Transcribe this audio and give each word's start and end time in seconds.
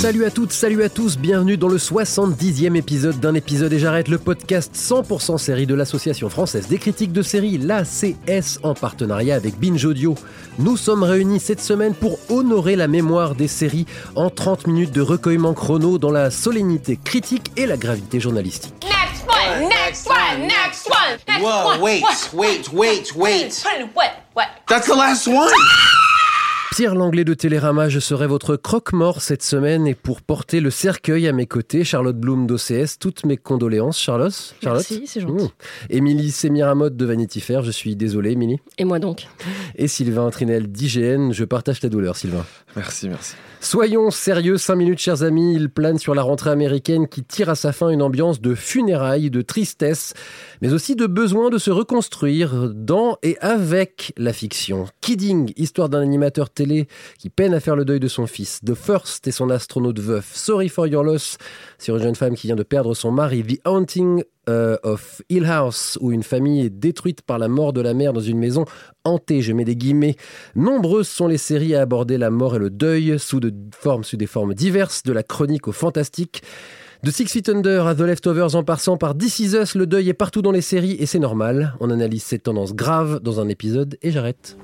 Salut 0.00 0.24
à 0.24 0.30
toutes, 0.30 0.52
salut 0.52 0.82
à 0.82 0.88
tous, 0.88 1.18
bienvenue 1.18 1.58
dans 1.58 1.68
le 1.68 1.76
70e 1.76 2.74
épisode 2.74 3.20
d'un 3.20 3.34
épisode 3.34 3.70
et 3.74 3.78
j'arrête 3.78 4.08
le 4.08 4.16
podcast 4.16 4.74
100% 4.74 5.36
série 5.36 5.66
de 5.66 5.74
l'association 5.74 6.30
française 6.30 6.68
des 6.68 6.78
critiques 6.78 7.12
de 7.12 7.20
séries, 7.20 7.58
l'ACS, 7.58 8.60
en 8.62 8.72
partenariat 8.72 9.34
avec 9.34 9.60
Binge 9.60 9.84
Audio. 9.84 10.14
Nous 10.58 10.78
sommes 10.78 11.02
réunis 11.02 11.38
cette 11.38 11.60
semaine 11.60 11.92
pour 11.92 12.18
honorer 12.30 12.76
la 12.76 12.88
mémoire 12.88 13.34
des 13.34 13.46
séries 13.46 13.84
en 14.16 14.30
30 14.30 14.68
minutes 14.68 14.92
de 14.92 15.02
recueillement 15.02 15.52
chrono 15.52 15.98
dans 15.98 16.10
la 16.10 16.30
solennité 16.30 16.98
critique 17.04 17.52
et 17.58 17.66
la 17.66 17.76
gravité 17.76 18.20
journalistique. 18.20 18.72
Next 18.82 19.28
one, 19.28 19.68
next 19.68 20.08
one, 20.08 20.46
next 20.46 20.88
one, 20.88 21.18
next 21.28 21.42
Whoa, 21.42 21.72
one. 21.72 21.80
wait, 21.82 22.02
wait, 22.32 22.72
wait, 22.72 23.14
wait. 23.14 23.64
What? 23.94 24.12
What? 24.34 24.46
That's 24.66 24.86
the 24.86 24.96
last 24.96 25.26
one. 25.26 25.50
Pierre 26.70 26.94
Langlais 26.94 27.24
de 27.24 27.34
Télérama, 27.34 27.88
je 27.88 27.98
serai 27.98 28.28
votre 28.28 28.54
croque-mort 28.54 29.22
cette 29.22 29.42
semaine 29.42 29.88
et 29.88 29.96
pour 29.96 30.22
porter 30.22 30.60
le 30.60 30.70
cercueil 30.70 31.26
à 31.26 31.32
mes 31.32 31.46
côtés, 31.46 31.82
Charlotte 31.82 32.16
Bloom 32.16 32.46
d'OCS, 32.46 32.98
toutes 33.00 33.26
mes 33.26 33.36
condoléances. 33.36 33.98
Charlotte 33.98 34.54
Charlotte 34.62 34.86
Merci, 34.88 35.08
c'est 35.08 35.20
gentil. 35.20 35.46
Mmh. 35.46 35.48
Émilie 35.90 36.30
Sémiramotte 36.30 36.96
de 36.96 37.04
Vanity 37.04 37.40
Fair, 37.40 37.64
je 37.64 37.72
suis 37.72 37.96
désolé, 37.96 38.30
Émilie. 38.30 38.60
Et 38.78 38.84
moi 38.84 39.00
donc 39.00 39.26
Et 39.74 39.88
Sylvain 39.88 40.30
Trinel 40.30 40.68
d'IGN, 40.68 41.32
je 41.32 41.44
partage 41.44 41.80
ta 41.80 41.88
douleur, 41.88 42.16
Sylvain. 42.16 42.46
Merci, 42.76 43.08
merci. 43.08 43.34
Soyons 43.62 44.10
sérieux, 44.10 44.56
5 44.56 44.74
minutes, 44.76 45.00
chers 45.00 45.22
amis. 45.22 45.54
Il 45.54 45.68
plane 45.68 45.98
sur 45.98 46.14
la 46.14 46.22
rentrée 46.22 46.48
américaine 46.48 47.08
qui 47.08 47.22
tire 47.22 47.50
à 47.50 47.54
sa 47.54 47.72
fin 47.72 47.90
une 47.90 48.00
ambiance 48.00 48.40
de 48.40 48.54
funérailles, 48.54 49.28
de 49.28 49.42
tristesse, 49.42 50.14
mais 50.62 50.72
aussi 50.72 50.96
de 50.96 51.06
besoin 51.06 51.50
de 51.50 51.58
se 51.58 51.70
reconstruire 51.70 52.70
dans 52.72 53.18
et 53.22 53.36
avec 53.40 54.14
la 54.16 54.32
fiction. 54.32 54.86
Kidding, 55.02 55.52
histoire 55.56 55.90
d'un 55.90 56.00
animateur 56.00 56.48
qui 57.18 57.30
peine 57.30 57.54
à 57.54 57.60
faire 57.60 57.76
le 57.76 57.84
deuil 57.84 58.00
de 58.00 58.08
son 58.08 58.26
fils. 58.26 58.60
The 58.64 58.74
First 58.74 59.26
et 59.26 59.30
son 59.30 59.50
astronaute 59.50 60.00
veuf. 60.00 60.30
Sorry 60.34 60.68
for 60.68 60.86
your 60.86 61.04
loss, 61.04 61.38
sur 61.78 61.96
une 61.96 62.02
jeune 62.02 62.14
femme 62.14 62.34
qui 62.34 62.46
vient 62.46 62.56
de 62.56 62.62
perdre 62.62 62.94
son 62.94 63.10
mari. 63.10 63.42
The 63.44 63.60
Haunting 63.64 64.24
euh, 64.48 64.76
of 64.82 65.22
Hill 65.28 65.44
House, 65.44 65.98
où 66.00 66.12
une 66.12 66.22
famille 66.22 66.66
est 66.66 66.70
détruite 66.70 67.22
par 67.22 67.38
la 67.38 67.48
mort 67.48 67.72
de 67.72 67.80
la 67.80 67.94
mère 67.94 68.12
dans 68.12 68.20
une 68.20 68.38
maison 68.38 68.64
hantée, 69.04 69.42
je 69.42 69.52
mets 69.52 69.64
des 69.64 69.76
guillemets. 69.76 70.16
Nombreuses 70.56 71.08
sont 71.08 71.28
les 71.28 71.38
séries 71.38 71.74
à 71.74 71.82
aborder 71.82 72.18
la 72.18 72.30
mort 72.30 72.56
et 72.56 72.58
le 72.58 72.70
deuil 72.70 73.18
sous, 73.18 73.40
des 73.40 73.52
formes 74.26 74.54
diverses, 74.54 75.02
de 75.02 75.12
la 75.12 75.22
chronique 75.22 75.68
au 75.68 75.72
fantastique. 75.72 76.42
De 77.02 77.10
Six 77.10 77.26
Feet 77.26 77.48
Under 77.48 77.86
à 77.86 77.94
The 77.94 78.00
Leftovers 78.00 78.54
en 78.56 78.62
passant 78.62 78.98
par 78.98 79.16
This 79.16 79.38
Is 79.38 79.56
Us, 79.56 79.74
le 79.74 79.86
deuil 79.86 80.10
est 80.10 80.14
partout 80.14 80.42
dans 80.42 80.52
les 80.52 80.60
séries 80.60 80.96
et 80.98 81.06
c'est 81.06 81.18
normal. 81.18 81.74
On 81.80 81.88
analyse 81.88 82.24
cette 82.24 82.42
tendance 82.42 82.74
grave 82.74 83.20
dans 83.20 83.40
un 83.40 83.48
épisode 83.48 83.96
et 84.02 84.10
j'arrête. 84.10 84.58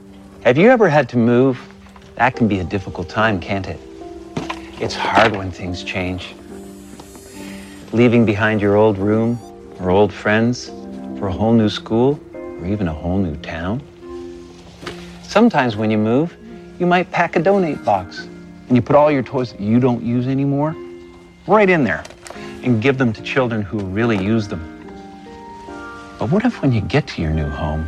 Have 0.44 0.58
you 0.58 0.68
ever 0.68 0.90
had 0.90 1.08
to 1.08 1.18
move? 1.18 1.56
That 2.16 2.34
can 2.34 2.48
be 2.48 2.60
a 2.60 2.64
difficult 2.64 3.10
time, 3.10 3.38
can't 3.40 3.66
it? 3.66 3.78
It's 4.80 4.94
hard 4.94 5.36
when 5.36 5.50
things 5.50 5.84
change. 5.84 6.34
Leaving 7.92 8.24
behind 8.24 8.62
your 8.62 8.76
old 8.76 8.96
room 8.96 9.38
or 9.78 9.90
old 9.90 10.14
friends 10.14 10.68
for 11.18 11.28
a 11.28 11.32
whole 11.32 11.52
new 11.52 11.68
school 11.68 12.18
or 12.32 12.66
even 12.66 12.88
a 12.88 12.92
whole 12.92 13.18
new 13.18 13.36
town. 13.36 13.82
Sometimes 15.22 15.76
when 15.76 15.90
you 15.90 15.98
move, 15.98 16.34
you 16.78 16.86
might 16.86 17.10
pack 17.10 17.36
a 17.36 17.38
donate 17.38 17.84
box 17.84 18.24
and 18.68 18.76
you 18.76 18.80
put 18.80 18.96
all 18.96 19.10
your 19.10 19.22
toys 19.22 19.52
that 19.52 19.60
you 19.60 19.78
don't 19.78 20.02
use 20.02 20.26
anymore 20.26 20.74
right 21.46 21.68
in 21.68 21.84
there 21.84 22.02
and 22.62 22.80
give 22.80 22.96
them 22.96 23.12
to 23.12 23.22
children 23.22 23.60
who 23.60 23.78
really 23.78 24.16
use 24.16 24.48
them. 24.48 24.72
But 26.18 26.30
what 26.30 26.46
if 26.46 26.62
when 26.62 26.72
you 26.72 26.80
get 26.80 27.06
to 27.08 27.22
your 27.22 27.32
new 27.32 27.48
home, 27.48 27.86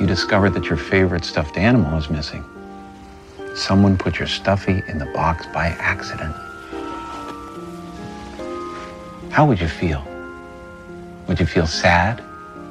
you 0.00 0.06
discover 0.06 0.50
that 0.50 0.64
your 0.64 0.76
favorite 0.76 1.24
stuffed 1.24 1.56
animal 1.56 1.96
is 1.96 2.10
missing. 2.10 2.44
Someone 3.54 3.96
put 3.96 4.18
your 4.18 4.26
stuffy 4.26 4.82
in 4.88 4.98
the 4.98 5.06
box 5.06 5.46
by 5.46 5.68
accident. 5.78 6.34
How 9.30 9.46
would 9.46 9.60
you 9.60 9.68
feel? 9.68 10.04
Would 11.28 11.40
you 11.40 11.46
feel 11.46 11.66
sad 11.66 12.18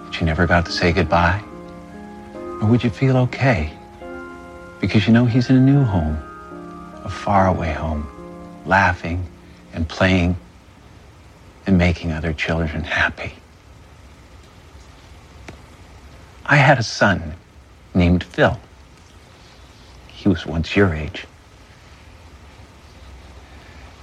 that 0.06 0.20
you 0.20 0.26
never 0.26 0.46
got 0.46 0.66
to 0.66 0.72
say 0.72 0.92
goodbye? 0.92 1.42
Or 2.36 2.68
would 2.68 2.84
you 2.84 2.90
feel 2.90 3.18
okay? 3.18 3.72
Because 4.80 5.08
you 5.08 5.14
know 5.14 5.26
he's 5.26 5.50
in 5.50 5.56
a 5.56 5.62
new 5.62 5.84
home, 5.84 6.18
a 7.04 7.10
faraway 7.10 7.74
home, 7.74 8.08
laughing 8.66 9.26
and 9.74 9.88
playing 9.88 10.36
and 11.66 11.78
making 11.78 12.12
other 12.12 12.34
children 12.34 12.84
happy. 12.84 13.34
I 16.54 16.58
had 16.58 16.78
a 16.78 16.84
son 16.84 17.34
named 17.96 18.24
Phil. 18.24 18.60
He 20.08 20.30
was 20.30 20.46
once 20.46 20.76
your 20.76 20.94
age. 20.94 21.26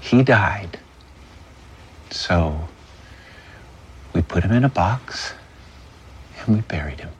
He 0.01 0.25
died. 0.25 0.77
So 2.11 2.67
we 4.13 4.23
put 4.23 4.43
him 4.43 4.51
in 4.51 4.65
a 4.65 4.69
box 4.69 5.33
and 6.41 6.57
we 6.57 6.63
buried 6.63 6.99
him. 6.99 7.11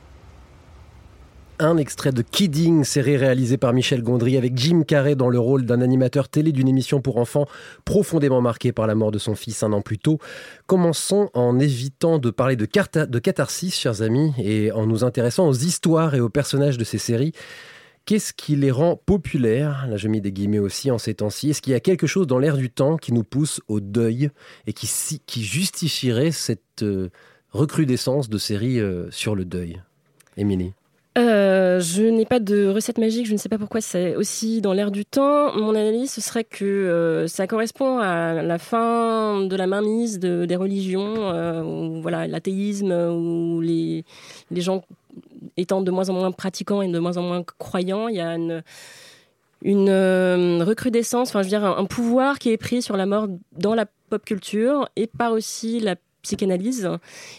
Un 1.61 1.77
extrait 1.77 2.11
de 2.11 2.23
Kidding, 2.23 2.83
série 2.83 3.17
réalisée 3.17 3.57
par 3.57 3.71
Michel 3.71 4.01
Gondry 4.01 4.35
avec 4.35 4.57
Jim 4.57 4.81
Carrey 4.81 5.13
dans 5.13 5.29
le 5.29 5.37
rôle 5.37 5.63
d'un 5.63 5.81
animateur 5.81 6.27
télé 6.27 6.51
d'une 6.51 6.67
émission 6.67 7.01
pour 7.01 7.17
enfants 7.17 7.45
profondément 7.85 8.41
marqué 8.41 8.71
par 8.71 8.87
la 8.87 8.95
mort 8.95 9.11
de 9.11 9.19
son 9.19 9.35
fils 9.35 9.61
un 9.61 9.71
an 9.71 9.83
plus 9.83 9.99
tôt. 9.99 10.17
Commençons 10.65 11.29
en 11.35 11.59
évitant 11.59 12.17
de 12.17 12.31
parler 12.31 12.55
de, 12.55 12.65
catharsis, 12.65 13.75
chers 13.75 14.01
amis, 14.01 14.33
et 14.39 14.71
en 14.71 14.87
nous 14.87 15.03
intéressant 15.03 15.47
aux 15.47 15.53
histoires 15.53 16.15
et 16.15 16.19
aux 16.19 16.29
personnages 16.29 16.79
de 16.79 16.83
ces 16.83 16.97
séries. 16.97 17.33
Qu'est-ce 18.05 18.33
qui 18.33 18.55
les 18.55 18.71
rend 18.71 18.95
populaires? 18.95 19.85
Là, 19.87 19.97
je 19.97 20.07
mets 20.07 20.19
des 20.19 20.31
guillemets 20.31 20.57
aussi 20.57 20.89
en 20.89 20.97
ces 20.97 21.13
temps-ci. 21.13 21.51
Est-ce 21.51 21.61
qu'il 21.61 21.73
y 21.73 21.75
a 21.75 21.79
quelque 21.79 22.07
chose 22.07 22.25
dans 22.25 22.39
l'air 22.39 22.57
du 22.57 22.71
temps 22.71 22.97
qui 22.97 23.13
nous 23.13 23.23
pousse 23.23 23.61
au 23.67 23.81
deuil 23.81 24.31
et 24.65 24.73
qui 24.73 25.43
justifierait 25.43 26.31
cette 26.31 26.81
euh, 26.81 27.11
recrudescence 27.51 28.29
de 28.29 28.39
séries 28.39 28.79
euh, 28.79 29.11
sur 29.11 29.35
le 29.35 29.45
deuil? 29.45 29.79
Émilie 30.37 30.73
Euh, 31.17 31.79
Je 31.81 32.03
n'ai 32.03 32.25
pas 32.25 32.39
de 32.39 32.67
recette 32.67 32.97
magique, 32.97 33.25
je 33.25 33.33
ne 33.33 33.37
sais 33.37 33.49
pas 33.49 33.57
pourquoi 33.57 33.81
c'est 33.81 34.15
aussi 34.15 34.61
dans 34.61 34.71
l'air 34.71 34.91
du 34.91 35.03
temps. 35.05 35.53
Mon 35.57 35.75
analyse, 35.75 36.11
ce 36.11 36.21
serait 36.21 36.45
que 36.45 36.63
euh, 36.63 37.27
ça 37.27 37.47
correspond 37.47 37.99
à 37.99 38.41
la 38.41 38.57
fin 38.57 39.41
de 39.45 39.55
la 39.57 39.67
mainmise 39.67 40.19
de- 40.19 40.45
des 40.45 40.55
religions, 40.55 41.15
euh, 41.17 41.99
voilà, 42.01 42.27
l'athéisme, 42.27 42.91
où 42.93 43.59
les, 43.59 44.05
gens 44.55 44.83
étant 45.57 45.81
de 45.81 45.91
moins 45.91 46.09
en 46.09 46.13
moins 46.13 46.31
pratiquants 46.31 46.81
et 46.81 46.87
de 46.87 46.99
moins 46.99 47.17
en 47.17 47.23
moins 47.23 47.43
croyants, 47.57 48.07
il 48.07 48.15
y 48.15 48.21
a 48.21 48.35
une, 48.35 48.63
une 49.63 49.89
euh, 49.89 50.63
recrudescence, 50.63 51.29
enfin 51.29 51.41
je 51.41 51.47
veux 51.47 51.49
dire 51.57 51.65
un, 51.65 51.77
un 51.77 51.85
pouvoir 51.85 52.39
qui 52.39 52.51
est 52.51 52.57
pris 52.57 52.81
sur 52.81 52.95
la 52.95 53.05
mort 53.05 53.27
dans 53.57 53.75
la 53.75 53.85
pop 54.09 54.23
culture 54.23 54.87
et 54.95 55.07
par 55.07 55.33
aussi 55.33 55.79
la 55.81 55.95
psychanalyse 56.21 56.89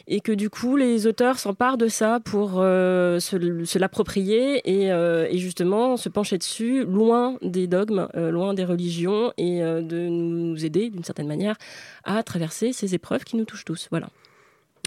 et 0.06 0.20
que 0.20 0.32
du 0.32 0.50
coup 0.50 0.76
les 0.76 1.06
auteurs 1.06 1.38
s'emparent 1.38 1.78
de 1.78 1.88
ça 1.88 2.20
pour 2.24 2.54
euh, 2.56 3.20
se, 3.20 3.78
l'approprier 3.78 4.60
et, 4.64 4.92
euh, 4.92 5.26
et 5.30 5.38
justement 5.38 5.96
se 5.96 6.08
pencher 6.08 6.38
dessus 6.38 6.84
loin 6.84 7.36
des 7.42 7.66
dogmes, 7.66 8.08
euh, 8.16 8.30
loin 8.30 8.54
des 8.54 8.64
religions 8.64 9.32
et 9.36 9.60
de 9.60 10.08
nous 10.08 10.64
aider 10.64 10.90
d'une 10.90 11.04
certaine 11.04 11.28
manière 11.28 11.56
à 12.04 12.22
traverser 12.22 12.72
ces 12.72 12.94
épreuves 12.94 13.24
qui 13.24 13.36
nous 13.36 13.44
touchent 13.44 13.64
tous. 13.64 13.88
Voilà. 13.90 14.08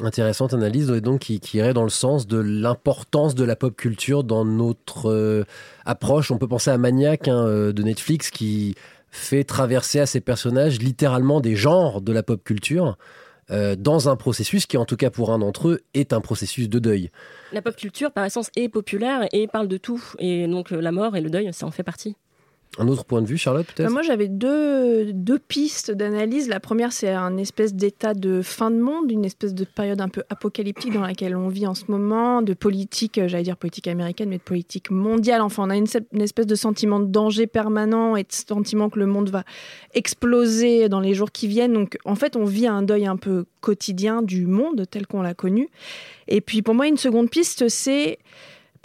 Intéressante 0.02 0.54
analyse 0.54 0.88
donc 0.88 1.22
qui, 1.22 1.40
irait 1.54 1.74
dans 1.74 1.84
le 1.84 1.90
sens 1.90 2.28
de 2.28 2.38
l'importance 2.38 3.34
de 3.34 3.46
la 3.46 3.56
pop 3.56 3.76
culture 3.76 4.26
dans 4.26 4.44
notre 4.44 5.46
approche. 5.86 6.32
On 6.32 6.38
peut 6.38 6.50
penser 6.50 6.70
à 6.70 6.78
Maniac 6.78 7.30
hein, 7.30 7.72
de 7.72 7.84
Netflix 7.84 8.30
qui 8.30 8.76
fait 9.10 9.46
traverser 9.46 10.02
à 10.02 10.06
ses 10.06 10.20
personnages 10.20 10.80
littéralement 10.80 11.40
des 11.40 11.56
genres 11.56 12.02
de 12.02 12.12
la 12.12 12.24
pop 12.24 12.44
culture 12.44 12.98
euh, 13.52 13.76
dans 13.76 14.10
un 14.10 14.16
processus 14.16 14.66
qui, 14.66 14.78
en 14.78 14.86
tout 14.86 14.96
cas 14.96 15.10
pour 15.10 15.32
un 15.32 15.40
d'entre 15.40 15.70
eux, 15.70 15.82
est 15.94 16.14
un 16.14 16.22
processus 16.22 16.70
de 16.70 16.80
deuil. 16.80 17.12
La 17.52 17.62
pop 17.62 17.76
culture, 17.76 18.12
par 18.12 18.26
essence, 18.26 18.50
est 18.56 18.70
populaire 18.70 19.28
et 19.32 19.48
parle 19.48 19.68
de 19.68 19.78
tout. 19.78 20.04
Et 20.20 20.48
donc 20.48 20.72
euh, 20.72 20.82
la 20.82 20.92
mort 20.92 21.16
et 21.16 21.22
le 21.22 21.30
deuil, 21.30 21.54
ça 21.54 21.66
en 21.66 21.72
fait 21.72 21.84
partie. 21.84 22.16
Un 22.78 22.88
autre 22.88 23.06
point 23.06 23.22
de 23.22 23.28
vue, 23.28 23.38
Charlotte, 23.38 23.66
peut-être 23.66 23.88
Bah, 23.88 23.94
moi, 23.94 24.02
j'avais 24.02 24.28
deux, 24.28 25.14
deux 25.14 25.40
pistes 25.40 25.92
d'analyse. 25.92 26.50
La 26.50 26.60
première, 26.60 26.92
c'est 26.92 27.10
un 27.10 27.38
espèce 27.38 27.74
d'état 27.74 28.14
de 28.14 28.42
fin 28.42 28.72
de 28.72 28.78
monde, 28.78 29.10
une 29.12 29.24
espèce 29.26 29.54
de 29.54 29.64
période 29.64 30.02
un 30.02 30.10
peu 30.10 30.24
apocalyptique 30.30 30.94
dans 30.94 31.02
laquelle 31.02 31.36
on 31.36 31.48
vit 31.48 31.68
en 31.68 31.74
ce 31.74 31.86
moment, 31.90 32.42
de 32.42 32.54
politique, 32.54 33.18
euh, 33.18 33.28
j'allais 33.28 33.44
dire 33.44 33.58
politique 33.58 33.88
américaine, 33.88 34.30
mais 34.30 34.38
de 34.38 34.44
politique 34.44 34.92
mondiale. 34.92 35.42
Enfin, 35.42 35.64
on 35.66 35.70
a 35.70 35.78
une, 35.78 35.88
une 36.12 36.22
espèce 36.22 36.48
de 36.48 36.56
sentiment 36.56 37.00
de 37.00 37.06
danger 37.06 37.48
permanent 37.48 38.16
et 38.16 38.24
de 38.24 38.32
sentiment 38.32 38.90
que 38.90 39.00
le 39.00 39.06
monde 39.06 39.30
va 39.30 39.44
exploser 39.94 40.90
dans 40.90 41.00
les 41.00 41.14
jours 41.14 41.32
qui 41.32 41.48
viennent. 41.48 41.74
Donc, 41.74 41.98
en 42.06 42.16
fait, 42.16 42.36
on 42.36 42.46
vit 42.46 42.68
un 42.68 42.82
deuil 42.82 43.06
un 43.06 43.18
peu 43.18 43.46
quotidien 43.62 44.22
du 44.22 44.46
monde 44.46 44.86
tel 44.90 45.08
qu'on 45.08 45.22
l'a 45.22 45.34
connu. 45.34 45.70
Et 46.28 46.42
puis, 46.42 46.62
pour 46.62 46.76
moi, 46.76 46.88
une 46.88 46.98
seconde 46.98 47.30
piste, 47.30 47.70
c'est 47.70 48.20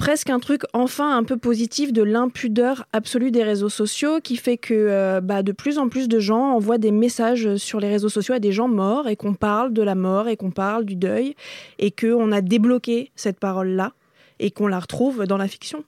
presque 0.00 0.30
un 0.30 0.40
truc 0.40 0.62
enfin 0.72 1.14
un 1.14 1.24
peu 1.24 1.36
positif 1.36 1.92
de 1.92 2.02
l'impudeur 2.02 2.86
absolue 2.94 3.30
des 3.30 3.44
réseaux 3.44 3.68
sociaux 3.68 4.20
qui 4.22 4.36
fait 4.36 4.56
que 4.56 4.72
euh, 4.72 5.20
bah, 5.20 5.42
de 5.42 5.52
plus 5.52 5.76
en 5.76 5.90
plus 5.90 6.08
de 6.08 6.18
gens 6.18 6.54
envoient 6.54 6.78
des 6.78 6.90
messages 6.90 7.56
sur 7.56 7.80
les 7.80 7.88
réseaux 7.90 8.08
sociaux 8.08 8.34
à 8.34 8.38
des 8.38 8.50
gens 8.50 8.66
morts 8.66 9.08
et 9.08 9.16
qu'on 9.16 9.34
parle 9.34 9.74
de 9.74 9.82
la 9.82 9.94
mort 9.94 10.26
et 10.26 10.38
qu'on 10.38 10.52
parle 10.52 10.86
du 10.86 10.96
deuil 10.96 11.36
et 11.78 11.90
qu'on 11.90 12.32
a 12.32 12.40
débloqué 12.40 13.12
cette 13.14 13.38
parole-là 13.38 13.92
et 14.38 14.50
qu'on 14.50 14.68
la 14.68 14.78
retrouve 14.78 15.26
dans 15.26 15.36
la 15.36 15.48
fiction. 15.48 15.84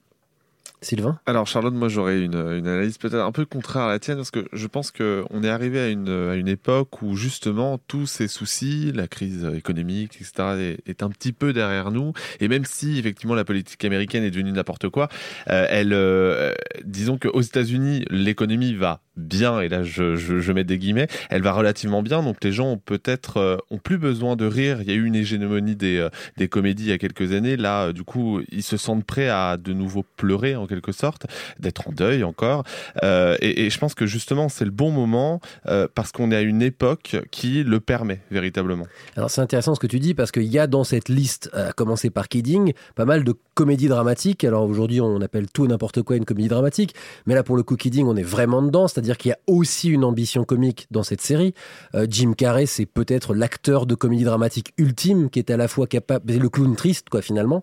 Sylvain 0.83 1.19
Alors 1.25 1.47
Charlotte, 1.47 1.73
moi 1.73 1.87
j'aurais 1.87 2.21
une, 2.21 2.35
analyse 2.35 2.97
peut-être 2.97 3.15
un 3.15 3.31
peu 3.31 3.45
contraire 3.45 3.83
à 3.83 3.89
la 3.89 3.99
tienne 3.99 4.17
parce 4.17 4.31
que 4.31 4.45
je 4.51 4.67
pense 4.67 4.91
qu'on 4.91 5.43
est 5.43 5.49
arrivé 5.49 5.79
à 5.79 5.87
une, 5.87 6.09
à 6.09 6.35
une 6.35 6.47
époque 6.47 7.01
où 7.01 7.15
justement 7.15 7.79
tous 7.87 8.05
ces 8.05 8.27
soucis, 8.27 8.91
la 8.93 9.07
crise 9.07 9.49
économique, 9.55 10.15
etc., 10.15 10.77
est, 10.85 11.03
un 11.03 11.09
petit 11.09 11.33
peu 11.33 11.53
derrière 11.53 11.91
nous. 11.91 12.13
Et 12.39 12.47
même 12.47 12.65
si 12.65 12.97
effectivement 12.99 13.35
la 13.35 13.43
politique 13.43 13.83
américaine 13.83 14.23
est 14.23 14.31
devenue 14.31 14.51
n'importe 14.51 14.89
quoi, 14.89 15.09
euh, 15.49 15.65
elle, 15.69 15.93
euh, 15.93 16.53
disons 16.85 17.17
qu'aux 17.17 17.41
États-Unis 17.41 18.05
l'économie 18.09 18.73
va 18.73 19.01
bien, 19.15 19.59
et 19.61 19.69
là 19.69 19.83
je, 19.83 20.15
je, 20.15 20.51
mets 20.51 20.63
des 20.63 20.77
guillemets, 20.77 21.07
elle 21.29 21.41
va 21.41 21.51
relativement 21.51 22.01
bien, 22.01 22.23
donc 22.23 22.43
les 22.43 22.51
gens 22.51 22.71
ont 22.71 22.77
peut-être 22.77 23.37
euh, 23.37 23.57
plus 23.83 23.97
besoin 23.97 24.35
de 24.35 24.45
rire. 24.45 24.81
Il 24.81 24.89
y 24.89 24.91
a 24.91 24.95
eu 24.95 25.05
une 25.05 25.15
hégémonie 25.15 25.75
des, 25.75 26.07
des 26.37 26.47
comédies 26.47 26.85
il 26.85 26.89
y 26.89 26.93
a 26.93 26.97
quelques 26.97 27.31
années. 27.33 27.57
Là, 27.57 27.91
du 27.91 28.03
coup, 28.03 28.41
ils 28.51 28.63
se 28.63 28.77
sentent 28.77 29.03
prêts 29.03 29.29
à 29.29 29.57
de 29.57 29.73
nouveau 29.73 30.03
pleurer 30.15 30.55
en 30.55 30.67
quelque 30.73 30.91
sorte, 30.91 31.25
d'être 31.59 31.87
en 31.87 31.91
deuil 31.91 32.23
encore. 32.23 32.63
Euh, 33.03 33.37
et, 33.41 33.69
je 33.69 33.79
pense 33.79 33.93
que 33.93 34.05
justement, 34.05 34.49
c'est 34.49 34.65
le 34.65 34.71
bon 34.71 34.91
moment 34.91 35.39
euh, 35.67 35.87
parce 35.93 36.11
qu'on 36.11 36.31
est 36.31 36.35
à 36.35 36.41
une 36.41 36.61
époque 36.61 37.17
qui 37.31 37.63
le 37.63 37.79
permet 37.79 38.21
véritablement. 38.31 38.85
Alors 39.15 39.29
c'est 39.29 39.41
intéressant 39.41 39.75
ce 39.75 39.79
que 39.79 39.87
tu 39.87 39.99
dis 39.99 40.13
parce 40.13 40.31
qu'il 40.31 40.43
y 40.43 40.59
a 40.59 40.67
dans 40.67 40.83
cette 40.83 41.09
liste, 41.09 41.49
à 41.53 41.73
commencer 41.73 42.09
par 42.09 42.27
Kidding, 42.27 42.73
pas 42.95 43.05
mal 43.05 43.23
de 43.23 43.33
comédies 43.53 43.87
dramatiques. 43.87 44.43
Alors 44.43 44.63
aujourd'hui, 44.63 45.01
on 45.01 45.21
appelle 45.21 45.47
tout 45.51 45.67
n'importe 45.67 46.01
quoi 46.01 46.15
une 46.15 46.25
comédie 46.25 46.49
dramatique, 46.49 46.95
mais 47.25 47.35
là 47.35 47.43
pour 47.43 47.55
le 47.55 47.63
coup, 47.63 47.75
Kidding, 47.75 48.05
on 48.05 48.15
est 48.15 48.23
vraiment 48.23 48.61
dedans. 48.61 48.87
C'est-à-dire 48.87 49.17
qu'il 49.17 49.29
y 49.29 49.33
a 49.33 49.39
aussi 49.47 49.89
une 49.89 50.03
ambition 50.03 50.43
comique 50.43 50.87
dans 50.91 51.03
cette 51.03 51.21
série. 51.21 51.53
Euh, 51.95 52.05
Jim 52.09 52.33
Carrey, 52.33 52.65
c'est 52.65 52.85
peut-être 52.85 53.33
l'acteur 53.33 53.85
de 53.85 53.95
comédie 53.95 54.23
dramatique 54.23 54.73
ultime 54.77 55.29
qui 55.29 55.39
est 55.39 55.49
à 55.49 55.57
la 55.57 55.67
fois 55.67 55.87
capable, 55.87 56.31
le 56.33 56.49
clown 56.49 56.75
triste 56.75 57.09
quoi 57.09 57.21
finalement. 57.21 57.61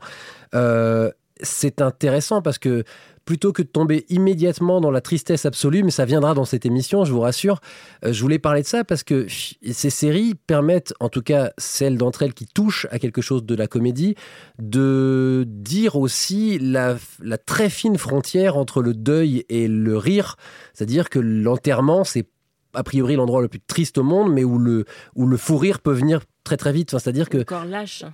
Euh, 0.55 1.11
c'est 1.43 1.81
intéressant 1.81 2.43
parce 2.43 2.59
que 2.59 2.85
plutôt 3.25 3.53
que 3.53 3.63
de 3.63 3.69
tomber 3.69 4.07
immédiatement 4.09 4.81
dans 4.81 4.91
la 4.91 5.01
tristesse 5.01 5.47
absolue, 5.47 5.85
mais 5.85 5.91
ça 5.91 6.05
viendra 6.05 6.35
dans 6.35 6.45
cette 6.45 6.67
émission, 6.67 7.05
je 7.05 7.13
vous 7.13 7.21
rassure, 7.21 7.61
euh, 8.05 8.13
je 8.13 8.21
voulais 8.23 8.39
parler 8.39 8.63
de 8.63 8.67
ça 8.67 8.83
parce 8.83 9.05
que 9.05 9.27
ces 9.29 9.91
séries 9.91 10.35
permettent, 10.35 10.95
en 11.01 11.09
tout 11.09 11.23
cas 11.23 11.53
celles 11.59 11.97
d'entre 11.97 12.23
elles 12.23 12.35
qui 12.35 12.47
touchent 12.47 12.87
à 12.91 12.99
quelque 12.99 13.23
chose 13.23 13.45
de 13.45 13.55
la 13.55 13.67
comédie, 13.67 14.17
de 14.59 15.45
dire 15.47 15.97
aussi 15.97 16.59
la, 16.59 16.97
très 17.47 17.71
fine 17.71 17.99
frontière 17.99 18.57
entre 18.57 18.83
le 18.83 18.95
deuil 18.95 19.45
et 19.49 19.69
le 19.69 19.97
rire. 19.97 20.37
C'est-à-dire 20.75 21.09
que 21.09 21.19
l'enterrement, 21.19 22.05
c'est 22.05 22.29
a 22.75 22.83
priori 22.83 23.17
l'endroit 23.17 23.43
le 23.43 23.49
plus 23.49 23.61
triste 23.61 23.99
au 23.99 24.03
monde, 24.03 24.33
mais 24.33 24.45
où 24.45 24.59
le, 24.59 24.85
où 25.15 25.27
le 25.27 25.37
fou 25.37 25.57
rire 25.57 25.81
peut 25.81 25.93
venir 25.93 26.21
très 26.51 26.57
très 26.57 26.73
vite. 26.73 26.91
Enfin, 26.93 26.99
C'est-à-dire 26.99 27.29
que... 27.29 27.39
Le 27.39 27.45
corps 27.45 27.65
lâche. 27.65 28.05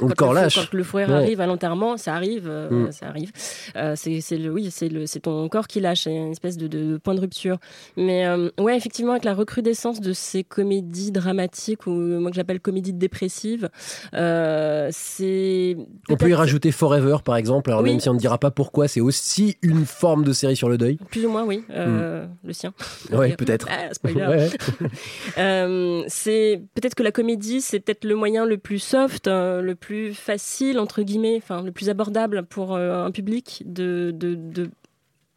Quand 0.00 0.14
corps 0.16 0.32
le 0.34 0.40
lâche. 0.40 0.56
Quand 0.56 0.76
le 0.76 0.82
fou 0.84 0.96
rire 0.96 1.08
Ouais. 1.10 1.14
arrive 1.14 1.40
à 1.40 1.46
l'enterrement, 1.46 1.96
ça 1.96 2.14
arrive, 2.14 2.46
euh, 2.48 2.86
Mm. 2.88 2.92
ça 2.92 3.06
arrive. 3.06 3.30
Euh, 3.76 3.94
c'est 3.96 4.20
c'est 4.20 4.36
le, 4.38 4.50
oui, 4.50 4.70
c'est 4.70 4.88
le, 4.88 5.06
c'est 5.06 5.20
ton 5.20 5.48
corps 5.48 5.66
qui 5.68 5.80
lâche, 5.80 6.02
c'est 6.04 6.14
une 6.14 6.30
espèce 6.32 6.56
de, 6.56 6.66
de- 6.66 6.92
de 6.92 6.96
point 6.96 7.14
de 7.14 7.20
rupture. 7.20 7.58
Mais 7.96 8.26
euh, 8.26 8.50
ouais, 8.60 8.76
effectivement, 8.76 9.12
avec 9.12 9.24
la 9.24 9.34
recrudescence 9.34 10.00
de 10.00 10.12
ces 10.12 10.42
comédies 10.44 11.10
dramatiques 11.12 11.86
ou 11.86 11.90
moi 11.92 12.30
que 12.30 12.36
j'appelle 12.36 12.60
comédies 12.60 12.92
dépressives, 12.92 13.68
euh, 14.14 14.88
c'est. 14.92 15.76
On 16.08 16.16
peut 16.16 16.28
y 16.30 16.34
rajouter 16.34 16.70
Forever, 16.72 17.18
par 17.24 17.36
exemple. 17.36 17.70
Alors 17.70 17.82
Oui. 17.82 17.90
même 17.90 18.00
si 18.00 18.08
on 18.08 18.14
ne 18.14 18.18
dira 18.18 18.38
pas 18.38 18.50
pourquoi, 18.50 18.88
c'est 18.88 19.00
aussi 19.00 19.56
une 19.62 19.84
forme 19.84 20.24
de 20.24 20.32
série 20.32 20.56
sur 20.56 20.68
le 20.68 20.78
deuil. 20.78 20.98
Plus 21.10 21.26
ou 21.26 21.30
moins, 21.30 21.44
oui. 21.44 21.64
Euh, 21.70 22.26
Le 22.44 22.52
sien. 22.52 22.72
Ouais, 23.12 23.34
peut-être. 23.38 23.66
Ah, 23.70 23.92
spoiler. 23.94 24.18
Ouais, 24.28 24.36
ouais. 24.80 24.88
Euh, 25.38 26.02
c'est 26.08 26.62
peut-être 26.74 26.94
que 26.94 27.02
la 27.02 27.12
comédie, 27.12 27.60
c'est 27.68 27.80
peut-être 27.80 28.04
le 28.04 28.14
moyen 28.14 28.46
le 28.46 28.56
plus 28.56 28.78
soft, 28.78 29.28
euh, 29.28 29.60
le 29.60 29.74
plus 29.74 30.14
facile 30.14 30.78
entre 30.78 31.02
guillemets, 31.02 31.36
enfin 31.36 31.62
le 31.62 31.70
plus 31.70 31.90
abordable 31.90 32.44
pour 32.44 32.74
euh, 32.74 33.04
un 33.04 33.10
public 33.10 33.62
de, 33.66 34.10
de, 34.14 34.34
de 34.34 34.70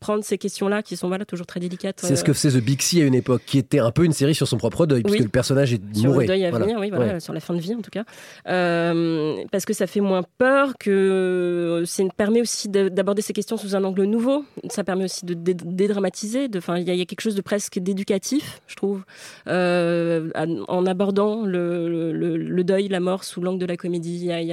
prendre 0.02 0.24
ces 0.24 0.38
questions-là 0.38 0.82
qui 0.82 0.98
sont 0.98 1.08
voilà 1.08 1.24
toujours 1.26 1.46
très 1.46 1.60
délicates. 1.60 2.00
C'est 2.04 2.16
ce 2.18 2.24
que 2.24 2.32
euh, 2.32 2.34
faisait 2.34 2.60
The 2.60 2.64
Big 2.64 2.82
C 2.82 3.02
à 3.02 3.06
une 3.06 3.14
époque, 3.14 3.44
qui 3.46 3.58
était 3.60 3.80
un 3.80 3.92
peu 3.92 4.04
une 4.04 4.12
série 4.14 4.34
sur 4.36 4.48
son 4.48 4.58
propre 4.58 4.86
deuil, 4.88 5.04
puisque 5.04 5.20
le 5.20 5.30
personnage 5.30 5.74
est 5.74 5.82
sur 5.96 6.10
mouré. 6.10 6.26
le 6.26 6.28
deuil 6.28 6.46
à 6.46 6.50
Voilà. 6.50 6.66
venir, 6.66 6.80
oui, 6.80 6.90
voilà, 6.90 7.14
Ouais. 7.14 7.20
sur 7.20 7.34
la 7.34 7.40
fin 7.40 7.54
de 7.54 7.60
vie 7.62 7.76
en 7.76 7.82
tout 7.82 7.92
cas, 7.92 8.04
Euh, 8.48 9.44
parce 9.52 9.64
que 9.66 9.74
ça 9.74 9.88
fait 9.88 10.02
moins 10.02 10.24
peur, 10.40 10.74
que 10.80 11.84
ça 11.86 12.04
permet 12.18 12.42
aussi 12.42 12.68
de- 12.68 12.90
d'aborder 12.90 13.22
ces 13.22 13.34
questions 13.34 13.58
sous 13.58 13.76
un 13.76 13.84
angle 13.84 14.04
nouveau. 14.06 14.44
Ça 14.70 14.84
permet 14.84 15.06
aussi 15.06 15.26
de 15.26 15.34
dé- 15.36 15.54
dédramatiser. 15.54 16.48
Enfin, 16.58 16.78
il 16.78 16.88
y, 16.88 16.90
a- 16.90 16.94
il 16.94 17.00
y 17.00 17.02
a 17.02 17.06
quelque 17.06 17.22
chose 17.22 17.36
de 17.36 17.42
presque 17.42 17.78
d'éducatif, 17.80 18.60
je 18.68 18.76
trouve, 18.76 19.04
euh, 19.48 20.30
en 20.68 20.86
abordant 20.88 21.46
le, 21.46 22.12
le- 22.12 22.38
le 22.38 22.64
deuil, 22.64 22.88
la 22.88 23.00
mort 23.00 23.24
sous 23.24 23.42
l'angle 23.42 23.60
de 23.60 23.66
la 23.68 23.78
comédie. 23.78 24.16
Il 24.16 24.26
y 24.26 24.32
a, 24.32 24.42
y 24.42 24.52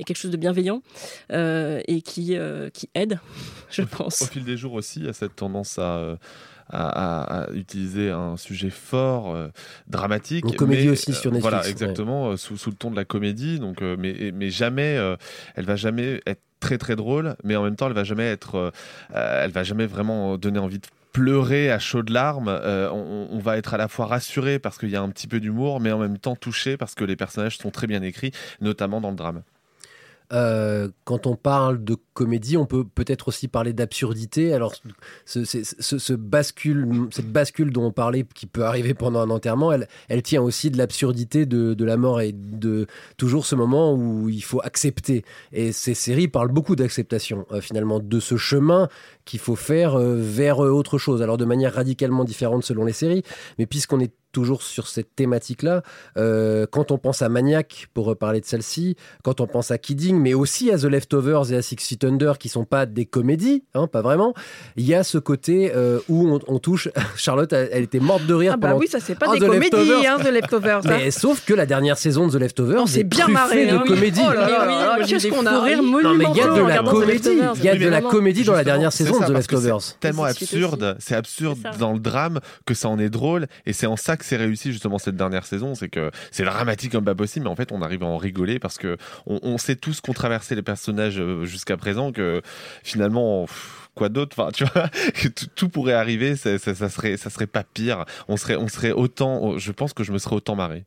y 0.00 0.04
quelque 0.04 0.16
chose 0.16 0.30
de 0.32 0.36
bienveillant 0.36 0.82
euh, 1.32 1.80
et 1.86 2.02
qui 2.02 2.36
euh, 2.36 2.68
qui 2.70 2.88
aide, 2.94 3.20
je 3.70 3.82
pense. 3.82 4.22
Au 4.22 4.26
fil 4.26 4.44
des 4.44 4.56
jours 4.56 4.74
aussi, 4.80 5.08
a 5.08 5.12
cette 5.12 5.36
tendance 5.36 5.78
à, 5.78 5.96
euh, 5.98 6.16
à, 6.68 6.88
à- 6.88 7.42
à 7.44 7.50
utiliser 7.52 8.10
un 8.10 8.36
sujet 8.36 8.70
fort, 8.70 9.34
euh, 9.34 9.48
dramatique. 9.86 10.44
Une 10.44 10.56
comédie 10.56 10.86
mais, 10.86 10.90
aussi 10.92 11.14
sur 11.14 11.32
euh, 11.32 11.38
Voilà, 11.38 11.58
Netflix, 11.58 11.82
exactement, 11.82 12.30
euh, 12.30 12.36
sous, 12.36 12.56
sous 12.56 12.70
le 12.70 12.76
ton 12.76 12.90
de 12.90 12.96
la 12.96 13.04
comédie. 13.04 13.58
Donc, 13.60 13.80
mais, 13.80 14.32
mais 14.34 14.50
jamais, 14.50 14.98
elle 15.54 15.64
va 15.64 15.76
jamais 15.76 16.20
être 16.26 16.42
très 16.60 16.76
très 16.78 16.96
drôle, 16.96 17.36
mais 17.44 17.56
en 17.56 17.62
même 17.62 17.76
temps, 17.76 17.86
elle 17.86 17.94
va 17.94 18.04
jamais 18.04 18.26
être, 18.26 18.72
elle 19.14 19.50
va 19.50 19.62
jamais 19.62 19.86
vraiment 19.86 20.36
donner 20.36 20.58
envie 20.58 20.78
de 20.78 20.86
pleurer 21.12 21.72
à 21.72 21.78
chaudes 21.80 22.10
larmes. 22.10 22.48
Euh, 22.48 22.88
on, 22.92 23.28
on 23.32 23.38
va 23.40 23.56
être 23.56 23.74
à 23.74 23.76
la 23.78 23.88
fois 23.88 24.06
rassuré 24.06 24.60
parce 24.60 24.78
qu'il 24.78 24.90
y 24.90 24.96
a 24.96 25.02
un 25.02 25.08
petit 25.08 25.26
peu 25.26 25.40
d'humour, 25.40 25.80
mais 25.80 25.90
en 25.90 25.98
même 25.98 26.18
temps 26.18 26.36
touché 26.36 26.76
parce 26.76 26.94
que 26.94 27.02
les 27.04 27.16
personnages 27.16 27.58
sont 27.58 27.70
très 27.72 27.88
bien 27.88 28.00
écrits, 28.02 28.30
notamment 28.60 29.00
dans 29.00 29.10
le 29.10 29.16
drame. 29.16 29.42
Euh, 30.32 30.88
quand 31.04 31.26
on 31.26 31.34
parle 31.34 31.82
de 31.82 31.96
comédie, 32.14 32.56
on 32.56 32.66
peut 32.66 32.84
peut-être 32.84 33.28
aussi 33.28 33.48
parler 33.48 33.72
d'absurdité. 33.72 34.52
Alors, 34.52 34.74
ce, 35.24 36.12
bascule, 36.12 37.08
cette 37.10 37.32
bascule 37.32 37.72
dont 37.72 37.86
on 37.86 37.92
parlait, 37.92 38.24
qui 38.34 38.46
peut 38.46 38.64
arriver 38.64 38.94
pendant 38.94 39.20
un 39.20 39.30
enterrement, 39.30 39.72
elle, 39.72 40.22
tient 40.22 40.42
aussi 40.42 40.70
de 40.70 40.78
l'absurdité 40.78 41.46
de, 41.46 41.84
la 41.84 41.96
mort 41.96 42.20
et 42.20 42.32
de 42.32 42.86
toujours 43.16 43.46
ce 43.46 43.54
moment 43.54 43.94
où 43.94 44.28
il 44.28 44.42
faut 44.42 44.60
accepter. 44.62 45.24
Et 45.52 45.72
ces 45.72 45.94
séries 45.94 46.28
parlent 46.28 46.52
beaucoup 46.52 46.76
d'acceptation, 46.76 47.46
euh, 47.50 47.60
finalement, 47.60 47.98
de 47.98 48.20
ce 48.20 48.36
chemin 48.36 48.88
qu'il 49.24 49.40
faut 49.40 49.56
faire 49.56 49.96
euh, 49.96 50.16
vers 50.16 50.60
autre 50.60 50.98
chose. 50.98 51.22
Alors, 51.22 51.38
de 51.38 51.44
manière 51.44 51.74
radicalement 51.74 52.24
différente 52.24 52.64
selon 52.64 52.84
les 52.84 52.92
séries, 52.92 53.24
mais 53.58 53.66
puisqu'on 53.66 54.00
est 54.00 54.12
toujours 54.32 54.62
sur 54.62 54.86
cette 54.88 55.14
thématique-là, 55.16 55.82
euh, 56.16 56.66
quand 56.70 56.90
on 56.90 56.98
pense 56.98 57.22
à 57.22 57.28
Maniac, 57.28 57.86
pour 57.94 58.06
reparler 58.06 58.40
de 58.40 58.46
celle-ci, 58.46 58.96
quand 59.22 59.40
on 59.40 59.46
pense 59.46 59.70
à 59.70 59.78
Kidding, 59.78 60.16
mais 60.18 60.34
aussi 60.34 60.70
à 60.70 60.78
The 60.78 60.84
Leftovers 60.84 61.52
et 61.52 61.56
à 61.56 61.62
Six 61.62 61.76
Feet 61.76 62.04
Under, 62.04 62.38
qui 62.38 62.48
sont 62.48 62.64
pas 62.64 62.86
des 62.86 63.06
comédies, 63.06 63.64
hein, 63.74 63.86
pas 63.86 64.02
vraiment, 64.02 64.34
il 64.76 64.84
y 64.86 64.94
a 64.94 65.02
ce 65.04 65.18
côté 65.18 65.72
euh, 65.74 65.98
où 66.08 66.28
on, 66.28 66.38
on 66.46 66.58
touche... 66.58 66.88
Charlotte, 67.16 67.52
elle, 67.52 67.68
elle 67.72 67.82
était 67.84 68.00
morte 68.00 68.26
de 68.26 68.34
rire 68.34 68.52
Ah 68.54 68.56
bah 68.56 68.68
pendant... 68.68 68.80
oui, 68.80 68.88
ça 68.88 68.98
c'est 69.00 69.14
pas 69.14 69.26
Oh, 69.28 69.34
des 69.34 69.40
The 69.40 69.46
comédies, 69.46 69.70
Leftovers. 69.76 70.10
hein, 70.10 70.18
The 70.22 70.28
Leftovers. 70.32 70.76
hein. 70.86 70.96
Mais 71.04 71.10
sauf 71.10 71.44
que 71.44 71.54
la 71.54 71.66
dernière 71.66 71.98
saison 71.98 72.26
de 72.28 72.32
The 72.32 72.40
Leftovers 72.40 72.82
On 72.82 72.86
s'est 72.86 73.00
est 73.00 73.04
bien 73.04 73.28
marré, 73.28 73.66
de 73.66 73.72
hein, 73.72 73.80
oui. 73.82 73.88
comédie. 73.88 74.20
Oh 74.26 74.32
là 74.32 74.48
là 74.48 74.94
Mais 74.96 75.02
oui, 75.04 75.08
qu'est-ce 75.08 75.28
qu'on 75.28 75.46
a 75.46 75.54
fous 75.54 75.60
rires 75.62 75.78
ri. 75.80 76.02
Non 76.04 76.14
mais 76.14 76.24
il 76.30 76.36
y 76.36 76.40
a 76.40 76.48
de 76.54 76.62
la 76.62 76.82
comédie, 76.82 77.30
il 77.56 77.64
y 77.64 77.68
a 77.68 77.76
de 77.76 77.88
la 77.88 78.00
comédie 78.00 78.44
dans 78.44 78.52
la 78.54 78.64
dernière 78.64 78.92
c'est 78.92 79.04
saison 79.04 79.18
ça, 79.20 79.26
de 79.26 79.32
The 79.32 79.36
Leftovers. 79.36 79.80
c'est 79.80 80.00
Tellement 80.00 80.24
C'est 80.26 80.42
absurde, 80.44 80.96
c'est 80.98 81.14
absurde 81.14 81.58
C'est 81.62 81.72
ça. 81.72 81.78
dans 81.78 81.92
le 81.92 81.98
drame 82.00 82.40
que 82.66 82.74
c'est 82.74 82.86
en 82.86 82.98
est 82.98 83.10
drôle 83.10 83.46
et 83.66 83.72
c'est 83.72 83.86
en 83.86 83.96
ça 83.96 84.16
que 84.20 84.24
c'est 84.26 84.36
réussi 84.36 84.72
justement 84.72 84.98
cette 84.98 85.16
dernière 85.16 85.44
saison, 85.44 85.74
c'est 85.74 85.88
que 85.88 86.10
c'est 86.30 86.44
dramatique 86.44 86.92
comme 86.92 87.04
pas 87.04 87.14
possible, 87.14 87.44
mais 87.44 87.50
en 87.50 87.56
fait 87.56 87.72
on 87.72 87.82
arrive 87.82 88.02
à 88.02 88.06
en 88.06 88.16
rigoler 88.16 88.58
parce 88.58 88.78
que 88.78 88.96
on, 89.26 89.40
on 89.42 89.58
sait 89.58 89.76
tous 89.76 90.00
qu'ont 90.00 90.12
traversé 90.12 90.54
les 90.54 90.62
personnages 90.62 91.18
euh, 91.18 91.44
jusqu'à 91.44 91.76
présent 91.76 92.12
que 92.12 92.42
finalement. 92.82 93.46
pff, 93.46 93.76
Quoi 93.96 94.08
d'autre? 94.08 94.36
Enfin, 94.38 94.52
tu 94.52 94.64
vois, 94.64 94.88
que 95.14 95.28
tout, 95.28 95.68
pourrait 95.68 95.94
arriver, 95.94 96.36
ça, 96.36 96.58
ça, 96.58 96.74
ça 96.74 96.88
serait, 96.88 97.16
ça 97.16 97.28
serait 97.28 97.48
pas 97.48 97.64
pire. 97.64 98.04
On 98.28 98.36
serait, 98.36 98.56
on 98.56 98.68
serait 98.68 98.92
autant. 98.92 99.58
Je 99.58 99.72
pense 99.72 99.92
que 99.92 100.04
je 100.04 100.12
me 100.12 100.18
serais 100.18 100.36
autant 100.36 100.54
marré. 100.54 100.84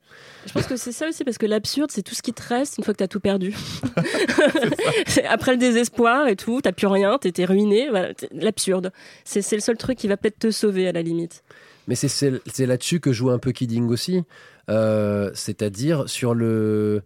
Je 0.48 0.54
pense 0.54 0.68
que 0.68 0.78
c'est 0.78 0.94
ça 0.94 1.10
aussi, 1.10 1.24
parce 1.24 1.38
que 1.38 1.46
l'absurde, 1.46 1.92
c'est 1.92 2.02
tout 2.02 2.16
ce 2.16 2.22
qui 2.22 2.34
te 2.34 2.42
reste 2.42 2.78
une 2.78 2.84
fois 2.84 2.94
que 2.94 3.00
t'as 3.00 3.08
tout 3.08 3.20
perdu. 3.20 3.54
Après 5.30 5.52
le 5.52 5.58
désespoir 5.58 6.28
et 6.28 6.36
tout, 6.36 6.62
t'as 6.62 6.72
plus 6.72 6.88
rien, 6.88 7.18
t'es 7.18 7.46
ruiné. 7.46 7.90
voilà, 7.90 8.14
L'absurde, 8.32 8.92
c'est 9.26 9.48
le 9.52 9.62
seul 9.62 9.78
truc 9.78 9.98
qui 9.98 10.08
va 10.08 10.16
peut-être 10.16 10.40
te 10.40 10.52
sauver 10.52 10.88
à 10.88 10.94
la 10.94 11.02
limite. 11.02 11.44
Mais 11.88 11.96
c'est- 11.96 12.10
là-dessus 12.66 13.00
que 13.00 13.12
joue 13.12 13.30
un 13.30 13.40
peu 13.40 13.52
Kidding 13.52 13.88
aussi. 13.90 14.24
Euh, 14.70 15.32
C'est-à-dire 15.34 16.10
sur 16.10 16.34
le. 16.34 17.02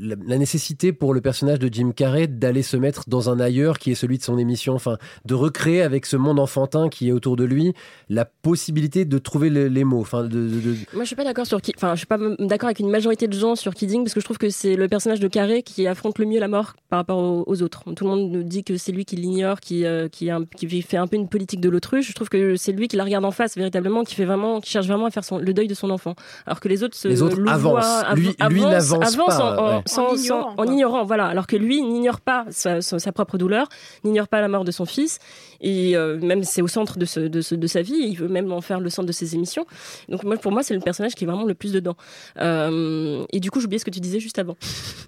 La, 0.00 0.16
la 0.26 0.38
nécessité 0.38 0.92
pour 0.92 1.14
le 1.14 1.20
personnage 1.20 1.58
de 1.58 1.68
Jim 1.72 1.92
Carrey 1.94 2.26
d'aller 2.26 2.62
se 2.62 2.76
mettre 2.76 3.04
dans 3.06 3.30
un 3.30 3.38
ailleurs 3.38 3.78
qui 3.78 3.92
est 3.92 3.94
celui 3.94 4.18
de 4.18 4.22
son 4.22 4.38
émission, 4.38 4.74
enfin, 4.74 4.96
de 5.24 5.34
recréer 5.34 5.82
avec 5.82 6.04
ce 6.06 6.16
monde 6.16 6.38
enfantin 6.40 6.88
qui 6.88 7.08
est 7.08 7.12
autour 7.12 7.36
de 7.36 7.44
lui 7.44 7.72
la 8.08 8.24
possibilité 8.24 9.04
de 9.04 9.18
trouver 9.18 9.50
le- 9.50 9.68
les 9.68 9.84
mots, 9.84 10.00
enfin, 10.00 10.22
de, 10.24 10.28
de- 10.28 10.48
de- 10.48 10.74
Moi, 10.94 11.02
je 11.02 11.06
suis 11.06 11.16
pas 11.16 11.24
d'accord 11.24 11.46
sur 11.46 11.60
qui, 11.62 11.72
enfin, 11.76 11.92
je 11.94 11.98
suis 11.98 12.06
pas 12.06 12.18
d'accord 12.38 12.66
avec 12.68 12.80
une 12.80 12.90
majorité 12.90 13.28
de 13.28 13.32
gens 13.32 13.54
sur 13.56 13.74
Kidding 13.74 14.02
parce 14.04 14.14
que 14.14 14.20
je 14.20 14.24
trouve 14.24 14.38
que 14.38 14.50
c'est 14.50 14.76
le 14.76 14.88
personnage 14.88 15.20
de 15.20 15.28
Carré 15.28 15.62
qui 15.62 15.86
affronte 15.86 16.18
le 16.18 16.26
mieux 16.26 16.40
la 16.40 16.48
mort 16.48 16.74
par 16.88 16.98
rapport 16.98 17.18
aux, 17.18 17.44
aux 17.46 17.62
autres. 17.62 17.82
Tout 17.94 18.04
le 18.04 18.10
monde 18.10 18.30
nous 18.30 18.42
dit 18.42 18.64
que 18.64 18.76
c'est 18.76 18.92
lui 18.92 19.04
qui 19.04 19.16
l'ignore, 19.16 19.60
qui, 19.60 19.84
euh, 19.84 20.08
qui, 20.08 20.28
est 20.28 20.30
un- 20.30 20.44
qui 20.44 20.82
fait 20.82 20.96
un 20.96 21.06
peu 21.06 21.16
une 21.16 21.28
politique 21.28 21.60
de 21.60 21.68
l'autruche. 21.68 22.08
Je 22.08 22.12
trouve 22.14 22.28
que 22.28 22.56
c'est 22.56 22.72
lui 22.72 22.88
qui 22.88 22.96
la 22.96 23.04
regarde 23.04 23.24
en 23.24 23.30
face 23.30 23.56
véritablement, 23.56 24.02
qui 24.04 24.14
fait 24.14 24.24
vraiment, 24.24 24.60
qui 24.60 24.70
cherche 24.70 24.86
vraiment 24.86 25.06
à 25.06 25.10
faire 25.10 25.24
son, 25.24 25.38
le 25.38 25.52
deuil 25.54 25.68
de 25.68 25.74
son 25.74 25.90
enfant. 25.90 26.14
Alors 26.46 26.60
que 26.60 26.68
les 26.68 26.82
autres 26.82 26.96
se 26.96 27.08
Les 27.08 27.22
autres 27.22 27.40
avancent. 27.48 27.84
av- 28.06 28.16
Lui- 28.18 28.26
lui 28.26 28.34
avancent- 28.38 28.70
n'avance 28.70 29.14
avancent 29.14 29.26
pas, 29.36 29.56
en, 29.60 29.64
en- 29.64 29.76
ouais. 29.76 29.82
Sans- 29.86 30.04
En 30.06 30.08
sans- 30.10 30.16
ignorant, 30.22 30.50
en 30.50 30.54
quoi. 30.56 30.66
ignorant, 30.66 31.04
voilà. 31.04 31.26
Alors 31.26 31.46
que 31.46 31.56
lui 31.56 31.82
n'ignore 31.82 32.20
pas 32.20 32.44
sa, 32.50 32.80
sa- 32.80 32.98
sa 32.98 33.12
propre 33.12 33.38
douleur, 33.38 33.68
n'ignore 34.04 34.28
pas 34.28 34.40
la 34.40 34.48
mort 34.48 34.64
de 34.64 34.70
son 34.70 34.84
fils, 34.86 35.18
et 35.60 35.96
euh, 35.96 36.18
même 36.20 36.42
c'est 36.44 36.62
au 36.62 36.68
centre 36.68 36.98
de, 36.98 37.04
ce- 37.04 37.20
de, 37.20 37.40
ce- 37.40 37.54
de 37.54 37.66
sa 37.66 37.82
vie. 37.82 37.94
Il 37.98 38.16
veut 38.16 38.28
même 38.28 38.50
en 38.52 38.60
faire 38.60 38.80
le 38.80 38.90
centre 38.90 39.06
de 39.06 39.12
ses 39.12 39.34
émissions. 39.34 39.66
Donc 40.08 40.24
moi, 40.24 40.36
pour 40.36 40.52
moi, 40.52 40.62
c'est 40.62 40.74
le 40.74 40.80
personnage 40.80 41.14
qui 41.14 41.24
est 41.24 41.26
vraiment 41.26 41.44
le 41.44 41.54
plus 41.54 41.72
dedans. 41.72 41.96
Euh, 42.40 43.24
et 43.32 43.40
du 43.40 43.50
coup, 43.50 43.60
j'oubliais 43.60 43.78
ce 43.78 43.84
que 43.84 43.90
tu 43.90 44.00
disais 44.00 44.20
juste 44.20 44.38
avant. 44.38 44.56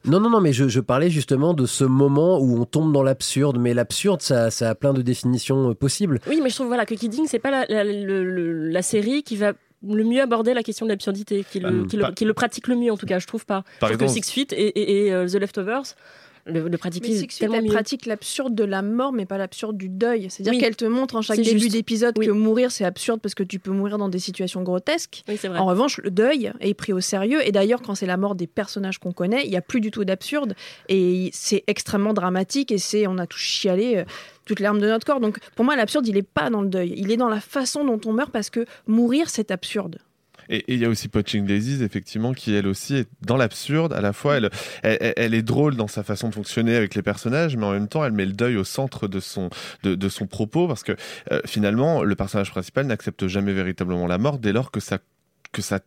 Non, 0.04 0.20
non, 0.20 0.30
non, 0.30 0.40
mais 0.40 0.52
je, 0.52 0.68
je 0.68 0.80
parlais 0.80 1.10
justement 1.10 1.54
de 1.54 1.66
ce 1.66 1.84
moment 1.84 2.38
où 2.38 2.58
on 2.60 2.64
tombe 2.64 2.92
dans 2.92 3.02
l'absurde, 3.02 3.58
mais 3.58 3.74
l'absurde, 3.74 4.22
ça, 4.22 4.50
ça 4.50 4.70
a 4.70 4.74
plein 4.74 4.92
de 4.94 5.02
définitions 5.02 5.70
euh, 5.70 5.74
possibles. 5.74 6.20
Oui, 6.28 6.40
mais 6.42 6.50
je 6.50 6.54
trouve 6.56 6.68
voilà 6.68 6.86
que 6.86 6.94
Kidding, 6.94 7.26
c'est 7.26 7.38
pas 7.38 7.64
la 7.68 8.82
série 8.82 9.22
qui 9.22 9.36
va 9.36 9.52
le 9.94 10.04
mieux 10.04 10.20
aborder 10.22 10.54
la 10.54 10.62
question 10.62 10.86
de 10.86 10.90
l'absurdité, 10.90 11.44
qui 11.50 11.60
le, 11.60 11.84
qui, 11.86 11.96
le, 11.96 12.02
par- 12.02 12.14
qui 12.14 12.24
le 12.24 12.34
pratique 12.34 12.66
le 12.68 12.76
mieux 12.76 12.90
en 12.92 12.96
tout 12.96 13.06
cas, 13.06 13.18
je 13.18 13.26
trouve 13.26 13.46
pas. 13.46 13.62
Par 13.80 13.88
je 13.90 13.94
trouve 13.94 14.06
que 14.06 14.10
exemple- 14.10 14.24
Six 14.26 14.32
Feet 14.32 14.52
et, 14.52 14.66
et- 14.66 15.06
et, 15.06 15.12
euh, 15.12 15.26
The 15.28 15.34
Leftovers 15.34 15.82
le, 16.46 16.68
le 16.68 16.78
Feet, 16.78 17.28
tellement 17.38 17.60
mieux. 17.60 17.66
pratique 17.72 18.06
l'absurde 18.06 18.54
de 18.54 18.64
la 18.64 18.80
mort, 18.82 19.12
mais 19.12 19.26
pas 19.26 19.36
l'absurde 19.38 19.76
du 19.76 19.88
deuil. 19.88 20.28
C'est-à-dire 20.30 20.52
Oui. 20.52 20.58
qu'elle 20.60 20.76
te 20.76 20.84
montre 20.84 21.16
en 21.16 21.22
chaque 21.22 21.40
début 21.40 21.68
d'épisode 21.68 22.14
Oui. 22.18 22.26
que 22.26 22.30
mourir, 22.30 22.70
c'est 22.70 22.84
absurde 22.84 23.20
parce 23.20 23.34
que 23.34 23.42
tu 23.42 23.58
peux 23.58 23.72
mourir 23.72 23.98
dans 23.98 24.08
des 24.08 24.18
situations 24.20 24.62
grotesques. 24.62 25.22
Oui, 25.28 25.36
c'est 25.36 25.48
vrai. 25.48 25.58
En 25.58 25.66
revanche, 25.66 25.98
le 25.98 26.10
deuil 26.10 26.52
est 26.60 26.74
pris 26.74 26.92
au 26.92 27.00
sérieux. 27.00 27.46
Et 27.46 27.52
d'ailleurs, 27.52 27.82
quand 27.82 27.94
c'est 27.94 28.06
la 28.06 28.16
mort 28.16 28.34
des 28.36 28.46
personnages 28.46 28.98
qu'on 28.98 29.12
connaît, 29.12 29.42
il 29.44 29.50
n'y 29.50 29.56
a 29.56 29.62
plus 29.62 29.80
du 29.80 29.90
tout 29.90 30.04
d'absurde. 30.04 30.54
Et 30.88 31.30
c'est 31.32 31.64
extrêmement 31.66 32.14
dramatique. 32.14 32.70
Et 32.70 32.78
c'est, 32.78 33.06
on 33.06 33.18
a 33.18 33.26
tout 33.26 33.38
chialé, 33.38 33.96
euh, 33.96 34.04
toutes 34.44 34.60
les 34.60 34.64
larmes 34.64 34.80
de 34.80 34.86
notre 34.86 35.04
corps. 35.04 35.20
Donc, 35.20 35.38
pour 35.56 35.64
moi, 35.64 35.74
l'absurde, 35.74 36.06
il 36.06 36.14
n'est 36.14 36.22
pas 36.22 36.48
dans 36.50 36.62
le 36.62 36.68
deuil. 36.68 36.94
Il 36.96 37.10
est 37.10 37.16
dans 37.16 37.28
la 37.28 37.40
façon 37.40 37.84
dont 37.84 38.00
on 38.06 38.12
meurt 38.12 38.30
parce 38.30 38.50
que 38.50 38.64
mourir, 38.86 39.28
c'est 39.30 39.50
absurde. 39.50 39.98
Et 40.48 40.64
il 40.68 40.78
y 40.78 40.84
a 40.84 40.88
aussi 40.88 41.08
Poaching 41.08 41.44
Daisies, 41.46 41.82
effectivement, 41.82 42.32
qui 42.32 42.54
elle 42.54 42.66
aussi 42.66 42.96
est 42.96 43.08
dans 43.22 43.36
l'absurde. 43.36 43.92
À 43.92 44.00
la 44.00 44.12
fois, 44.12 44.38
elle, 44.82 45.34
est 45.34 45.42
drôle 45.42 45.76
dans 45.76 45.88
sa 45.88 46.02
façon 46.02 46.28
de 46.28 46.34
fonctionner 46.34 46.76
avec 46.76 46.94
les 46.94 47.02
personnages, 47.02 47.56
mais 47.56 47.66
en 47.66 47.72
même 47.72 47.88
temps, 47.88 48.04
elle 48.04 48.12
met 48.12 48.26
le 48.26 48.32
deuil 48.32 48.56
au 48.56 48.64
centre 48.64 49.08
de 49.08 49.20
son, 49.20 49.50
de, 49.82 50.08
son 50.08 50.26
propos, 50.26 50.68
parce 50.68 50.82
que 50.82 50.92
euh, 51.32 51.40
finalement, 51.46 52.02
le 52.02 52.14
personnage 52.14 52.50
principal 52.50 52.86
n'accepte 52.86 53.26
jamais 53.26 53.52
véritablement 53.52 54.06
la 54.06 54.18
mort 54.18 54.38
dès 54.38 54.52
lors 54.52 54.70
que 54.70 54.80
ça, 54.80 54.98
que 55.52 55.62
ça 55.62 55.80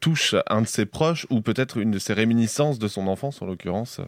touche 0.00 0.34
un 0.48 0.62
de 0.62 0.66
ses 0.66 0.84
proches 0.84 1.26
ou 1.30 1.40
peut-être 1.40 1.78
une 1.78 1.90
de 1.90 1.98
ses 1.98 2.12
réminiscences 2.12 2.78
de 2.78 2.88
son 2.88 3.06
enfance, 3.06 3.40
en 3.40 3.46
l'occurrence, 3.46 4.00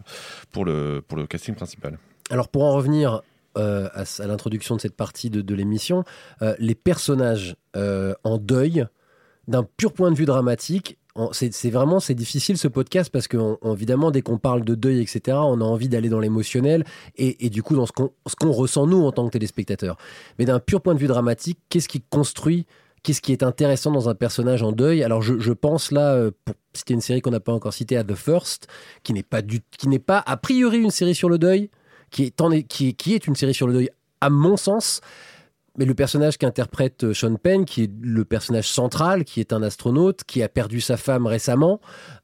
pour 0.51 0.65
le, 0.65 1.03
pour 1.07 1.17
le 1.17 1.25
casting 1.25 1.55
principal. 1.55 1.97
Alors 2.29 2.49
pour 2.49 2.63
en 2.63 2.73
revenir 2.73 3.23
euh, 3.57 3.89
à, 3.93 4.03
l'introduction 4.27 4.75
de 4.75 4.81
cette 4.81 4.95
partie 4.95 5.29
de, 5.29 5.55
l'émission, 5.55 6.03
euh, 6.41 6.55
les 6.59 6.75
personnages 6.75 7.55
en 7.73 8.37
deuil, 8.37 8.85
d'un 9.47 9.63
pur 9.63 9.93
point 9.93 10.11
de 10.11 10.15
vue 10.15 10.25
dramatique, 10.25 10.97
c'est 11.33 11.69
vraiment 11.69 11.99
c'est 11.99 12.13
difficile 12.13 12.57
ce 12.57 12.67
podcast 12.67 13.09
parce 13.11 13.27
que 13.27 13.37
on- 13.37 13.73
évidemment 13.73 14.11
dès 14.11 14.21
qu'on 14.21 14.37
parle 14.37 14.63
de 14.63 14.75
deuil 14.75 15.01
etc 15.01 15.37
on 15.41 15.59
a 15.59 15.63
envie 15.65 15.89
d'aller 15.89 16.07
dans 16.07 16.21
l'émotionnel 16.21 16.85
et, 17.17 17.49
du 17.49 17.61
coup 17.61 17.75
dans 17.75 17.85
ce 17.85 17.91
qu'on 17.91 18.51
ressent 18.51 18.87
nous 18.87 19.03
en 19.03 19.11
tant 19.11 19.25
que 19.25 19.31
téléspectateurs 19.31 19.97
mais 20.39 20.45
d'un 20.45 20.59
pur 20.59 20.79
point 20.79 20.93
de 20.93 20.99
vue 20.99 21.07
dramatique 21.07 21.59
qu'est-ce 21.67 21.89
qui 21.89 21.99
construit 21.99 22.65
qu'est-ce 23.03 23.21
qui 23.21 23.31
est 23.33 23.43
intéressant 23.43 23.91
dans 23.91 24.09
un 24.09 24.15
personnage 24.15 24.63
en 24.63 24.71
deuil? 24.71 25.03
Alors 25.03 25.21
je, 25.21 25.51
pense 25.51 25.91
là 25.91 26.13
euh, 26.13 26.31
pour 26.45 26.55
citer 26.73 26.93
une 26.93 27.01
série 27.01 27.21
qu'on 27.21 27.31
n'a 27.31 27.39
pas 27.39 27.53
encore 27.53 27.73
citée 27.73 27.97
à 27.97 28.03
The 28.03 28.15
First 28.15 28.67
qui 29.03 29.13
n'est 29.13 29.23
pas 29.23 29.41
du 29.41 29.59
qui 29.77 29.89
n'est 29.89 29.99
pas 29.99 30.23
a 30.25 30.37
priori 30.37 30.77
une 30.77 30.91
série 30.91 31.15
sur 31.15 31.27
le 31.27 31.37
deuil 31.37 31.69
qui 32.11 32.25
est, 32.25 32.63
qui 32.63 33.13
est 33.13 33.27
une 33.27 33.35
série 33.35 33.53
sur 33.53 33.67
le 33.67 33.73
deuil, 33.73 33.89
à 34.19 34.29
mon 34.29 34.57
sens. 34.57 35.01
Mais 35.77 35.85
le 35.85 35.93
personnage 35.93 36.37
qu'interprète 36.37 37.05
euh, 37.05 37.13
Sean 37.13 37.35
Penn, 37.35 37.63
qui 37.65 37.83
est 37.83 37.91
le 38.01 38.25
personnage 38.25 38.67
central, 38.69 39.23
qui 39.23 39.39
est 39.39 39.53
un 39.53 39.63
astronaute, 39.63 40.25
qui 40.25 40.43
a 40.43 40.49
perdu 40.49 40.81
sa 40.81 40.97
femme 40.97 41.25
récemment, 41.25 41.79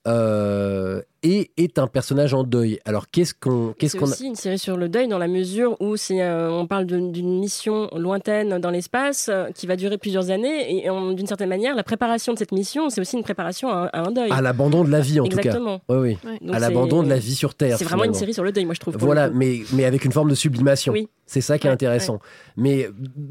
euh, 0.07 1.01
et 1.23 1.51
est 1.57 1.79
un 1.79 1.87
personnage 1.87 2.33
en 2.33 2.43
deuil. 2.43 2.79
Alors 2.85 3.09
qu'est-ce 3.09 3.33
qu'on, 3.33 3.73
qu'est-ce 3.77 3.93
C'est 3.93 3.97
qu'on, 3.97 4.05
a- 4.05 4.09
aussi 4.09 4.25
une 4.27 4.35
série 4.35 4.59
sur 4.59 4.77
le 4.77 4.87
deuil 4.87 5.07
dans 5.07 5.17
la 5.17 5.27
mesure 5.27 5.75
où 5.81 5.97
c'est, 5.97 6.21
euh, 6.21 6.49
on 6.51 6.67
parle 6.67 6.85
de- 6.85 7.11
d'une 7.11 7.39
mission 7.39 7.89
lointaine 7.95 8.59
dans 8.59 8.69
l'espace 8.69 9.27
euh, 9.29 9.47
qui 9.55 9.65
va 9.67 9.75
durer 9.75 9.97
plusieurs 9.97 10.29
années 10.29 10.83
et 10.85 10.89
on- 10.89 11.11
d'une 11.13 11.25
certaine 11.27 11.49
manière 11.49 11.75
la 11.75 11.83
préparation 11.83 12.33
de 12.33 12.37
cette 12.37 12.51
mission 12.51 12.89
c'est 12.89 13.01
aussi 13.01 13.17
une 13.17 13.23
préparation 13.23 13.69
à, 13.69 13.75
un- 13.75 13.89
à 13.93 14.07
un 14.07 14.11
deuil. 14.11 14.29
à 14.31 14.41
l'abandon 14.41 14.83
de 14.83 14.91
la 14.91 15.01
vie 15.01 15.19
en 15.19 15.25
Exactement. 15.25 15.79
tout 15.79 15.85
cas. 15.93 15.99
Oui, 15.99 16.17
oui. 16.23 16.29
Ouais. 16.47 16.53
À 16.53 16.59
l'abandon 16.59 17.01
de 17.03 17.09
la 17.09 17.17
vie 17.17 17.35
sur 17.35 17.55
Terre. 17.55 17.77
C'est 17.77 17.85
vraiment 17.85 18.03
une 18.05 18.13
série 18.13 18.33
sur 18.33 18.43
le 18.43 18.51
deuil 18.51 18.65
moi 18.65 18.75
je 18.75 18.79
trouve. 18.79 18.95
Voilà, 18.97 19.29
mais, 19.29 19.61
mais 19.73 19.85
avec 19.85 20.05
une 20.05 20.11
forme 20.11 20.29
de 20.29 20.35
sublimation. 20.35 20.93
Oui. 20.93 21.07
C'est 21.25 21.41
ça 21.41 21.57
qui 21.59 21.67
est 21.67 21.69
Ouais, 21.69 21.73
intéressant. 21.73 22.19
Mais 22.55 22.87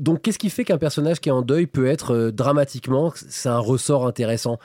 donc, 0.07 0.23
qu'est-ce 0.23 0.39
qui 0.39 0.51
fait 0.51 0.65
qu'un 0.65 0.79
personnage 0.79 1.19
qui 1.21 1.29
est 1.29 1.33
en 1.33 1.43
deuil 1.43 1.67
peut 1.67 1.87
être 1.87 2.15
euh, 2.15 2.31
dramatiquement, 2.31 3.13
c'est 3.17 3.49
un 3.49 3.59
ressort 3.59 4.07
intéressant? 4.07 4.59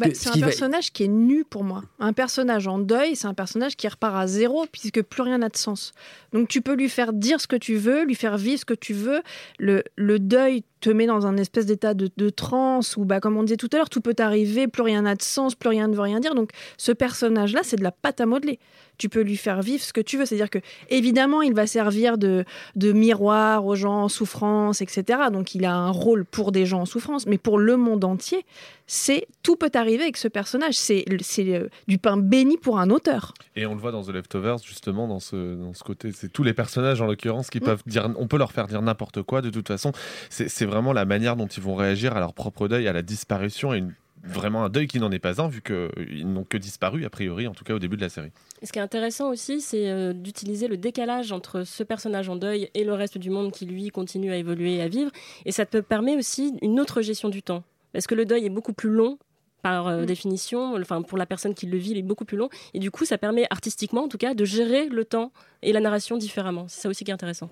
Bah, 0.00 0.06
c'est 0.12 0.14
ce 0.14 0.28
un 0.28 0.40
va- 0.40 0.46
personnage 0.46 0.92
qui 0.92 1.04
est 1.04 1.08
nu 1.08 1.44
pour 1.44 1.64
moi. 1.64 1.82
Un 1.98 2.12
personnage 2.12 2.68
en 2.68 2.78
deuil, 2.78 3.16
c'est 3.16 3.26
un 3.26 3.32
personnage 3.34 3.74
qui 3.74 3.88
repart 3.88 4.14
à 4.16 4.26
zéro 4.26 4.66
puisque 4.70 5.02
plus 5.02 5.22
rien 5.22 5.38
n'a 5.38 5.48
de 5.48 5.56
sens. 5.56 5.92
Donc 6.32 6.46
tu 6.48 6.60
peux 6.60 6.74
lui 6.74 6.90
faire 6.90 7.12
dire 7.14 7.40
ce 7.40 7.46
que 7.46 7.56
tu 7.56 7.76
veux, 7.76 8.04
lui 8.04 8.14
faire 8.14 8.36
vivre 8.36 8.60
ce 8.60 8.66
que 8.66 8.74
tu 8.74 8.92
veux. 8.92 9.22
Le, 9.58 9.82
le 9.96 10.18
deuil 10.18 10.62
te 10.80 10.90
met 10.90 11.06
dans 11.06 11.26
un 11.26 11.36
espèce 11.36 11.66
d'état 11.66 11.94
de, 11.94 12.08
de 12.16 12.30
transe 12.30 12.96
où, 12.96 13.04
bah, 13.04 13.20
comme 13.20 13.36
on 13.36 13.42
disait 13.42 13.56
tout 13.56 13.68
à 13.72 13.76
l'heure, 13.76 13.90
tout 13.90 14.00
peut 14.00 14.14
arriver, 14.18 14.68
plus 14.68 14.82
rien 14.82 15.02
n'a 15.02 15.14
de 15.14 15.22
sens, 15.22 15.54
plus 15.54 15.68
rien 15.68 15.88
ne 15.88 15.94
veut 15.94 16.02
rien 16.02 16.20
dire. 16.20 16.34
Donc 16.34 16.50
ce 16.76 16.92
personnage-là, 16.92 17.60
c'est 17.64 17.76
de 17.76 17.82
la 17.84 17.92
pâte 17.92 18.20
à 18.20 18.26
modeler. 18.26 18.58
Tu 18.96 19.08
peux 19.08 19.20
lui 19.20 19.36
faire 19.36 19.62
vivre 19.62 19.82
ce 19.82 19.92
que 19.92 20.00
tu 20.00 20.18
veux. 20.18 20.26
C'est-à-dire 20.26 20.50
que, 20.50 20.58
évidemment, 20.90 21.40
il 21.40 21.54
va 21.54 21.68
servir 21.68 22.18
de, 22.18 22.44
de 22.74 22.90
miroir 22.92 23.64
aux 23.64 23.76
gens 23.76 24.02
en 24.02 24.08
souffrance, 24.08 24.80
etc. 24.80 25.20
Donc 25.32 25.54
il 25.54 25.64
a 25.64 25.72
un 25.72 25.90
rôle 25.90 26.24
pour 26.24 26.50
des 26.50 26.66
gens 26.66 26.80
en 26.80 26.84
souffrance, 26.84 27.26
mais 27.26 27.38
pour 27.38 27.58
le 27.58 27.76
monde 27.76 28.02
entier, 28.04 28.44
c'est 28.88 29.28
tout 29.44 29.54
peut 29.54 29.70
arriver 29.74 30.02
avec 30.02 30.16
ce 30.16 30.26
personnage. 30.26 30.74
C'est 30.74 31.04
euh, 31.40 31.68
du 31.86 31.98
pain 31.98 32.16
béni 32.16 32.56
pour 32.56 32.80
un 32.80 32.90
auteur. 32.90 33.34
Et 33.54 33.66
on 33.66 33.74
le 33.74 33.80
voit 33.80 33.92
dans 33.92 34.02
The 34.02 34.08
Leftovers, 34.08 34.58
justement, 34.64 35.06
dans 35.06 35.20
ce, 35.20 35.54
dans 35.54 35.74
ce 35.74 35.84
côté. 35.84 36.10
C'est 36.12 36.32
tous 36.32 36.42
les 36.42 36.54
personnages, 36.54 37.00
en 37.00 37.06
l'occurrence, 37.06 37.50
qui 37.50 37.58
Mm. 37.58 37.64
peuvent 37.64 37.82
dire. 37.86 38.10
On 38.18 38.26
peut 38.26 38.38
leur 38.38 38.50
faire 38.50 38.66
dire 38.66 38.82
n'importe 38.82 39.22
quoi, 39.22 39.42
de 39.42 39.50
toute 39.50 39.68
façon. 39.68 39.92
C'est 40.30 40.66
vraiment 40.68 40.92
la 40.92 41.04
manière 41.04 41.36
dont 41.36 41.46
ils 41.46 41.62
vont 41.62 41.74
réagir 41.74 42.16
à 42.16 42.20
leur 42.20 42.34
propre 42.34 42.68
deuil, 42.68 42.86
à 42.88 42.92
la 42.92 43.02
disparition, 43.02 43.72
et 43.74 43.78
une- 43.78 43.94
vraiment 44.24 44.64
un 44.64 44.68
deuil 44.68 44.88
qui 44.88 44.98
n'en 44.98 45.10
est 45.12 45.18
pas 45.20 45.40
un, 45.40 45.48
vu 45.48 45.62
qu'ils 45.62 46.26
n'ont 46.30 46.44
que 46.44 46.56
disparu, 46.58 47.04
a 47.04 47.10
priori, 47.10 47.46
en 47.46 47.54
tout 47.54 47.64
cas 47.64 47.74
au 47.74 47.78
début 47.78 47.96
de 47.96 48.02
la 48.02 48.08
série. 48.08 48.30
Et 48.60 48.66
ce 48.66 48.72
qui 48.72 48.78
est 48.80 48.82
intéressant 48.82 49.30
aussi, 49.30 49.60
c'est 49.60 49.88
euh, 49.88 50.12
d'utiliser 50.12 50.66
le 50.68 50.76
décalage 50.76 51.30
entre 51.32 51.62
ce 51.62 51.82
personnage 51.84 52.28
en 52.28 52.34
deuil 52.36 52.68
et 52.74 52.82
le 52.84 52.92
reste 52.94 53.16
du 53.18 53.30
monde 53.30 53.52
qui, 53.52 53.64
lui, 53.64 53.88
continue 53.90 54.32
à 54.32 54.36
évoluer 54.36 54.74
et 54.76 54.82
à 54.82 54.88
vivre. 54.88 55.10
Et 55.46 55.52
ça 55.52 55.64
te 55.66 55.78
permet 55.78 56.16
aussi 56.16 56.52
une 56.62 56.80
autre 56.80 57.00
gestion 57.00 57.28
du 57.28 57.42
temps. 57.42 57.62
Parce 57.92 58.06
que 58.08 58.14
le 58.16 58.24
deuil 58.26 58.44
est 58.44 58.50
beaucoup 58.50 58.72
plus 58.72 58.90
long 58.90 59.18
par 59.62 59.86
euh, 59.86 60.02
Mm. 60.02 60.06
définition, 60.06 60.74
enfin 60.76 61.02
pour 61.02 61.16
la 61.18 61.26
personne 61.26 61.54
qui 61.54 61.66
le 61.66 61.78
vit, 61.78 61.92
il 61.92 61.98
est 61.98 62.02
beaucoup 62.02 62.24
plus 62.24 62.36
long. 62.36 62.48
Et 62.74 62.80
du 62.80 62.90
coup, 62.90 63.04
ça 63.04 63.18
permet 63.18 63.46
artistiquement, 63.50 64.02
en 64.04 64.08
tout 64.08 64.18
cas, 64.18 64.34
de 64.34 64.44
gérer 64.44 64.88
le 64.88 65.04
temps 65.04 65.30
et 65.62 65.72
la 65.72 65.80
narration 65.80 66.16
différemment. 66.16 66.66
C'est 66.68 66.80
ça 66.82 66.88
aussi 66.88 67.04
qui 67.04 67.10
est 67.12 67.14
intéressant. 67.14 67.48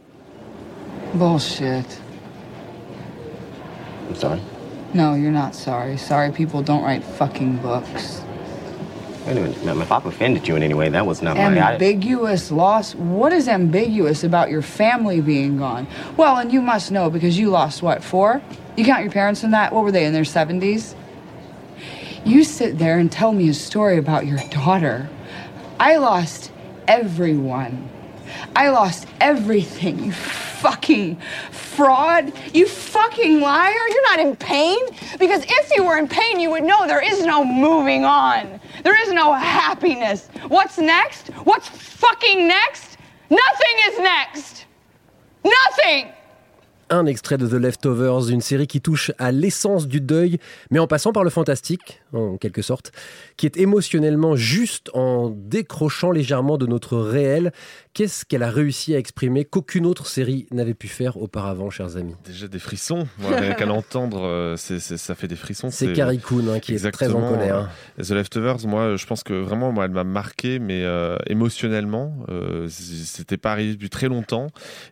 Bullshit. 1.15 1.87
I'm 4.09 4.15
sorry. 4.15 4.41
No, 4.95 5.15
you're 5.15 5.33
not 5.33 5.55
sorry. 5.55 5.97
Sorry 5.97 6.33
people 6.33 6.63
don't 6.63 6.83
write 6.83 7.05
fucking 7.05 7.59
books. 7.59 8.23
Wait 9.27 9.37
a 9.37 9.41
minute. 9.41 9.65
Now, 9.65 9.79
if 9.81 9.91
I've 9.91 10.07
offended 10.07 10.47
you 10.47 10.55
in 10.55 10.63
any 10.63 10.75
way, 10.75 10.89
that 10.89 11.05
was 11.05 11.21
not 11.21 11.37
my. 11.37 11.43
Ambiguous 11.43 12.53
loss? 12.53 12.95
What 12.95 13.33
is 13.33 13.49
ambiguous 13.49 14.23
about 14.23 14.51
your 14.51 14.63
family 14.63 15.21
being 15.21 15.59
gone? 15.59 15.89
Well, 16.17 16.37
and 16.37 16.53
you 16.53 16.63
must 16.63 16.93
know 16.93 17.11
because 17.11 17.37
you 17.37 17.51
lost 17.51 17.83
what, 17.83 18.05
four? 18.05 18.41
You 18.77 18.85
count 18.85 19.03
your 19.03 19.13
parents 19.13 19.43
in 19.43 19.51
that? 19.51 19.73
What 19.73 19.83
were 19.83 19.91
they, 19.91 20.05
in 20.05 20.13
their 20.13 20.23
70s? 20.23 20.95
You 22.25 22.45
sit 22.45 22.79
there 22.79 22.99
and 22.99 23.11
tell 23.11 23.33
me 23.33 23.49
a 23.49 23.55
story 23.55 23.99
about 23.99 24.27
your 24.27 24.39
daughter. 24.51 25.09
I 25.81 25.97
lost 25.97 26.53
everyone. 26.87 27.89
I 28.55 28.69
lost 28.69 29.07
everything, 29.21 30.05
you 30.05 30.13
fucking 30.13 31.17
fraud. 31.76 32.33
You 32.54 32.66
fucking 32.66 33.40
liar. 33.40 33.73
You're 33.73 34.16
not 34.16 34.21
in 34.21 34.35
pain? 34.37 34.78
Because 35.18 35.45
if 35.47 35.71
you 35.76 35.85
were 35.85 35.99
in 35.99 36.09
pain, 36.09 36.40
you 36.40 36.50
would 36.50 36.64
know 36.64 36.87
there 36.87 37.04
is 37.04 37.25
no 37.25 37.45
moving 37.45 38.04
on. 38.04 38.59
There 38.83 39.00
is 39.00 39.12
no 39.12 39.35
happiness. 39.35 40.28
What's 40.49 40.78
next? 40.78 41.28
What's 41.45 41.68
fucking 41.68 42.49
next? 42.49 42.99
Nothing 43.30 43.76
is 43.87 43.99
next. 43.99 44.64
Nothing. 45.45 46.12
Un 46.88 47.07
extrait 47.07 47.37
de 47.37 47.49
The 47.49 47.55
Leftovers, 47.55 48.31
une 48.31 48.40
série 48.40 48.69
qui 48.69 48.81
touche 48.81 49.11
à 49.19 49.33
l'essence 49.33 49.88
du 49.88 50.00
deuil, 50.00 50.38
mais 50.71 50.78
en 50.78 50.87
passant 50.87 51.12
par 51.12 51.25
le 51.25 51.31
fantastique, 51.31 52.00
en 52.12 52.37
quelque 52.37 52.62
sorte, 52.62 52.93
qui 53.37 53.47
est 53.47 53.57
émotionnellement 53.57 54.37
juste 54.37 54.90
en 54.95 55.31
décrochant 55.31 56.12
légèrement 56.12 56.59
de 56.59 56.66
notre 56.66 56.97
réel. 56.97 57.52
Qu'est-ce 57.93 58.25
qu'elle 58.25 58.45
a 58.45 58.50
réussi 58.50 58.95
à 58.95 58.99
exprimer 58.99 59.45
qu'aucune 59.45 59.85
autre 59.85 60.07
série 60.07 60.47
n'avait 60.52 60.75
pu 60.75 60.87
faire 60.87 61.16
auparavant, 61.16 61.71
chers 61.71 61.97
amis? 61.97 62.14
Déjà 62.25 62.47
des 62.47 62.61
frissons, 62.61 63.09
rien 63.21 63.55
qu'à 63.55 63.66
l'entendre, 63.66 64.23
euh, 64.23 64.57
ça 64.57 65.14
fait 65.16 65.28
des 65.28 65.35
frissons. 65.35 65.71
C'est 65.73 65.93
Carrie 65.93 66.21
Coon 66.21 66.49
hein, 66.49 66.61
qui 66.61 66.75
est 66.75 66.90
très 66.93 67.12
en 67.12 67.28
colère. 67.28 67.69
The 67.99 68.11
Leftovers, 68.11 68.66
moi, 68.66 68.95
je 68.95 69.07
pense 69.07 69.25
que 69.25 69.33
vraiment, 69.33 69.73
moi, 69.73 69.87
elle 69.87 69.90
m'a 69.90 70.05
marqué, 70.05 70.61
mais 70.61 70.85
euh, 70.85 71.16
émotionnellement, 71.26 72.14
euh, 72.28 72.69
c'était 72.69 73.38
pas 73.38 73.50
arrivé 73.50 73.73
depuis 73.73 73.90
très 73.90 74.09
longtemps. 74.09 74.49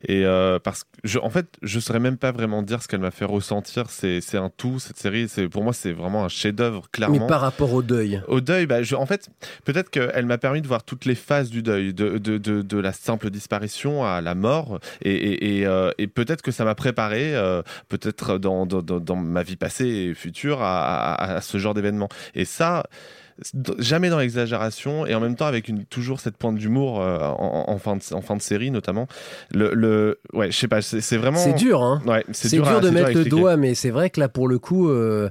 Et 0.08 0.24
euh, 0.24 0.58
parce 0.58 0.82
que, 0.82 0.88
je, 1.04 1.18
en 1.18 1.30
fait, 1.30 1.46
je 1.62 1.83
saurais 1.84 2.00
même 2.00 2.16
pas 2.16 2.32
vraiment 2.32 2.62
dire 2.62 2.82
ce 2.82 2.88
qu'elle 2.88 3.00
m'a 3.00 3.10
fait 3.10 3.24
ressentir. 3.24 3.84
C'est 3.90 4.20
un 4.36 4.50
tout, 4.56 4.78
cette 4.78 4.96
série. 4.98 5.26
Pour 5.50 5.62
moi, 5.62 5.72
c'est 5.72 5.92
vraiment 5.92 6.24
un 6.24 6.28
chef-d'œuvre, 6.28 6.88
clairement. 6.90 7.18
Mais 7.20 7.26
par 7.26 7.40
rapport 7.40 7.72
au 7.72 7.82
deuil. 7.82 8.20
Au 8.28 8.40
deuil, 8.40 8.66
bah, 8.66 8.82
je- 8.82 8.94
en 8.96 9.06
fait, 9.06 9.28
peut-être 9.64 9.90
qu'elle 9.90 10.26
m'a 10.26 10.38
permis 10.38 10.62
de 10.62 10.66
voir 10.66 10.82
toutes 10.84 11.04
les 11.04 11.14
phases 11.14 11.50
du 11.50 11.62
deuil, 11.62 11.94
de, 11.94 12.18
de, 12.18 12.38
de, 12.38 12.62
de 12.62 12.78
la 12.78 12.92
simple 12.92 13.30
disparition 13.30 14.04
à 14.04 14.20
la 14.20 14.34
mort, 14.34 14.80
et, 15.02 15.12
et, 15.12 15.58
et, 15.60 15.66
euh, 15.66 15.90
et 15.98 16.06
peut-être 16.06 16.42
que 16.42 16.50
ça 16.50 16.64
m'a 16.64 16.74
préparé, 16.74 17.34
euh, 17.36 17.62
peut-être 17.88 18.38
dans, 18.38 18.66
dans, 18.66 18.82
dans, 18.82 19.00
dans 19.00 19.16
ma 19.16 19.42
vie 19.42 19.56
passée 19.56 19.86
et 19.86 20.14
future, 20.14 20.62
à, 20.62 21.14
à, 21.14 21.34
à 21.36 21.40
ce 21.40 21.58
genre 21.58 21.74
d'événement. 21.74 22.08
Et 22.34 22.44
ça, 22.44 22.84
jamais 23.78 24.10
dans 24.10 24.18
l'exagération, 24.18 25.06
et 25.06 25.14
en 25.14 25.20
même 25.20 25.36
temps 25.36 25.46
avec 25.46 25.68
une, 25.68 25.84
toujours 25.84 26.20
cette 26.20 26.36
pointe 26.36 26.56
d'humour 26.56 27.00
euh, 27.00 27.18
en, 27.18 27.64
en 27.68 27.78
fin 27.78 27.96
de, 27.96 28.14
en 28.14 28.20
fin 28.20 28.36
de 28.36 28.42
série, 28.42 28.70
notamment. 28.70 29.06
Le, 29.52 29.74
le, 29.74 30.20
ouais, 30.32 30.50
je 30.50 30.58
sais 30.58 30.68
pas, 30.68 30.82
c'est 30.82 31.16
vraiment. 31.16 31.38
C'est 31.38 31.54
dur, 31.54 31.82
hein 31.82 32.02
Ouais, 32.06 32.24
C'est 32.32 32.48
dur, 32.48 32.64
de 32.80 32.88
dur 32.88 32.92
mettre 32.92 33.12
le 33.12 33.24
doigt, 33.24 33.56
mais 33.56 33.74
c'est 33.74 33.90
vrai 33.90 34.10
que 34.10 34.20
là, 34.20 34.28
pour 34.28 34.48
le 34.48 34.58
coup, 34.58 34.88
euh, 34.88 35.30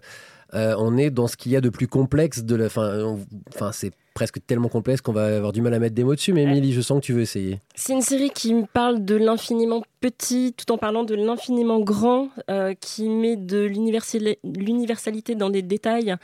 euh, 0.53 0.75
on 0.77 0.97
est 0.97 1.09
dans 1.09 1.27
ce 1.27 1.37
qu'il 1.37 1.51
y 1.51 1.55
a 1.55 1.61
de 1.61 1.69
plus 1.69 1.87
complexe. 1.87 2.43
De 2.43 2.55
la, 2.55 2.65
enfin, 2.67 3.71
c'est 3.71 3.91
presque 4.13 4.45
tellement 4.45 4.69
complexe 4.69 5.01
qu'on 5.01 5.11
va 5.13 5.37
avoir 5.37 5.51
du 5.53 5.61
mal 5.61 5.73
à 5.73 5.79
mettre 5.79 5.95
des 5.95 6.03
mots 6.03 6.15
dessus. 6.15 6.33
Mais 6.33 6.43
Émilie, 6.43 6.71
je 6.73 6.81
sens 6.81 6.99
que 6.99 7.05
tu 7.05 7.13
veux 7.13 7.21
essayer. 7.21 7.59
C'est 7.75 7.93
une 7.93 8.01
série 8.01 8.29
qui 8.29 8.53
me 8.53 8.65
parle 8.65 9.03
de 9.03 9.15
l'infiniment 9.15 9.81
petit 10.01 10.53
tout 10.55 10.71
en 10.71 10.77
parlant 10.77 11.03
de 11.03 11.15
l'infiniment 11.15 11.79
grand, 11.79 12.29
euh, 12.49 12.73
qui 12.79 13.09
met 13.09 13.35
de 13.37 13.59
l'universali- 13.63 14.37
l'universalité 14.43 15.35
dans 15.35 15.49
des 15.49 15.61
détails, 15.61 16.15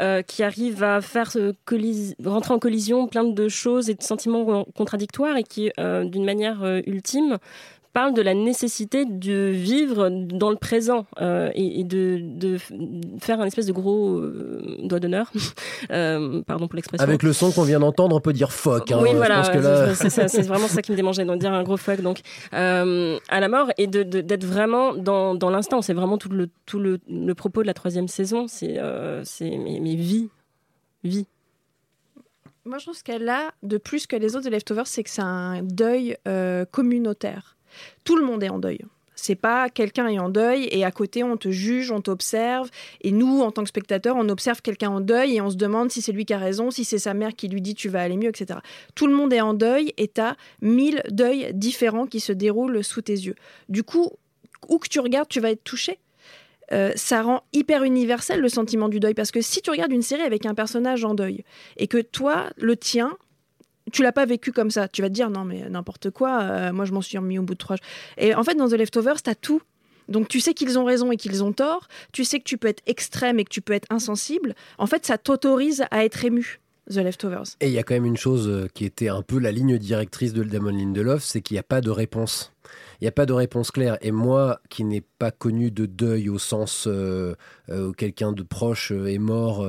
euh, 0.00 0.22
qui 0.22 0.42
arrive 0.42 0.82
à 0.82 1.00
faire 1.00 1.30
euh, 1.36 1.52
rentrer 2.24 2.54
en 2.54 2.58
collision 2.58 3.06
plein 3.06 3.24
de 3.24 3.48
choses 3.48 3.90
et 3.90 3.94
de 3.94 4.02
sentiments 4.02 4.64
contradictoires 4.76 5.36
et 5.36 5.44
qui, 5.44 5.70
d'une 5.78 6.24
manière 6.24 6.64
ultime, 6.86 7.38
parle 8.00 8.12
de 8.12 8.20
la 8.20 8.34
nécessité 8.34 9.06
de 9.06 9.48
vivre 9.48 10.10
dans 10.10 10.50
le 10.50 10.56
présent 10.56 11.06
euh, 11.22 11.50
et, 11.54 11.80
et 11.80 11.84
de, 11.84 12.18
de 12.20 12.58
faire 13.18 13.40
un 13.40 13.46
espèce 13.46 13.64
de 13.64 13.72
gros 13.72 14.18
euh, 14.18 14.76
doigt 14.82 15.00
d'honneur. 15.00 15.32
Euh, 15.90 16.42
pardon 16.42 16.66
pour 16.68 16.74
l'expression. 16.76 17.06
Avec 17.06 17.22
le 17.22 17.32
son 17.32 17.52
qu'on 17.52 17.62
vient 17.62 17.78
d'entendre, 17.80 18.16
on 18.16 18.20
peut 18.20 18.32
dire 18.32 18.50
fuck. 18.52 18.90
hein. 18.90 18.98
Oui, 19.02 19.10
voilà, 19.14 19.42
là- 19.42 19.94
c'est- 19.94 20.42
vraiment 20.42 20.66
ça 20.68 20.82
qui 20.82 20.90
me 20.90 20.96
démangeait, 20.96 21.24
de 21.24 21.34
dire 21.36 21.52
un 21.52 21.62
gros 21.62 21.76
fuck 21.76 22.00
donc 22.00 22.20
euh, 22.54 23.18
à 23.28 23.40
la 23.40 23.48
mort 23.48 23.68
et 23.78 23.86
de- 23.86 24.02
de- 24.02 24.20
d'être 24.22 24.44
vraiment 24.44 24.94
dans, 24.94 25.34
dans 25.34 25.50
l'instant. 25.50 25.82
C'est 25.82 25.92
vraiment 25.94 26.18
tout 26.18 26.28
le 26.30 26.48
tout 26.64 26.78
le, 26.78 26.98
le 27.08 27.34
propos 27.34 27.62
de 27.62 27.66
la 27.66 27.74
troisième 27.74 28.08
saison. 28.08 28.46
C'est 28.48 28.78
euh, 28.78 29.22
c'est 29.24 29.50
mais, 29.58 29.78
mais 29.80 29.94
vie, 29.96 30.28
vie. 31.04 31.26
Moi, 32.64 32.78
je 32.78 32.84
trouve 32.86 32.96
ce 32.96 33.04
qu'elle 33.04 33.28
a 33.28 33.52
de 33.62 33.78
plus 33.78 34.06
que 34.06 34.16
les 34.16 34.34
autres 34.34 34.46
de 34.46 34.50
Leftovers, 34.50 34.86
c'est 34.88 35.04
que 35.04 35.10
c'est 35.10 35.22
un 35.22 35.62
deuil 35.62 36.16
euh, 36.26 36.64
communautaire. 36.64 37.55
Tout 38.04 38.16
le 38.16 38.24
monde 38.24 38.42
est 38.42 38.48
en 38.48 38.58
deuil. 38.58 38.80
C'est 39.16 39.34
pas 39.34 39.70
quelqu'un 39.70 40.08
est 40.08 40.18
en 40.18 40.28
deuil 40.28 40.68
et 40.70 40.84
à 40.84 40.90
côté 40.90 41.24
on 41.24 41.38
te 41.38 41.50
juge, 41.50 41.90
on 41.90 42.02
t'observe 42.02 42.70
et 43.00 43.12
nous 43.12 43.40
en 43.40 43.50
tant 43.50 43.62
que 43.62 43.68
spectateurs 43.70 44.14
on 44.16 44.28
observe 44.28 44.60
quelqu'un 44.60 44.90
en 44.90 45.00
deuil 45.00 45.36
et 45.36 45.40
on 45.40 45.50
se 45.50 45.56
demande 45.56 45.90
si 45.90 46.02
c'est 46.02 46.12
lui 46.12 46.26
qui 46.26 46.34
a 46.34 46.38
raison, 46.38 46.70
si 46.70 46.84
c'est 46.84 46.98
sa 46.98 47.14
mère 47.14 47.34
qui 47.34 47.48
lui 47.48 47.62
dit 47.62 47.74
tu 47.74 47.88
vas 47.88 48.02
aller 48.02 48.18
mieux, 48.18 48.28
etc. 48.28 48.60
Tout 48.94 49.06
le 49.06 49.14
monde 49.14 49.32
est 49.32 49.40
en 49.40 49.54
deuil 49.54 49.94
et 49.96 50.06
t'as 50.06 50.36
mille 50.60 51.02
deuils 51.10 51.50
différents 51.54 52.06
qui 52.06 52.20
se 52.20 52.32
déroulent 52.32 52.84
sous 52.84 53.00
tes 53.00 53.14
yeux. 53.14 53.36
Du 53.70 53.82
coup, 53.82 54.10
où 54.68 54.78
que 54.78 54.88
tu 54.88 55.00
regardes, 55.00 55.28
tu 55.28 55.40
vas 55.40 55.50
être 55.50 55.64
touché. 55.64 55.98
Euh, 56.72 56.92
ça 56.96 57.22
rend 57.22 57.44
hyper 57.52 57.84
universel 57.84 58.40
le 58.40 58.48
sentiment 58.48 58.88
du 58.88 58.98
deuil 58.98 59.14
parce 59.14 59.30
que 59.30 59.40
si 59.40 59.62
tu 59.62 59.70
regardes 59.70 59.92
une 59.92 60.02
série 60.02 60.22
avec 60.22 60.46
un 60.46 60.54
personnage 60.54 61.04
en 61.04 61.14
deuil 61.14 61.44
et 61.76 61.86
que 61.86 61.98
toi, 61.98 62.50
le 62.56 62.76
tien, 62.76 63.16
tu 63.92 64.02
l'as 64.02 64.12
pas 64.12 64.26
vécu 64.26 64.52
comme 64.52 64.70
ça, 64.70 64.88
tu 64.88 65.02
vas 65.02 65.08
te 65.08 65.14
dire 65.14 65.30
non 65.30 65.44
mais 65.44 65.68
n'importe 65.68 66.10
quoi, 66.10 66.40
euh, 66.42 66.72
moi 66.72 66.84
je 66.84 66.92
m'en 66.92 67.02
suis 67.02 67.18
remis 67.18 67.38
au 67.38 67.42
bout 67.42 67.54
de 67.54 67.58
trois. 67.58 67.76
Et 68.18 68.34
en 68.34 68.44
fait 68.44 68.54
dans 68.54 68.68
The 68.68 68.72
Leftovers, 68.72 69.22
tu 69.22 69.30
as 69.30 69.34
tout. 69.34 69.62
Donc 70.08 70.28
tu 70.28 70.40
sais 70.40 70.54
qu'ils 70.54 70.78
ont 70.78 70.84
raison 70.84 71.10
et 71.10 71.16
qu'ils 71.16 71.42
ont 71.42 71.52
tort, 71.52 71.88
tu 72.12 72.24
sais 72.24 72.38
que 72.38 72.44
tu 72.44 72.58
peux 72.58 72.68
être 72.68 72.82
extrême 72.86 73.38
et 73.38 73.44
que 73.44 73.50
tu 73.50 73.60
peux 73.60 73.72
être 73.72 73.86
insensible. 73.90 74.54
En 74.78 74.86
fait, 74.86 75.04
ça 75.04 75.18
t'autorise 75.18 75.84
à 75.90 76.04
être 76.04 76.24
ému. 76.24 76.60
The 76.88 76.98
Leftovers. 76.98 77.56
Et 77.60 77.66
il 77.66 77.72
y 77.72 77.78
a 77.78 77.82
quand 77.82 77.94
même 77.94 78.04
une 78.04 78.16
chose 78.16 78.46
euh, 78.46 78.68
qui 78.72 78.84
était 78.84 79.08
un 79.08 79.22
peu 79.22 79.40
la 79.40 79.50
ligne 79.50 79.76
directrice 79.76 80.32
de 80.32 80.44
Damon 80.44 80.70
Lindelof, 80.70 81.24
c'est 81.24 81.40
qu'il 81.40 81.56
n'y 81.56 81.58
a 81.58 81.64
pas 81.64 81.80
de 81.80 81.90
réponse. 81.90 82.52
Il 83.00 83.04
n'y 83.04 83.08
a 83.08 83.12
pas 83.12 83.26
de 83.26 83.32
réponse 83.32 83.72
claire. 83.72 83.98
Et 84.02 84.12
moi, 84.12 84.60
qui 84.70 84.84
n'ai 84.84 85.00
pas 85.00 85.32
connu 85.32 85.72
de 85.72 85.84
deuil 85.84 86.28
au 86.28 86.38
sens 86.38 86.86
euh, 86.86 87.34
où 87.68 87.90
quelqu'un 87.90 88.30
de 88.30 88.44
proche 88.44 88.92
est 88.92 89.18
mort, 89.18 89.68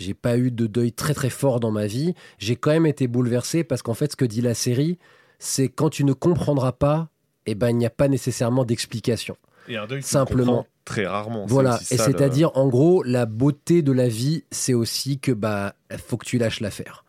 j'ai 0.00 0.14
pas 0.14 0.38
eu 0.38 0.50
de 0.50 0.66
deuil 0.66 0.92
très 0.92 1.14
très 1.14 1.30
fort 1.30 1.60
dans 1.60 1.70
ma 1.70 1.86
vie. 1.86 2.14
J'ai 2.38 2.56
quand 2.56 2.70
même 2.70 2.86
été 2.86 3.06
bouleversé 3.06 3.62
parce 3.64 3.82
qu'en 3.82 3.94
fait, 3.94 4.12
ce 4.12 4.16
que 4.16 4.24
dit 4.24 4.40
la 4.40 4.54
série, 4.54 4.98
c'est 5.38 5.68
quand 5.68 5.90
tu 5.90 6.04
ne 6.04 6.14
comprendras 6.14 6.72
pas, 6.72 7.10
eh 7.46 7.54
ben, 7.54 7.68
il 7.68 7.76
n'y 7.76 7.86
a 7.86 7.90
pas 7.90 8.08
nécessairement 8.08 8.64
d'explication. 8.64 9.36
Et 9.68 9.76
un 9.76 9.86
deuil, 9.86 10.00
tu 10.00 10.06
le 10.06 10.08
Simplement. 10.08 10.66
très 10.84 11.06
rarement. 11.06 11.44
Voilà, 11.46 11.78
et 11.90 11.96
le- 11.96 12.02
c'est-à-dire, 12.02 12.50
en 12.56 12.68
gros, 12.68 13.02
la 13.02 13.26
beauté 13.26 13.82
de 13.82 13.92
la 13.92 14.08
vie, 14.08 14.42
c'est 14.50 14.74
aussi 14.74 15.18
que 15.18 15.32
bah 15.32 15.74
faut 16.06 16.16
que 16.16 16.26
tu 16.26 16.38
lâches 16.38 16.60
l'affaire. 16.60 17.04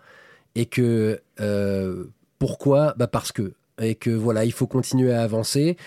Et 0.55 0.65
que 0.65 1.21
euh, 1.39 2.05
pourquoi? 2.39 2.93
Bah 2.97 3.07
parce 3.07 3.31
que 3.31 3.53
et 3.81 3.95
que 3.95 4.09
voilà, 4.09 4.43
il 4.45 4.51
faut 4.51 4.67
continuer 4.67 5.13
à 5.13 5.23
avancer 5.23 5.77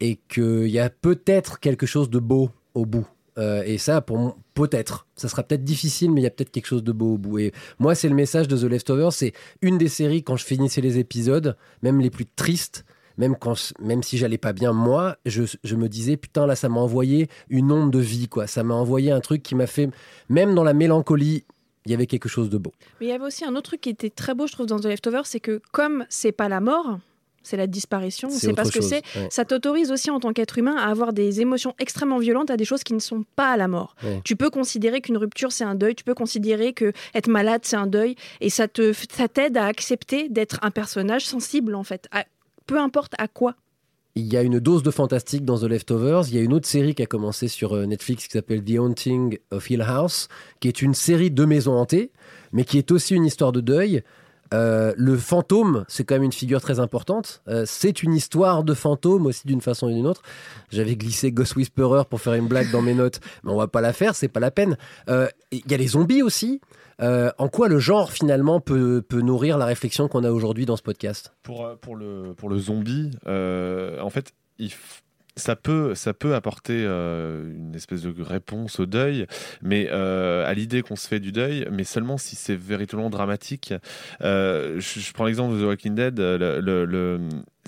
et 0.00 0.16
qu'il 0.28 0.68
y 0.68 0.78
a 0.78 0.88
peut-être 0.90 1.60
quelque 1.60 1.86
chose 1.86 2.08
de 2.08 2.18
beau 2.18 2.50
au 2.74 2.86
bout. 2.86 3.06
Euh, 3.36 3.62
et 3.64 3.78
ça, 3.78 4.00
pour 4.00 4.36
peut-être, 4.66 5.06
ça 5.16 5.28
sera 5.28 5.42
peut-être 5.42 5.64
difficile, 5.64 6.10
mais 6.10 6.20
il 6.20 6.24
y 6.24 6.26
a 6.26 6.30
peut-être 6.30 6.50
quelque 6.50 6.66
chose 6.66 6.82
de 6.82 6.92
beau 6.92 7.14
au 7.14 7.18
bout. 7.18 7.38
Et 7.38 7.52
moi, 7.78 7.94
c'est 7.94 8.08
le 8.08 8.14
message 8.14 8.48
de 8.48 8.56
The 8.56 8.64
Leftovers. 8.64 9.12
C'est 9.12 9.32
une 9.62 9.78
des 9.78 9.88
séries 9.88 10.22
quand 10.22 10.36
je 10.36 10.44
finissais 10.44 10.80
les 10.80 10.98
épisodes, 10.98 11.56
même 11.82 12.00
les 12.00 12.10
plus 12.10 12.26
tristes, 12.26 12.84
même 13.18 13.36
quand, 13.36 13.54
même 13.80 14.02
si 14.02 14.18
j'allais 14.18 14.38
pas 14.38 14.52
bien 14.52 14.72
moi, 14.72 15.16
je, 15.26 15.42
je 15.64 15.76
me 15.76 15.88
disais 15.88 16.16
putain 16.16 16.46
là, 16.46 16.56
ça 16.56 16.68
m'a 16.68 16.80
envoyé 16.80 17.28
une 17.48 17.72
onde 17.72 17.92
de 17.92 17.98
vie 17.98 18.28
quoi. 18.28 18.46
Ça 18.46 18.62
m'a 18.62 18.74
envoyé 18.74 19.10
un 19.10 19.20
truc 19.20 19.42
qui 19.42 19.54
m'a 19.54 19.66
fait, 19.66 19.90
même 20.28 20.54
dans 20.54 20.64
la 20.64 20.74
mélancolie, 20.74 21.44
il 21.84 21.90
y 21.90 21.94
avait 21.94 22.06
quelque 22.06 22.28
chose 22.28 22.50
de 22.50 22.58
beau. 22.58 22.72
Mais 23.00 23.06
il 23.06 23.08
y 23.08 23.12
avait 23.12 23.24
aussi 23.24 23.44
un 23.44 23.52
autre 23.52 23.70
truc 23.70 23.80
qui 23.80 23.90
était 23.90 24.10
très 24.10 24.34
beau, 24.34 24.46
je 24.46 24.52
trouve, 24.52 24.66
dans 24.66 24.78
The 24.78 24.86
Leftovers, 24.86 25.26
c'est 25.26 25.40
que 25.40 25.60
comme 25.72 26.04
c'est 26.08 26.32
pas 26.32 26.48
la 26.48 26.60
mort, 26.60 26.98
c'est 27.48 27.56
la 27.56 27.66
disparition, 27.66 28.28
C'est 28.30 28.38
c'est 28.48 28.52
pas 28.52 28.62
autre 28.62 28.72
ce 28.74 28.78
que 28.78 28.84
c'est. 28.84 29.02
ouais. 29.16 29.28
Ça 29.30 29.44
t'autorise 29.44 29.90
aussi 29.90 30.10
en 30.10 30.20
tant 30.20 30.32
qu'être 30.32 30.58
humain 30.58 30.76
à 30.76 30.86
avoir 30.90 31.12
des 31.12 31.40
émotions 31.40 31.74
extrêmement 31.78 32.18
violentes 32.18 32.50
à 32.50 32.56
des 32.56 32.64
choses 32.64 32.82
qui 32.84 32.94
ne 32.94 32.98
sont 32.98 33.24
pas 33.36 33.50
à 33.52 33.56
la 33.56 33.68
mort. 33.68 33.96
Ouais. 34.02 34.20
Tu 34.24 34.36
peux 34.36 34.50
considérer 34.50 35.00
qu'une 35.00 35.16
rupture 35.16 35.50
c'est 35.52 35.64
un 35.64 35.74
deuil, 35.74 35.94
tu 35.94 36.04
peux 36.04 36.14
considérer 36.14 36.72
que 36.72 36.92
être 37.14 37.28
malade 37.28 37.62
c'est 37.64 37.76
un 37.76 37.86
deuil, 37.86 38.14
et 38.40 38.50
ça 38.50 38.68
te, 38.68 38.92
ça 39.10 39.28
t'aide 39.28 39.56
à 39.56 39.64
accepter 39.66 40.28
d'être 40.28 40.58
un 40.62 40.70
personnage 40.70 41.24
sensible 41.26 41.74
en 41.74 41.84
fait, 41.84 42.06
à- 42.12 42.24
peu 42.66 42.78
importe 42.78 43.12
à 43.18 43.28
quoi. 43.28 43.54
Il 44.14 44.26
y 44.32 44.36
a 44.36 44.42
une 44.42 44.58
dose 44.58 44.82
de 44.82 44.90
fantastique 44.90 45.44
dans 45.44 45.58
The 45.58 45.64
Leftovers. 45.64 46.24
Il 46.28 46.34
y 46.34 46.38
a 46.38 46.42
une 46.42 46.52
autre 46.52 46.66
série 46.66 46.94
qui 46.96 47.02
a 47.02 47.06
commencé 47.06 47.46
sur 47.46 47.74
euh, 47.74 47.86
Netflix 47.86 48.26
qui 48.26 48.32
s'appelle 48.32 48.64
The 48.64 48.76
Haunting 48.78 49.38
of 49.52 49.70
Hill 49.70 49.80
House, 49.82 50.26
qui 50.58 50.66
est 50.66 50.82
une 50.82 50.92
série 50.94 51.30
de 51.30 51.44
maisons 51.44 51.74
hantées, 51.74 52.10
mais 52.52 52.64
qui 52.64 52.78
est 52.78 52.90
aussi 52.90 53.14
une 53.14 53.24
histoire 53.24 53.52
de 53.52 53.60
deuil. 53.60 54.02
Euh, 54.54 54.92
le 54.96 55.16
fantôme, 55.16 55.84
c'est 55.88 56.04
quand 56.04 56.14
même 56.14 56.22
une 56.24 56.32
figure 56.32 56.60
très 56.60 56.80
importante. 56.80 57.42
Euh, 57.48 57.64
c'est 57.66 58.02
une 58.02 58.14
histoire 58.14 58.64
de 58.64 58.74
fantôme 58.74 59.26
aussi 59.26 59.46
d'une 59.46 59.60
façon 59.60 59.88
ou 59.88 59.92
d'une 59.92 60.06
autre. 60.06 60.22
J'avais 60.70 60.96
glissé 60.96 61.32
Ghost 61.32 61.56
Whisperer 61.56 62.02
pour 62.08 62.20
faire 62.20 62.34
une 62.34 62.46
blague 62.48 62.70
dans 62.70 62.82
mes 62.82 62.94
notes, 62.94 63.20
mais 63.44 63.52
on 63.52 63.56
va 63.56 63.68
pas 63.68 63.80
la 63.80 63.92
faire, 63.92 64.14
c'est 64.14 64.28
pas 64.28 64.40
la 64.40 64.50
peine. 64.50 64.76
Euh, 65.08 65.28
Il 65.52 65.62
y 65.70 65.74
a 65.74 65.76
les 65.76 65.88
zombies 65.88 66.22
aussi. 66.22 66.60
En 67.00 67.48
quoi 67.48 67.68
le 67.68 67.78
genre 67.78 68.10
finalement 68.10 68.58
peut, 68.60 69.04
nourrir 69.12 69.56
la 69.56 69.66
réflexion 69.66 70.08
qu'on 70.08 70.24
a 70.24 70.30
aujourd'hui 70.32 70.66
dans 70.66 70.76
ce 70.76 70.82
podcast? 70.82 71.32
Pour, 71.44 71.64
le, 71.94 72.34
pour 72.36 72.48
le 72.48 72.58
zombie, 72.58 73.10
en 73.26 74.10
fait, 74.10 74.32
il 74.58 74.68
f- 74.70 75.02
ça 75.38 75.56
peut, 75.56 75.94
ça 75.94 76.12
peut 76.12 76.34
apporter 76.34 76.84
euh, 76.84 77.50
une 77.54 77.74
espèce 77.74 78.02
de 78.02 78.22
réponse 78.22 78.80
au 78.80 78.86
deuil, 78.86 79.26
mais 79.62 79.88
euh, 79.90 80.46
à 80.46 80.52
l'idée 80.54 80.82
qu'on 80.82 80.96
se 80.96 81.08
fait 81.08 81.20
du 81.20 81.32
deuil, 81.32 81.66
mais 81.70 81.84
seulement 81.84 82.18
si 82.18 82.36
c'est 82.36 82.56
véritablement 82.56 83.10
dramatique. 83.10 83.72
Euh, 84.20 84.80
je, 84.80 85.12
prends 85.12 85.24
l'exemple 85.24 85.54
de 85.56 85.62
The 85.62 85.66
Walking 85.66 85.94
Dead, 85.94 86.18
le- 86.18 87.18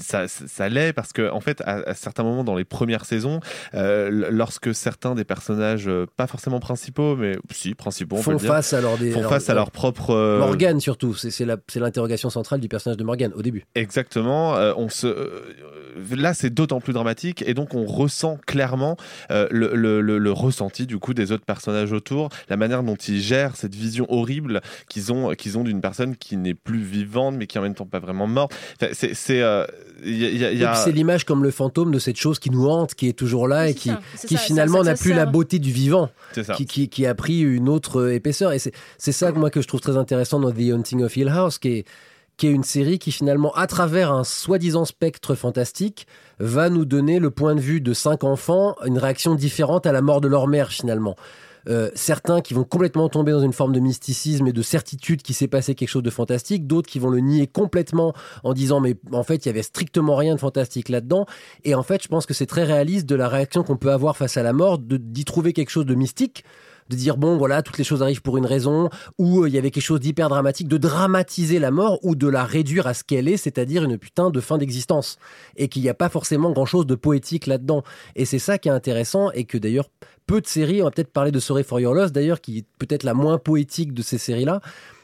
ça, 0.01 0.27
ça 0.29 0.69
l'est 0.69 0.93
parce 0.93 1.13
que 1.13 1.31
en 1.31 1.41
fait, 1.41 1.61
à, 1.63 1.89
à 1.89 1.95
certains 1.95 2.23
moments 2.23 2.45
dans 2.45 2.55
les 2.57 2.65
premières 2.65 3.05
saisons, 3.05 3.41
euh, 3.75 4.29
lorsque 4.31 4.75
certains 4.75 5.15
des 5.15 5.25
personnages, 5.25 5.89
euh, 5.89 6.07
pas 6.17 6.27
forcément 6.27 6.61
principaux, 6.61 7.17
mais 7.17 7.37
si 7.53 7.75
principaux, 7.75 8.17
on 8.17 8.19
peut 8.23 8.33
Font 8.33 8.37
dire, 8.37 8.49
face 8.49 8.73
à 8.73 8.81
leur, 8.81 8.99
des, 8.99 9.11
font 9.13 9.21
leur- 9.23 9.31
face 9.31 9.49
à 9.51 9.55
leur 9.55 9.71
propre 9.71 10.11
euh, 10.11 10.39
Morgane 10.39 10.81
surtout, 10.81 11.15
c'est 11.15 11.45
l'interrogation 11.77 12.31
centrale 12.31 12.61
du 12.61 12.69
personnage 12.69 12.97
de 12.97 13.05
Morgane 13.05 13.33
au 13.35 13.43
début. 13.43 13.65
Exactement. 13.75 14.57
euh, 14.57 14.73
on 14.77 14.89
se, 14.89 15.07
là, 16.15 16.35
c'est 16.35 16.51
d'autant 16.51 16.81
plus 16.81 16.93
dramatique 16.93 17.43
et 17.47 17.55
donc 17.55 17.75
on 17.75 17.85
ressent 17.87 18.39
clairement 18.47 18.97
le, 19.31 19.47
le- 19.75 20.01
le- 20.01 20.19
le 20.19 20.33
ressenti 20.33 20.87
du 20.87 20.99
coup 20.99 21.15
des 21.15 21.33
autres 21.33 21.45
personnages 21.45 21.93
autour, 21.93 22.29
la 22.49 22.57
manière 22.57 22.83
dont 22.83 22.97
ils 22.97 23.21
gèrent 23.21 23.57
cette 23.57 23.75
vision 23.75 24.07
horrible 24.09 24.61
qu'ils 24.89 25.13
ont, 25.13 25.35
qu'ils 25.35 25.59
ont 25.59 25.65
d'une 25.65 25.81
personne 25.81 26.17
qui 26.17 26.37
n'est 26.37 26.55
plus 26.55 26.81
vivante 26.81 27.35
mais 27.37 27.47
qui 27.47 27.59
en 27.59 27.63
même 27.63 27.75
temps 27.75 27.87
pas 27.87 27.99
vraiment 27.99 28.27
morte. 28.27 28.53
Enfin, 28.81 28.93
c'est, 28.95 29.15
c'est, 30.75 30.91
a- 30.91 30.93
l'image 30.93 31.25
comme 31.25 31.43
le 31.43 31.51
fantôme 31.51 31.91
de 31.93 31.99
cette 31.99 32.17
chose 32.17 32.39
qui 32.39 32.51
nous 32.51 32.69
hante, 32.69 32.95
qui 32.95 33.09
est 33.09 33.13
toujours 33.13 33.49
là 33.49 33.69
et 33.69 33.75
qui, 33.75 33.91
qui 34.27 34.35
ça, 34.37 34.41
finalement 34.41 34.83
n'a 34.83 34.95
plus 34.95 35.11
la 35.13 35.27
beauté 35.27 35.59
du 35.59 35.73
vivant, 35.73 36.11
qui, 36.55 36.67
qui, 36.67 36.89
qui 36.89 37.07
a 37.07 37.15
pris 37.15 37.41
une 37.41 37.69
autre 37.69 38.01
euh, 38.01 38.15
épaisseur. 38.15 38.53
Et 38.53 38.59
c'est 38.59 38.73
c'est 38.99 39.13
ça 39.13 39.33
que 39.33 39.39
moi 39.39 39.51
que 39.51 39.61
je 39.63 39.69
trouve 39.69 39.81
très 39.81 39.97
intéressant 39.97 40.41
dans 40.41 40.51
The 40.53 40.73
Haunting 40.73 41.03
of 41.03 41.17
Hill 41.17 41.29
House, 41.29 41.59
qui 41.59 41.69
est, 41.69 41.85
qui 42.37 42.47
est 42.47 42.53
une 42.53 42.65
série 42.65 42.99
qui 42.99 43.13
finalement, 43.13 43.53
à 43.55 43.67
travers 43.67 44.13
un 44.13 44.25
soi-disant 44.25 44.85
spectre 44.85 45.35
fantastique, 45.35 46.07
va 46.39 46.71
nous 46.71 46.85
donner 46.87 47.19
le 47.19 47.31
point 47.31 47.55
de 47.55 47.61
vue 47.61 47.81
de 47.81 47.93
cinq 47.93 48.25
enfants, 48.25 48.77
une 48.87 48.99
réaction 48.99 49.35
différente 49.35 49.87
à 49.87 49.93
la 49.93 50.01
mort 50.01 50.21
de 50.23 50.29
leur 50.29 50.47
mère 50.47 50.71
finalement. 50.71 51.17
Euh, 51.69 51.91
certains 51.95 52.41
qui 52.41 52.55
vont 52.55 52.65
complètement 52.65 53.09
tomber 53.09 53.33
dans 53.33 53.41
une 53.41 53.53
forme 53.53 53.73
de 53.73 53.81
mysticisme 53.81 54.47
et 54.47 54.53
de 54.53 54.63
certitude 54.63 55.23
qu'il 55.23 55.35
s'est 55.35 55.49
passé 55.49 55.75
quelque 55.75 55.89
chose 55.89 56.03
de 56.03 56.11
fantastique, 56.11 56.67
d'autres 56.67 56.89
qui 56.89 56.99
vont 56.99 57.11
le 57.11 57.21
nier 57.21 57.47
complètement 57.47 58.15
en 58.45 58.53
disant 58.53 58.81
mais 58.81 58.97
en 59.13 59.23
fait 59.23 59.45
il 59.45 59.49
y 59.49 59.51
avait 59.51 59.63
strictement 59.63 60.17
rien 60.17 60.35
de 60.35 60.41
fantastique 60.41 60.89
là-dedans. 60.89 61.27
Et 61.65 61.75
en 61.75 61.83
fait 61.83 62.03
je 62.03 62.09
pense 62.09 62.27
que 62.27 62.35
c'est 62.35 62.47
très 62.47 62.65
réaliste 62.65 63.07
de 63.07 63.15
la 63.15 63.29
réaction 63.29 63.63
qu'on 63.63 63.77
peut 63.77 63.93
avoir 63.93 64.17
face 64.17 64.37
à 64.37 64.43
la 64.43 64.53
mort, 64.53 64.79
d'y 64.79 65.25
trouver 65.25 65.53
quelque 65.53 65.71
chose 65.71 65.87
de 65.87 65.95
mystique 65.95 66.45
de 66.91 66.97
dire 66.97 67.17
bon 67.17 67.37
voilà 67.39 67.63
toutes 67.63 67.79
les 67.79 67.85
choses 67.85 68.03
arrivent 68.03 68.21
pour 68.21 68.37
une 68.37 68.47
raison 68.47 68.91
ou 69.17 69.43
euh, 69.43 69.49
il 69.49 69.55
y 69.55 69.59
avait 69.59 69.71
quelque 69.71 69.85
chose 69.85 70.01
d'hyper 70.01 70.29
dramatique 70.29 70.69
de 70.69 70.77
dramatiser 70.77 71.61
la 71.61 71.71
mort 71.71 72.01
ou 72.03 72.17
de 72.17 72.27
la 72.27 72.45
réduire 72.45 72.87
à 72.87 72.95
ce 72.95 73.05
qu'elle 73.05 73.29
est 73.29 73.37
c'est-à-dire 73.37 73.85
une 73.85 73.97
putain 73.97 74.31
de 74.31 74.41
fin 74.41 74.59
d'existence. 74.59 75.17
Et 75.57 75.69
qu'il 75.69 75.83
n'y 75.83 75.89
a 75.89 75.95
pas 75.95 76.09
forcément 76.09 76.51
grand 76.51 76.67
chose 76.67 76.87
de 76.87 76.95
poétique 76.95 77.47
là-dedans. 77.47 77.83
Et 78.17 78.25
c'est 78.25 78.39
ça 78.39 78.59
qui 78.59 78.69
est 78.69 78.73
intéressant 78.73 79.31
et 79.33 79.45
que 79.45 79.57
d'ailleurs 79.57 79.89
peu 80.31 80.41
de 80.41 80.47
séries. 80.47 80.81
On 80.81 80.85
va 80.85 80.93
peut-être 80.93 81.13
parler 81.13 81.33
de 81.33 81.41
Sorry 81.41 81.65
for 81.65 81.81
Your 81.81 81.93
Loss 81.93 82.13
d'ailleurs 82.13 82.41
qui 82.41 82.59
est 82.59 82.65
peut-être 82.79 83.03
la 83.03 83.15
moins 83.15 83.39
poétique 83.39 83.93
de 83.93 84.03
ces 84.03 84.17
séries 84.17 84.45
là 84.45 84.61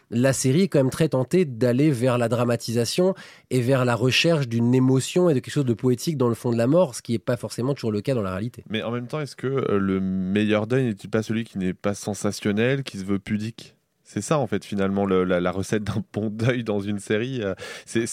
la 0.09 0.33
série 0.33 0.63
est 0.63 0.69
quand 0.69 0.79
même 0.79 0.91
très 0.91 1.09
tentée 1.09 1.45
d'aller 1.45 1.91
vers 1.91 2.17
la 2.17 2.29
dramatisation 2.29 3.15
et 3.51 3.61
vers 3.61 3.85
la 3.85 3.97
recherche 3.97 4.47
d'une 4.47 4.73
émotion 4.73 5.29
et 5.29 5.35
de 5.35 5.41
quelque 5.41 5.53
chose 5.53 5.65
de 5.65 5.75
poétique 5.75 6.17
dans 6.17 6.29
le 6.29 6.37
fond 6.37 6.53
de 6.53 6.57
la 6.57 6.69
mort, 6.69 6.95
ce 6.95 7.03
qui 7.03 7.11
n'est 7.11 7.19
pas 7.19 7.37
forcément 7.37 7.75
toujours 7.75 7.91
le 7.91 8.03
cas 8.03 8.15
dans 8.15 8.23
la 8.23 8.31
réalité. 8.31 8.63
Mais 8.71 8.85
en 8.85 8.93
même 8.93 9.09
temps, 9.09 9.21
est-ce 9.21 9.35
que 9.35 9.49
euh, 9.49 9.79
le 9.79 9.99
meilleur 10.01 10.69
deuil 10.69 10.85
n'est-il 10.85 11.11
pas 11.11 11.25
celui 11.25 11.43
qui 11.43 11.59
n'est 11.59 11.75
pas 11.75 11.95
sensationnel, 11.95 12.85
qui 12.85 12.99
se 12.99 13.05
veut 13.05 13.19
pudique? 13.19 13.76
C'est 14.07 14.23
ça 14.23 14.39
en 14.39 14.47
fait 14.47 14.65
finalement 14.65 15.05
le- 15.05 15.25
la, 15.25 15.51
recette 15.51 15.83
d'un 15.83 16.03
bon 16.13 16.31
deuil 16.31 16.63
dans 16.65 16.81
une 16.81 17.01
série. 17.01 17.43
euh, 17.43 17.55
c'est- 17.85 18.07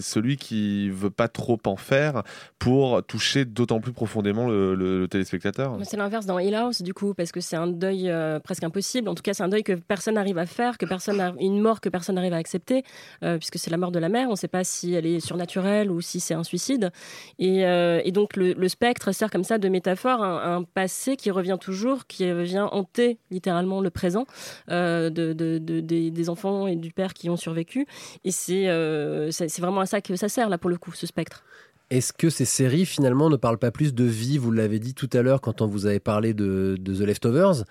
celui 0.00 0.36
qui 0.36 0.88
veut 0.90 1.10
pas 1.10 1.28
trop 1.28 1.58
en 1.66 1.76
faire 1.76 2.22
pour 2.58 3.04
toucher 3.04 3.44
d'autant 3.44 3.80
plus 3.80 3.92
profondément 3.92 4.48
le, 4.48 5.06
téléspectateur. 5.10 5.76
C'est 5.82 5.96
l'inverse 5.96 6.26
dans 6.26 6.38
Hill 6.38 6.54
House, 6.54 6.82
du 6.82 6.94
coup, 6.94 7.12
parce 7.14 7.32
que 7.32 7.40
c'est 7.40 7.56
un 7.56 7.66
deuil 7.66 8.08
euh, 8.08 8.38
presque 8.38 8.62
impossible. 8.62 9.08
En 9.08 9.14
tout 9.14 9.22
cas, 9.22 9.34
c'est 9.34 9.42
un 9.42 9.48
deuil 9.48 9.64
que 9.64 9.72
personne 9.72 10.14
n'arrive 10.14 10.38
à 10.38 10.46
faire, 10.46 10.78
que 10.78 10.86
personne 10.86 11.16
n'a- 11.16 11.34
une 11.40 11.60
mort 11.60 11.80
que 11.80 11.88
personne 11.88 12.14
n'arrive 12.14 12.32
à 12.32 12.36
accepter, 12.36 12.84
euh, 13.24 13.38
puisque 13.38 13.58
c'est 13.58 13.70
la 13.70 13.76
mort 13.76 13.90
de 13.90 13.98
la 13.98 14.08
mère. 14.08 14.28
On 14.28 14.32
ne 14.32 14.36
sait 14.36 14.48
pas 14.48 14.62
si 14.62 14.94
elle 14.94 15.06
est 15.06 15.18
surnaturelle 15.18 15.90
ou 15.90 16.00
si 16.00 16.20
c'est 16.20 16.34
un 16.34 16.44
suicide. 16.44 16.90
Et, 17.40 17.62
donc, 18.12 18.36
le, 18.36 18.68
spectre 18.68 19.12
sert 19.12 19.30
comme 19.30 19.44
ça 19.44 19.58
de 19.58 19.68
métaphore 19.68 20.22
à 20.22 20.54
un, 20.54 20.62
passé 20.62 21.16
qui 21.16 21.30
revient 21.30 21.58
toujours, 21.60 22.06
qui 22.06 22.30
vient 22.44 22.66
hanter 22.66 23.18
littéralement 23.30 23.80
le 23.80 23.90
présent 23.90 24.26
de, 25.10 25.32
de- 25.32 25.58
de- 25.58 25.80
des, 25.80 26.10
des 26.10 26.28
enfants 26.28 26.66
et 26.66 26.76
du 26.76 26.92
père 26.92 27.12
qui 27.14 27.30
ont 27.30 27.36
survécu. 27.36 27.86
Et 28.24 28.30
c'est 28.30 28.68
euh, 28.68 29.30
c'est 29.30 29.60
vraiment 29.60 29.80
à 29.80 29.86
ça 29.86 30.00
que 30.00 30.16
ça 30.16 30.28
sert, 30.28 30.48
là, 30.48 30.58
pour 30.58 30.70
le 30.70 30.76
coup, 30.78 30.92
ce 30.92 31.06
spectre. 31.06 31.44
Est-ce 31.90 32.12
que 32.12 32.30
ces 32.30 32.44
séries 32.46 32.86
finalement 32.86 33.28
ne 33.28 33.36
parlent 33.36 33.58
pas 33.58 33.70
plus 33.70 33.92
de 33.94 34.04
vie 34.04 34.38
Vous 34.38 34.50
l'avez 34.50 34.78
dit 34.78 34.94
tout 34.94 35.10
à 35.12 35.20
l'heure 35.22 35.40
quand 35.40 35.60
on 35.60 35.66
vous 35.66 35.86
avait 35.86 36.00
parlé 36.00 36.32
de, 36.34 36.76
de 36.80 36.94
The 36.94 37.06
Leftovers, 37.06 37.64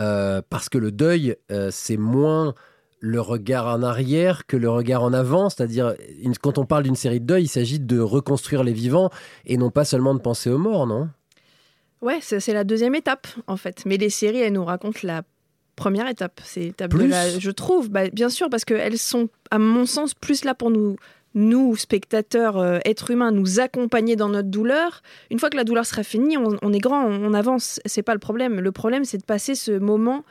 Euh, 0.00 0.42
parce 0.50 0.68
que 0.68 0.76
le 0.78 0.90
deuil, 0.90 1.36
euh, 1.52 1.68
c'est 1.70 1.96
moins 1.96 2.54
le 2.98 3.20
regard 3.20 3.66
en 3.68 3.82
arrière 3.82 4.44
que 4.46 4.56
le 4.56 4.68
regard 4.68 5.02
en 5.04 5.12
avant, 5.12 5.48
c'est-à-dire 5.50 5.94
une- 6.20 6.36
quand 6.36 6.58
on 6.58 6.66
parle 6.66 6.82
d'une 6.82 6.96
série 6.96 7.20
de 7.20 7.26
deuil, 7.26 7.44
il 7.44 7.48
s'agit 7.48 7.78
de 7.78 8.00
reconstruire 8.00 8.64
les 8.64 8.72
vivants 8.72 9.10
et 9.44 9.56
non 9.56 9.70
pas 9.70 9.84
seulement 9.84 10.14
de 10.14 10.20
penser 10.20 10.50
aux 10.50 10.58
morts, 10.58 10.86
non? 10.88 11.08
Ouais, 12.02 12.18
c'est 12.20 12.52
la 12.52 12.64
deuxième 12.64 12.94
étape, 12.96 13.26
en 13.46 13.56
fait. 13.56 13.84
Mais 13.86 13.96
les 13.96 14.10
séries, 14.10 14.40
elles 14.40 14.52
nous 14.52 14.64
racontent 14.64 15.00
la 15.04 15.22
première 15.76 16.08
étape. 16.08 16.40
C'est 16.44 16.60
l'étape 16.60 16.90
de 16.90 16.96
Plus 16.96 17.08
la... 17.08 17.38
Je 17.38 17.50
trouve, 17.50 17.90
bah, 17.90 18.08
bien 18.10 18.28
sûr, 18.28 18.48
parce 18.50 18.64
qu'elles 18.64 18.98
sont, 18.98 19.28
à 19.50 19.58
mon 19.58 19.86
sens, 19.86 20.14
plus 20.14 20.44
là 20.44 20.54
pour 20.54 20.70
nous, 20.70 20.96
nous 21.34 21.74
spectateurs, 21.76 22.58
euh, 22.58 22.78
êtres 22.84 23.10
humains, 23.10 23.32
nous 23.32 23.58
accompagner 23.58 24.14
dans 24.14 24.28
notre 24.28 24.48
douleur. 24.48 25.02
Une 25.30 25.38
fois 25.40 25.50
que 25.50 25.56
la 25.56 25.64
douleur 25.64 25.84
sera 25.84 26.04
finie, 26.04 26.36
on, 26.38 26.56
on 26.62 26.72
est 26.72 26.78
grand, 26.78 27.04
on, 27.04 27.24
on 27.24 27.34
avance. 27.34 27.80
C'est 27.86 28.02
pas 28.02 28.12
le 28.14 28.20
problème. 28.20 28.60
Le 28.60 28.70
problème, 28.72 29.04
c'est 29.04 29.18
de 29.18 29.24
passer 29.24 29.54
ce 29.56 29.72
moment 29.72 30.24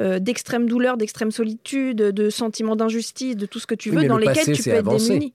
euh, 0.00 0.18
d'extrême 0.18 0.68
douleur, 0.68 0.96
d'extrême 0.98 1.30
solitude, 1.30 1.96
de 1.96 2.30
sentiment 2.30 2.76
d'injustice, 2.76 3.36
de 3.36 3.46
tout 3.46 3.58
ce 3.58 3.66
que 3.66 3.74
tu 3.74 3.90
veux, 3.90 4.06
dans 4.06 4.18
le 4.18 4.26
lesquels 4.26 4.44
passé, 4.46 4.52
tu 4.52 4.62
peux 4.64 4.76
être 4.76 4.96
démuni. 4.98 5.32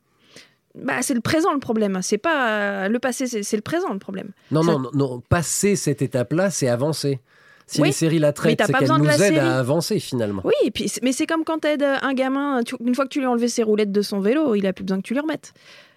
Bah, 0.76 1.02
c'est 1.02 1.14
le 1.14 1.22
présent 1.22 1.54
le 1.54 1.60
problème. 1.60 2.00
C'est 2.02 2.18
pas 2.18 2.90
le 2.90 3.00
passé, 3.00 3.28
c'est 3.28 3.44
c'est 3.44 3.56
le 3.56 3.62
présent 3.62 3.94
le 3.94 4.00
problème. 4.00 4.32
Non, 4.52 4.62
Ça- 4.62 4.74
non, 4.74 4.80
non, 4.80 4.90
non, 4.94 5.22
passer 5.28 5.76
cette 5.78 6.02
étape-là, 6.02 6.50
c'est 6.52 6.68
avancer. 6.68 7.20
Si 7.68 7.82
Oui, 7.82 7.88
les 7.88 7.94
séries 7.94 8.20
la 8.20 8.32
traitent, 8.32 8.62
c'est 8.66 8.72
pas 8.72 8.80
qu'elles 8.80 8.90
nous 8.90 9.04
la 9.06 9.16
aident 9.16 9.20
série. 9.22 9.38
à 9.40 9.58
avancer 9.58 10.00
finalement. 10.00 10.42
Oui, 10.46 10.54
et 10.64 10.72
puis, 10.72 10.88
c'est- 10.88 11.02
mais 11.04 11.12
c'est 11.12 11.26
comme 11.26 11.44
quand 11.44 11.60
t'aides 11.60 11.82
un 11.84 12.14
gamin, 12.14 12.62
tu- 12.64 12.76
une 12.86 12.94
fois 12.94 13.06
que 13.06 13.10
tu 13.10 13.20
lui 13.20 13.26
as 13.26 13.32
enlevé 13.32 13.48
ses 13.48 13.64
roulettes 13.64 13.92
de 13.92 14.02
son 14.04 14.20
vélo, 14.20 14.54
il 14.56 14.66
a 14.68 14.74
plus 14.74 14.84
besoin 14.84 14.98
que 15.02 15.08
tu 15.08 15.14
lui 15.14 15.20
remettes. 15.22 15.54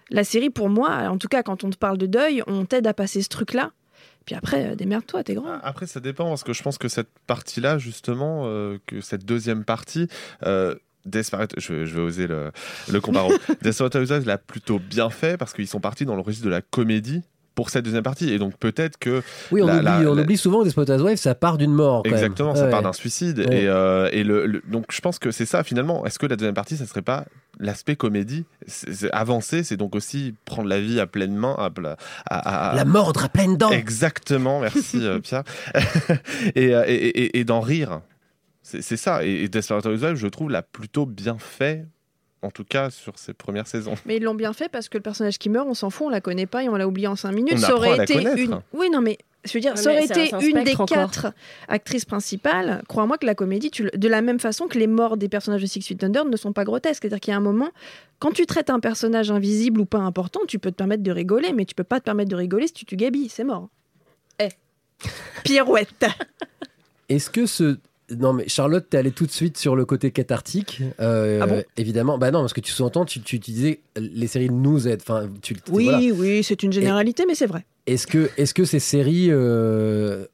La 0.09 0.23
série, 0.23 0.49
pour 0.49 0.69
moi, 0.69 0.89
en 1.09 1.17
tout 1.19 1.27
cas, 1.27 1.43
quand 1.43 1.63
on 1.63 1.69
te 1.69 1.77
parle 1.77 1.99
de 1.99 2.07
deuil, 2.07 2.41
on 2.47 2.65
t'aide 2.65 2.87
à 2.87 2.93
passer 2.95 3.21
ce 3.21 3.29
truc-là. 3.29 3.71
Puis 4.25 4.33
après, 4.35 4.69
euh, 4.71 4.75
démerde-toi, 4.75 5.23
t'es 5.23 5.35
grand. 5.35 5.59
Après, 5.63 5.85
ça 5.87 5.99
dépend 5.99 6.27
parce 6.29 6.43
que 6.43 6.53
je 6.53 6.61
pense 6.63 6.77
que 6.79 6.87
cette 6.87 7.09
partie-là, 7.27 7.77
justement, 7.77 8.43
euh, 8.45 8.77
que 8.87 9.01
cette 9.01 9.25
deuxième 9.25 9.63
partie. 9.63 10.07
Euh, 10.45 10.73
Desperate, 11.05 11.53
je, 11.57 11.73
vais- 11.73 11.85
je 11.85 11.95
vais 11.95 12.01
oser 12.01 12.27
le, 12.27 12.51
le 12.91 12.99
comparo. 13.01 13.31
Desperate 13.61 13.95
Housewives 13.95 14.25
l'a 14.27 14.37
plutôt 14.37 14.79
bien 14.79 15.09
fait 15.09 15.37
parce 15.37 15.53
qu'ils 15.53 15.67
sont 15.67 15.79
partis 15.79 16.05
dans 16.05 16.15
le 16.15 16.21
registre 16.21 16.45
de 16.45 16.51
la 16.51 16.61
comédie 16.61 17.21
pour 17.59 17.69
cette 17.71 17.83
deuxième 17.83 18.03
partie. 18.03 18.31
Et 18.31 18.39
donc 18.39 18.55
peut-être 18.57 18.97
que 18.97 19.21
Oui, 19.51 19.61
on, 19.61 19.67
la- 19.67 19.73
oublie, 19.75 19.83
la- 19.83 20.11
on 20.11 20.15
la- 20.15 20.21
oublie 20.21 20.37
souvent 20.37 20.59
que 20.59 20.63
Desperate 20.63 20.89
Housewives, 20.91 21.17
ça 21.17 21.35
part 21.35 21.57
d'une 21.57 21.73
mort. 21.73 22.03
quand 22.03 22.09
même. 22.09 22.17
Exactement, 22.17 22.55
ça 22.55 22.63
Ouais. 22.65 22.71
part 22.71 22.81
d'un 22.81 22.93
suicide. 22.93 23.39
Ouais. 23.39 23.63
Et, 23.63 23.67
euh, 23.67 24.07
et 24.13 24.23
le, 24.23 24.45
le- 24.45 24.61
donc 24.65 24.85
je 24.91 25.01
pense 25.01 25.19
que 25.19 25.31
c'est 25.31 25.45
ça 25.45 25.63
finalement. 25.65 26.05
Est-ce 26.05 26.17
que 26.19 26.25
la 26.25 26.37
deuxième 26.37 26.53
partie, 26.55 26.77
ça 26.77 26.85
serait 26.85 27.01
pas 27.01 27.25
l'aspect 27.59 27.97
comédie? 27.97 28.45
C'est- 28.65 28.93
c'est 28.93 29.11
Avancer, 29.11 29.63
c'est 29.63 29.75
donc 29.75 29.93
aussi 29.93 30.33
prendre 30.45 30.69
la 30.69 30.79
vie 30.79 31.01
à 31.01 31.05
pleine 31.07 31.35
main. 31.35 31.53
À, 31.59 31.69
pla- 31.69 31.97
à- 32.29 32.69
à- 32.71 32.75
La 32.75 32.85
mordre 32.85 33.25
à 33.25 33.27
pleines 33.29 33.57
dents. 33.57 33.71
Exactement, 33.71 34.61
merci 34.61 34.99
euh, 35.05 35.19
Pierre. 35.23 35.43
et 36.55 36.73
euh, 36.73 36.83
et, 36.87 36.93
et- 36.95 37.39
et 37.39 37.43
d'en 37.43 37.59
rire. 37.59 38.01
C'est 38.63 38.81
c'est 38.81 38.97
ça. 38.97 39.25
Et, 39.25 39.43
et 39.43 39.47
Desperate 39.49 39.85
Housewives, 39.85 40.15
je 40.15 40.27
trouve, 40.27 40.49
l'a 40.49 40.61
plutôt 40.61 41.05
bien 41.05 41.37
fait. 41.39 41.85
En 42.41 42.51
tout 42.51 42.63
cas, 42.63 42.89
sur 42.89 43.19
ses 43.19 43.33
premières 43.33 43.67
saisons. 43.67 43.95
Mais 44.05 44.17
ils 44.17 44.23
l'ont 44.23 44.33
bien 44.35 44.53
fait 44.53 44.69
parce 44.69 44.87
que 44.87 44.97
le 44.97 45.01
personnage 45.01 45.37
qui 45.37 45.49
meurt, 45.49 45.67
on 45.67 45.73
s'en 45.73 45.89
fout, 45.89 46.07
on 46.07 46.09
la 46.09 46.21
connaît 46.21 46.45
pas 46.45 46.63
et 46.63 46.69
on 46.69 46.75
l'a 46.75 46.87
oublié 46.87 47.07
en 47.07 47.17
5 47.17 47.31
minutes. 47.33 47.53
On 47.55 47.57
ça 47.57 47.75
aurait 47.75 47.91
à 47.91 47.97
la 47.97 48.03
été 48.03 48.13
connaître. 48.13 48.37
une. 48.37 48.61
Oui, 48.71 48.89
non, 48.89 49.01
mais 49.01 49.17
je 49.45 49.53
veux 49.53 49.59
dire, 49.59 49.77
ça 49.77 49.91
aurait 49.91 50.05
été 50.05 50.33
un 50.33 50.39
une 50.39 50.63
des 50.63 50.73
encore. 50.73 50.87
quatre 50.87 51.33
actrices 51.67 52.05
principales. 52.05 52.81
Crois-moi 52.87 53.17
que 53.17 53.25
la 53.25 53.35
comédie, 53.35 53.71
tu 53.71 53.89
de 53.93 54.07
la 54.07 54.21
même 54.21 54.39
façon 54.39 54.67
que 54.67 54.77
les 54.77 54.87
morts 54.87 55.17
des 55.17 55.27
personnages 55.27 55.61
de 55.61 55.67
Six 55.67 55.81
Feet 55.81 56.01
Under 56.03 56.23
ne 56.25 56.37
sont 56.37 56.53
pas 56.53 56.63
grotesques. 56.63 57.03
C'est-à-dire 57.03 57.19
qu'il 57.19 57.31
y 57.31 57.35
a 57.35 57.37
un 57.37 57.41
moment, 57.41 57.69
quand 58.19 58.31
tu 58.31 58.45
traites 58.45 58.69
un 58.69 58.79
personnage 58.79 59.31
invisible 59.31 59.81
ou 59.81 59.85
pas 59.85 59.99
important, 59.99 60.39
tu 60.47 60.59
peux 60.59 60.71
te 60.71 60.75
permettre 60.77 61.03
de 61.03 61.11
rigoler, 61.11 61.51
mais 61.51 61.65
tu 61.65 61.75
peux 61.75 61.83
pas 61.83 61.99
te 61.99 62.05
permettre 62.05 62.29
de 62.29 62.35
rigoler 62.37 62.67
si 62.67 62.73
tu 62.73 62.85
tues 62.85 62.95
Gabi, 62.95 63.27
c'est 63.29 63.43
mort. 63.43 63.67
Eh, 64.39 64.49
pirouette. 65.43 66.05
Est-ce 67.09 67.29
que 67.29 67.45
ce 67.45 67.77
Non, 68.17 68.33
mais 68.33 68.47
Charlotte, 68.47 68.85
t'es 68.89 68.97
allée 68.97 69.11
tout 69.11 69.25
de 69.25 69.31
suite 69.31 69.57
sur 69.57 69.75
le 69.75 69.85
côté 69.85 70.11
cathartique. 70.11 70.81
euh, 70.99 71.39
Ah 71.43 71.47
bon? 71.47 71.63
Évidemment. 71.77 72.17
Bah 72.17 72.31
non, 72.31 72.39
parce 72.41 72.53
que 72.53 72.61
tu 72.61 72.71
sous-entends, 72.71 73.05
tu, 73.05 73.21
tu, 73.21 73.39
tu 73.39 73.51
disais 73.51 73.81
les 73.97 74.27
séries 74.27 74.49
nous 74.49 74.87
aident. 74.87 75.01
Enfin, 75.01 75.27
tu, 75.41 75.55
Oui, 75.71 75.83
voilà. 75.85 75.99
oui, 76.15 76.43
c'est 76.43 76.63
une 76.63 76.71
généralité, 76.73 77.25
mais 77.27 77.35
c'est 77.35 77.45
vrai. 77.45 77.65
Est-ce 77.87 78.07
que, 78.07 78.29
est 78.37 78.51
que 78.53 78.65
ces 78.65 78.79
séries 78.79 79.27
euh, 79.29 80.25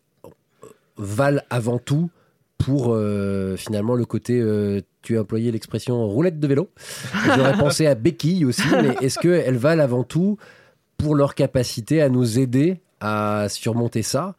valent 0.97 1.41
avant 1.49 1.77
tout 1.79 2.09
pour 2.57 2.93
euh, 2.93 3.55
finalement 3.57 3.95
le 3.95 4.05
côté. 4.05 4.41
tu 5.01 5.17
as 5.17 5.21
employé 5.21 5.51
l'expression 5.51 6.07
roulette 6.07 6.39
de 6.39 6.47
vélo? 6.47 6.69
J'aurais 7.35 7.57
pensé 7.57 7.85
à 7.87 7.95
béquille 7.95 8.45
aussi, 8.45 8.63
mais 8.81 8.95
est-ce 9.05 9.19
qu'elles 9.19 9.57
valent 9.57 9.83
avant 9.83 10.03
tout 10.03 10.37
pour 10.97 11.15
leur 11.15 11.35
capacité 11.35 12.01
à 12.01 12.09
nous 12.09 12.39
aider 12.39 12.79
à 13.01 13.47
surmonter 13.49 14.01
ça? 14.01 14.35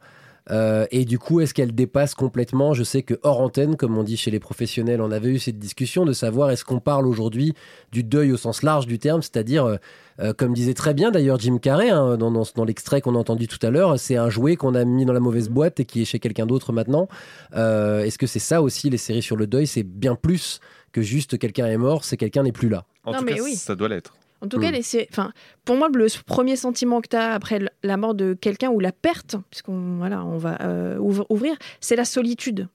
Euh, 0.49 0.85
et 0.91 1.03
du 1.05 1.19
coup, 1.19 1.41
est-ce 1.41 1.53
qu'elles 1.53 1.75
dépassent 1.75 2.15
complètement 2.15 2.73
Je 2.73 2.83
sais 2.83 3.01
que 3.01 3.15
hors 3.23 3.41
antenne, 3.41 3.75
comme 3.75 3.97
on 3.97 4.03
dit 4.03 4.15
chez 4.17 4.31
les 4.31 4.39
professionnels, 4.39 5.01
on 5.01 5.11
avait 5.11 5.29
eu 5.29 5.39
cette 5.39 5.59
discussion 5.59 6.05
de 6.05 6.13
savoir 6.13 6.51
est-ce 6.51 6.63
qu'on 6.63 6.79
parle 6.79 7.05
aujourd'hui 7.05 7.53
du 7.91 8.03
deuil 8.03 8.31
au 8.31 8.37
sens 8.37 8.63
large 8.63 8.87
du 8.87 8.97
terme, 8.97 9.21
c'est-à-dire, 9.21 9.65
euh, 9.65 9.75
euh, 10.19 10.33
comme 10.33 10.53
disait 10.53 10.73
très 10.73 10.93
bien 10.93 11.11
d'ailleurs 11.11 11.37
Jim 11.39 11.57
Carrey 11.57 11.89
hein, 11.89 12.17
dans, 12.17 12.31
dans- 12.31 12.43
dans 12.55 12.63
l'extrait 12.65 13.01
qu'on 13.01 13.15
a 13.15 13.17
entendu 13.17 13.47
tout 13.47 13.59
à 13.65 13.69
l'heure, 13.69 13.99
c'est 13.99 14.15
un 14.15 14.29
jouet 14.29 14.55
qu'on 14.55 14.73
a 14.73 14.85
mis 14.85 15.05
dans 15.05 15.13
la 15.13 15.19
mauvaise 15.19 15.49
boîte 15.49 15.79
et 15.81 15.85
qui 15.85 16.01
est 16.01 16.05
chez 16.05 16.19
quelqu'un 16.19 16.45
d'autre 16.45 16.71
maintenant. 16.71 17.07
Euh, 17.55 18.03
est-ce 18.03 18.17
que 18.17 18.27
c'est 18.27 18.39
ça 18.39 18.61
aussi 18.61 18.89
les 18.89 18.97
séries 18.97 19.21
sur 19.21 19.35
le 19.35 19.47
deuil? 19.47 19.67
C'est 19.67 19.83
bien 19.83 20.15
plus 20.15 20.59
que 20.93 21.01
juste 21.01 21.37
quelqu'un 21.37 21.67
est 21.67 21.77
mort, 21.77 22.03
c'est 22.05 22.17
quelqu'un 22.17 22.43
n'est 22.43 22.51
plus 22.53 22.69
là. 22.69 22.85
En 23.03 23.11
Non, 23.11 23.19
tout 23.19 23.25
mais 23.25 23.35
cas, 23.35 23.43
oui. 23.43 23.55
ça 23.55 23.75
doit 23.75 23.89
l'être. 23.89 24.13
En 24.41 24.47
tout 24.47 24.59
cas, 24.59 24.71
Mm. 24.71 24.75
enfin, 25.11 25.31
pour 25.65 25.75
moi, 25.77 25.89
le 25.93 26.07
premier 26.25 26.55
sentiment 26.55 27.01
que 27.01 27.07
tu 27.09 27.15
as 27.15 27.33
après 27.33 27.59
la 27.83 27.97
mort 27.97 28.13
de 28.13 28.33
quelqu'un 28.33 28.69
ou 28.69 28.79
la 28.79 28.91
perte, 28.91 29.35
puisqu'on 29.49 29.97
voilà, 29.97 30.23
on 30.25 30.37
va 30.37 30.57
euh, 30.61 30.97
ouvrir, 30.99 31.55
c'est 31.81 31.95
la 31.95 32.05
solitude. 32.05 32.67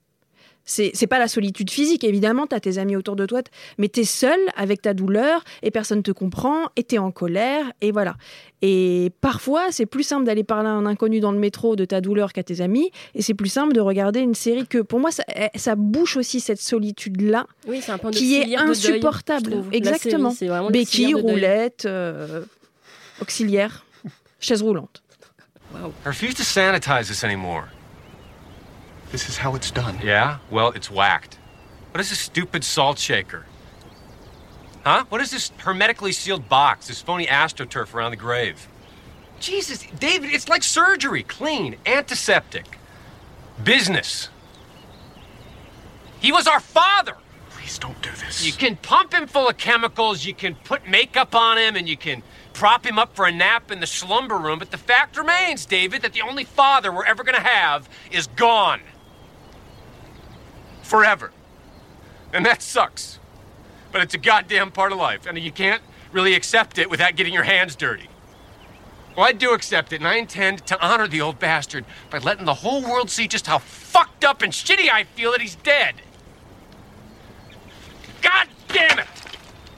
C'est 0.64 1.07
pas 1.09 1.18
la 1.18 1.29
solitude 1.29 1.70
physique, 1.70 2.05
évidemment, 2.05 2.46
tu 2.46 2.55
as 2.55 2.61
tes 2.61 2.79
amis 2.79 2.96
autour 2.96 3.16
de 3.16 3.27
toi, 3.27 3.42
mais 3.79 3.88
tu 3.88 4.01
es 4.01 4.05
seul 4.05 4.38
avec 4.57 4.83
ta 4.83 4.94
douleur 4.94 5.42
et 5.62 5.70
personne 5.70 6.03
te 6.03 6.12
comprend 6.12 6.68
et 6.77 6.85
tu 6.85 6.94
es 6.94 6.98
en 6.98 7.11
colère 7.11 7.72
et 7.81 7.90
voilà. 7.90 8.14
Et 8.62 9.11
parfois, 9.20 9.72
c'est 9.72 9.87
plus 9.87 10.05
simple 10.05 10.25
d'aller 10.25 10.44
parler 10.44 10.68
à 10.68 10.72
un 10.72 10.87
inconnu 10.87 11.18
dans 11.18 11.33
le 11.33 11.38
métro 11.38 11.75
de 11.75 11.85
ta 11.85 12.01
douleur 12.01 12.33
qu'à 12.33 12.44
tes 12.44 12.61
amis 12.61 12.90
et 13.14 13.22
c'est 13.22 13.35
plus 13.35 13.48
simple 13.48 13.72
de 13.72 13.81
regarder 13.81 14.20
une 14.20 14.35
série 14.35 14.66
que 14.66 14.79
pour 14.79 15.01
moi, 15.01 15.11
ça, 15.11 15.25
eh, 15.35 15.48
ça 15.59 15.75
bouche 15.75 16.16
aussi 16.16 16.38
cette 16.38 16.61
solitude-là 16.61 17.46
Oui, 17.66 17.81
c'est 17.83 17.92
un 17.92 17.98
point 17.98 18.12
qui 18.12 18.37
est 18.37 18.57
d'auxiliaire 18.57 18.61
de 18.61 18.66
deuil, 18.66 18.92
insupportable. 18.92 19.64
Exactement. 19.72 20.31
série, 20.31 20.70
Béquille, 20.70 21.12
de 21.12 21.16
roulette, 21.16 21.87
euh, 21.87 22.44
auxiliaire, 23.20 23.85
chaise 24.38 24.62
roulante. 24.62 25.03
I 25.75 26.09
refuse 26.09 26.35
to 26.35 26.44
sanitize 26.44 27.11
this 29.12 29.29
is 29.29 29.37
how 29.37 29.55
it's 29.55 29.70
done. 29.70 29.98
Yeah? 30.03 30.38
Well, 30.51 30.70
it's 30.70 30.90
whacked. 30.90 31.38
What 31.92 32.01
is 32.01 32.11
this 32.11 32.18
stupid 32.18 32.64
salt 32.64 32.98
shaker? 32.98 33.44
Huh? 34.85 35.05
What 35.11 35.20
is 35.20 35.31
this 35.31 35.53
hermetically 35.59 36.12
sealed 36.12 36.48
box, 36.48 36.88
this 36.88 37.01
phony 37.01 37.27
astroturf 37.27 37.94
around 37.94 38.11
the 38.11 38.16
grave? 38.16 38.66
Jesus, 39.38 39.85
David, 39.98 40.31
it's 40.33 40.48
like 40.48 40.62
surgery. 40.62 41.22
Clean, 41.22 41.77
antiseptic. 41.85 42.79
Business. 43.62 44.29
He 46.20 46.33
was 46.33 46.46
our 46.46 46.61
father. 46.61 47.16
Please 47.51 47.79
don't 47.79 48.01
do 48.03 48.11
this. 48.11 48.44
You 48.46 48.53
can 48.53 48.77
pump 48.77 49.12
him 49.12 49.27
full 49.27 49.48
of 49.48 49.57
chemicals, 49.59 50.25
you 50.25 50.35
can 50.35 50.55
put 50.55 50.88
makeup 50.88 51.35
on 51.35 51.59
him, 51.59 51.77
and 51.77 51.88
you 51.88 51.96
can 51.96 52.22
prop 52.55 52.87
him 52.87 52.98
up 52.98 53.14
for 53.14 53.27
a 53.27 53.33
nap 53.33 53.70
in 53.70 53.81
the 53.81 53.87
slumber 53.87 54.38
room, 54.38 54.59
but 54.59 54.70
the 54.70 54.79
fact 54.79 55.16
remains, 55.16 55.66
David, 55.66 56.03
that 56.03 56.12
the 56.12 56.22
only 56.22 56.44
father 56.44 56.92
we're 56.92 57.05
ever 57.05 57.25
gonna 57.25 57.40
have 57.40 57.88
is 58.11 58.27
gone. 58.29 58.81
Forever. 60.92 61.33
And 62.35 62.44
that 62.44 62.61
sucks. 62.61 63.18
But 63.92 64.02
it's 64.02 64.12
a 64.12 64.18
goddamn 64.18 64.70
part 64.70 64.92
of 64.92 64.98
life, 64.98 65.24
and 65.24 65.38
you 65.38 65.50
can't 65.50 65.81
really 66.12 66.35
accept 66.35 66.76
it 66.76 66.90
without 66.90 67.16
getting 67.16 67.33
your 67.33 67.44
hands 67.44 67.74
dirty. 67.74 68.11
Well, 69.16 69.24
I 69.24 69.33
do 69.33 69.55
accept 69.55 69.94
it, 69.94 70.00
and 70.00 70.07
I 70.07 70.16
intend 70.16 70.66
to 70.66 70.78
honor 70.87 71.09
the 71.09 71.22
old 71.22 71.38
bastard 71.38 71.87
by 72.11 72.18
letting 72.18 72.44
the 72.44 72.52
whole 72.52 72.83
world 72.83 73.09
see 73.09 73.26
just 73.26 73.46
how 73.46 73.57
fucked 73.57 74.22
up 74.22 74.42
and 74.42 74.52
shitty 74.52 74.90
I 74.90 75.05
feel 75.05 75.33
that 75.33 75.40
he's 75.40 75.55
dead. 75.55 75.94
God 78.20 78.48
damn 78.68 78.98
it! 78.98 79.07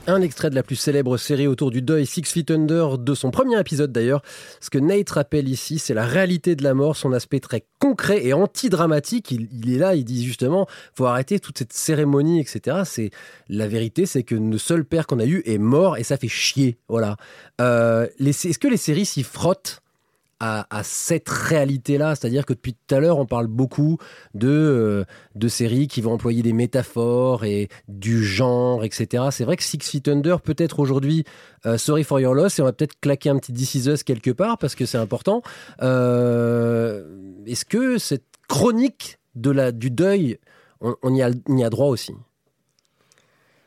Un 0.06 0.20
extrait 0.20 0.50
de 0.50 0.54
la 0.54 0.62
plus 0.62 0.76
célèbre 0.76 1.16
série 1.16 1.46
autour 1.46 1.70
du 1.70 1.80
deuil, 1.80 2.04
Six 2.04 2.24
Feet 2.24 2.50
Under, 2.50 2.98
de 2.98 3.14
son 3.14 3.30
premier 3.30 3.58
épisode 3.58 3.90
d'ailleurs. 3.90 4.20
Ce 4.60 4.68
que 4.68 4.76
Nate 4.76 5.08
rappelle 5.08 5.48
ici, 5.48 5.78
c'est 5.78 5.94
la 5.94 6.04
réalité 6.04 6.56
de 6.56 6.62
la 6.62 6.74
mort, 6.74 6.94
son 6.94 7.14
aspect 7.14 7.40
très 7.40 7.64
concret 7.78 8.22
et 8.22 8.34
anti-dramatique. 8.34 9.30
Il, 9.30 9.72
est 9.72 9.78
là, 9.78 9.94
il 9.94 10.04
dit 10.04 10.22
justement, 10.22 10.66
faut 10.94 11.06
arrêter 11.06 11.40
toute 11.40 11.56
cette 11.56 11.72
cérémonie, 11.72 12.38
etc. 12.38 12.82
C'est 12.84 13.12
la 13.48 13.66
vérité, 13.66 14.04
c'est 14.04 14.24
que 14.24 14.34
le 14.34 14.58
seul 14.58 14.84
père 14.84 15.06
qu'on 15.06 15.20
a 15.20 15.24
eu 15.24 15.42
est 15.46 15.56
mort 15.56 15.96
et 15.96 16.04
ça 16.04 16.18
fait 16.18 16.28
chier. 16.28 16.76
Voilà. 16.88 17.16
Euh, 17.62 18.06
Est-ce 18.20 18.58
que 18.58 18.68
les 18.68 18.76
séries 18.76 19.06
s'y 19.06 19.22
frottent? 19.22 19.80
À, 20.40 20.66
cette 20.82 21.28
réalité-là. 21.28 22.14
C'est-à-dire 22.14 22.44
que 22.44 22.52
depuis 22.52 22.74
tout 22.74 22.94
à 22.94 23.00
l'heure, 23.00 23.18
on 23.18 23.26
parle 23.26 23.46
beaucoup 23.46 23.98
de, 24.34 24.48
euh, 24.48 25.04
de 25.34 25.48
séries 25.48 25.88
qui 25.88 26.00
vont 26.00 26.12
employer 26.12 26.42
des 26.42 26.52
métaphores 26.52 27.44
et 27.44 27.68
du 27.88 28.24
genre, 28.24 28.84
etc. 28.84 29.24
C'est 29.30 29.44
vrai 29.44 29.56
que 29.56 29.62
Six 29.62 29.78
Feet 29.82 30.08
Under, 30.08 30.40
peut-être 30.40 30.80
aujourd'hui, 30.80 31.24
euh, 31.66 31.78
Sorry 31.78 32.04
for 32.04 32.20
Your 32.20 32.34
Loss, 32.34 32.58
et 32.58 32.62
on 32.62 32.66
va 32.66 32.72
peut-être 32.72 32.98
claquer 33.00 33.30
un 33.30 33.38
petit 33.38 33.52
This 33.52 33.74
Is 33.74 33.88
Us 33.88 34.02
quelque 34.02 34.30
part 34.30 34.58
parce 34.58 34.74
que 34.74 34.86
c'est 34.86 34.98
important. 34.98 35.42
Euh, 35.82 37.04
Est-ce 37.46 37.64
que 37.64 37.98
cette 37.98 38.24
chronique 38.48 39.18
de 39.34 39.50
la, 39.50 39.72
du 39.72 39.90
deuil, 39.90 40.38
on, 40.80 40.94
on 41.02 41.14
y 41.14 41.22
a 41.22 41.70
droit 41.70 41.88
aussi? 41.88 42.12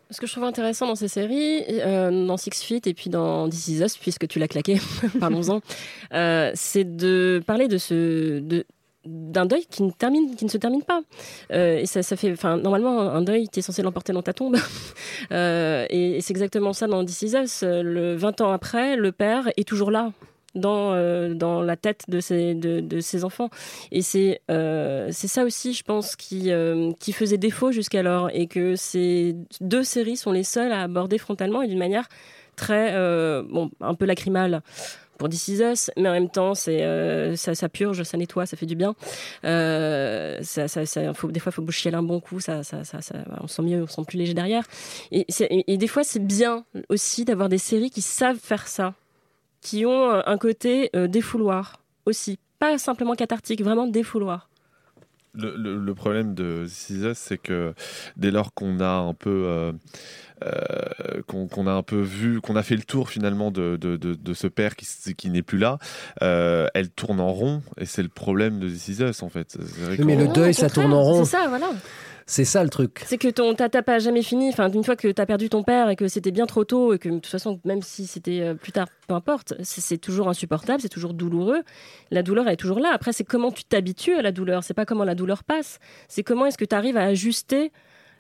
Ce 0.10 0.22
que 0.22 0.28
je 0.28 0.32
trouve 0.32 0.46
intéressant 0.46 0.88
dans 0.88 0.96
ces 0.96 1.10
séries, 1.10 1.64
euh, 1.70 2.26
dans 2.26 2.38
Six 2.38 2.64
Feet 2.64 2.88
et 2.88 2.94
puis 2.94 3.10
dans 3.10 3.50
This 3.50 3.68
Is 3.68 3.98
puisque 4.00 4.28
tu 4.28 4.40
l'as 4.40 4.48
claqué, 4.48 4.78
parlons-en, 5.20 5.62
euh, 6.14 6.52
c'est 6.56 6.96
de 6.96 7.44
parler 7.46 7.68
de 7.68 7.78
ce, 7.78 8.42
d'un 9.06 9.46
deuil 9.46 9.66
qui 9.66 9.84
ne, 9.84 9.90
se 9.90 10.58
termine 10.58 10.84
pas. 10.84 11.02
Euh, 11.52 11.80
et 11.80 11.86
ça, 11.86 12.04
ça 12.04 12.16
fait, 12.16 12.32
enfin, 12.32 12.58
normalement, 12.58 13.02
un 13.02 13.22
deuil, 13.22 13.50
tu 13.50 13.60
es 13.60 13.62
censé 13.62 13.82
l'emporter 13.82 14.14
dans 14.14 14.22
ta 14.22 14.34
tombe. 14.34 14.56
Et, 15.32 16.20
c'est 16.22 16.32
exactement 16.32 16.74
ça 16.74 16.88
dans 16.88 17.04
This 17.04 17.24
Is 17.24 17.36
Us. 17.36 17.64
Le 17.64 18.16
20 18.16 18.42
ans 18.42 18.52
après, 18.52 18.96
le 18.96 19.12
père 19.12 19.50
est 19.58 19.68
toujours 19.68 19.92
là. 19.92 20.12
Dans, 20.56 20.94
euh, 20.94 21.36
dans 21.36 21.62
la 21.62 21.76
tête 21.76 22.06
de 22.08 22.20
ses 22.20 23.24
enfants. 23.24 23.50
Et 23.92 24.02
c'est 24.02 24.42
euh, 24.50 25.12
ça 25.12 25.44
aussi, 25.44 25.74
je 25.74 25.84
pense, 25.84 26.16
qui, 26.16 26.52
euh, 26.52 26.92
qui 27.00 27.12
faisait 27.14 27.38
défaut 27.38 27.72
jusqu'alors. 27.72 28.30
Et 28.34 28.48
que 28.48 28.76
ces 28.76 29.36
deux 29.62 29.84
séries 29.84 30.18
sont 30.18 30.32
les 30.32 30.44
seules 30.44 30.72
à 30.72 30.82
aborder 30.84 31.18
frontalement 31.18 31.62
et 31.62 31.68
d'une 31.68 31.78
manière 31.78 32.08
très, 32.56 32.94
euh, 32.94 33.44
bon, 33.44 33.70
un 33.82 33.94
peu 33.94 34.06
lacrymale 34.06 34.62
pour 35.20 35.30
This 35.30 35.48
Is 35.48 35.90
mais 35.98 36.10
en 36.10 36.14
même 36.14 36.30
temps, 36.30 36.56
ça, 36.56 36.72
purge, 37.72 38.04
ça 38.04 38.18
nettoie, 38.18 38.46
ça 38.46 38.58
fait 38.58 38.66
du 38.66 38.76
bien. 38.76 38.96
Ça, 39.44 40.68
ça, 40.68 41.14
faut, 41.14 41.30
des 41.30 41.40
fois, 41.40 41.52
il 41.52 41.56
faut 41.56 41.62
boucher 41.62 41.94
un 41.94 42.04
bon 42.04 42.20
coup, 42.20 42.40
ça, 42.40 42.64
ça, 42.64 42.82
on 43.42 43.48
se 43.48 43.56
sent 43.56 43.62
mieux, 43.64 43.84
on 43.84 43.88
se 43.88 43.94
sent 43.94 44.04
plus 44.08 44.18
léger 44.18 44.34
derrière. 44.34 44.64
Et 45.12 45.78
des 45.78 45.88
fois, 45.88 46.04
c'est 46.04 46.26
bien 46.26 46.66
aussi 46.90 47.26
d'avoir 47.26 47.50
des 47.50 47.58
séries 47.58 47.92
qui 47.92 48.02
savent 48.02 48.38
faire 48.38 48.68
ça, 48.68 48.94
qui 49.62 49.86
ont 49.86 50.12
euh, 50.12 50.22
un 50.26 50.38
côté 50.38 50.90
euh, 50.96 51.08
défouloir 51.08 51.80
aussi. 52.06 52.40
Pas 52.60 52.78
simplement 52.78 53.14
cathartique, 53.16 53.62
vraiment 53.64 53.88
défouloir. 53.88 54.50
Le, 55.34 55.56
le- 55.56 55.78
problème 55.94 56.34
de 56.34 56.66
Us, 56.90 57.18
c'est 57.18 57.38
que 57.38 57.74
dès 58.16 58.32
lors 58.32 58.54
qu'on 58.54 58.80
a 58.80 58.90
un 58.90 59.14
peu, 59.14 59.74
euh, 60.44 61.22
qu'on 61.28 61.68
a 61.68 61.72
un 61.72 61.84
peu 61.84 62.00
vu, 62.02 62.42
qu'on 62.42 62.56
a 62.56 62.64
fait 62.64 62.76
le 62.76 62.84
tour 62.84 63.10
finalement 63.10 63.52
de, 63.52 63.76
de, 63.76 63.98
de- 63.98 64.16
de 64.16 64.34
ce 64.34 64.48
père 64.48 64.76
qui, 64.76 65.30
n'est 65.30 65.42
plus 65.42 65.58
là, 65.58 65.80
euh, 66.22 66.68
elle 66.74 66.90
tourne 66.90 67.20
en 67.20 67.32
rond 67.34 67.62
et 67.80 67.86
c'est 67.86 68.04
le 68.04 68.10
problème 68.10 68.60
de 68.60 68.70
This 68.70 68.88
Is 68.90 69.02
Us 69.04 69.24
en 69.24 69.30
fait. 69.30 69.58
Vrai 69.60 69.98
mais 70.06 70.16
le 70.16 70.28
deuil, 70.28 70.54
ça 70.54 70.70
tourne 70.70 70.94
en 70.94 71.04
rond. 71.04 71.24
C'est 71.26 71.32
ça, 71.32 71.48
voilà. 71.50 71.70
C'est 72.30 72.44
ça 72.44 72.62
le 72.62 72.70
truc. 72.70 73.04
C'est 73.06 73.18
que 73.18 73.30
ton 73.30 73.56
t'as 73.56 73.70
pas 73.70 74.00
jamais 74.00 74.22
fini. 74.22 74.50
Enfin, 74.50 74.70
une 74.70 74.84
fois 74.84 74.98
que 74.98 75.08
t'as 75.08 75.26
perdu 75.26 75.48
ton 75.48 75.64
père 75.64 75.90
et 75.90 75.96
que 75.96 76.10
c'était 76.10 76.32
bien 76.32 76.46
trop 76.46 76.66
tôt 76.66 76.94
et 76.94 77.00
que 77.00 77.08
de 77.08 77.14
toute 77.16 77.28
façon, 77.28 77.62
même 77.64 77.82
si 77.82 78.06
c'était 78.06 78.42
euh, 78.42 78.54
plus 78.54 78.74
tard, 78.74 78.88
peu 79.08 79.14
importe, 79.14 79.54
c'est 79.64 79.80
c'est 79.80 79.98
toujours 79.98 80.28
insupportable, 80.28 80.82
c'est 80.82 80.90
toujours 80.90 81.14
douloureux. 81.14 81.62
La 82.12 82.24
douleur 82.24 82.46
elle 82.48 82.54
est 82.54 82.58
toujours 82.58 82.80
là. 82.80 82.90
Après, 82.94 83.14
c'est 83.14 83.24
comment 83.24 83.50
tu 83.52 83.64
t'habitues 83.64 84.14
à 84.16 84.22
la 84.22 84.34
douleur. 84.34 84.66
C'est 84.66 84.74
pas 84.74 84.86
comment 84.86 85.06
la 85.06 85.16
douleur 85.16 85.46
passe. 85.46 85.80
C'est 86.10 86.24
comment 86.24 86.46
est-ce 86.46 86.58
que 86.58 86.66
tu 86.66 86.76
arrives 86.76 86.98
à 86.98 87.06
ajuster 87.06 87.72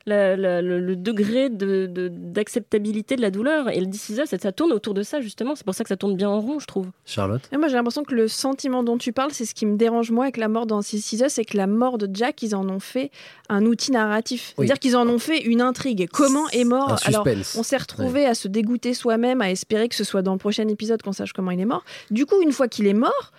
la- 0.07 0.35
la- 0.35 0.61
le, 0.63 0.79
le 0.79 0.95
degré 0.95 1.49
de- 1.49 1.85
de- 1.85 2.07
d'acceptabilité 2.11 3.15
de, 3.15 3.21
la 3.21 3.29
douleur. 3.29 3.69
Et 3.69 3.79
le 3.79 3.87
This 3.87 4.09
Is 4.09 4.19
Us, 4.21 4.29
ça, 4.29 4.37
ça 4.39 4.51
tourne 4.51 4.71
autour 4.71 4.93
de 4.93 5.03
ça 5.03 5.21
justement. 5.21 5.55
C'est 5.55 5.65
pour 5.65 5.75
ça 5.75 5.83
que 5.83 5.89
ça 5.89 5.97
tourne 5.97 6.15
bien 6.15 6.29
en 6.29 6.39
rond, 6.39 6.59
je 6.59 6.65
trouve. 6.65 6.87
Charlotte 7.05 7.41
Et 7.51 7.57
moi, 7.57 7.67
j'ai 7.67 7.75
l'impression 7.75 8.03
que 8.03 8.15
le 8.15 8.27
sentiment 8.27 8.83
dont 8.83 8.97
tu 8.97 9.13
parles, 9.13 9.31
c'est 9.33 9.45
ce 9.45 9.53
qui 9.53 9.65
me 9.65 9.77
dérange 9.77 10.09
moi 10.11 10.23
avec 10.25 10.37
la 10.37 10.47
mort 10.47 10.65
dans 10.65 10.81
Six 10.81 11.01
Seasons, 11.01 11.29
c'est 11.29 11.45
que 11.45 11.57
la 11.57 11.67
mort 11.67 11.97
de 11.97 12.09
Jack, 12.11 12.41
ils 12.41 12.55
en 12.55 12.67
ont 12.69 12.79
fait 12.79 13.11
un 13.49 13.65
outil 13.65 13.91
narratif. 13.91 14.53
Oui. 14.57 14.65
C'est-à-dire 14.65 14.79
qu'ils 14.79 14.95
en 14.97 15.07
ont 15.07 15.19
fait 15.19 15.39
une 15.43 15.61
intrigue. 15.61 16.07
Comment 16.11 16.47
est 16.53 16.63
mort 16.63 16.93
Un 17.05 17.07
Alors, 17.09 17.27
on 17.57 17.63
s'est 17.63 17.77
retrouvé 17.77 18.25
à 18.25 18.33
se 18.33 18.47
dégoûter 18.47 18.93
soi-même, 18.93 19.41
à 19.41 19.51
espérer 19.51 19.89
que 19.89 19.95
ce 19.95 20.03
soit 20.03 20.21
dans 20.21 20.33
le 20.33 20.39
prochain 20.39 20.67
épisode 20.67 21.01
qu'on 21.01 21.11
sache 21.11 21.33
comment 21.33 21.51
il 21.51 21.59
est 21.59 21.65
mort. 21.65 21.83
Du 22.11 22.25
coup, 22.25 22.41
une 22.41 22.51
fois 22.53 22.67
qu'il 22.67 22.87
est 22.87 22.93
mort, 22.93 23.31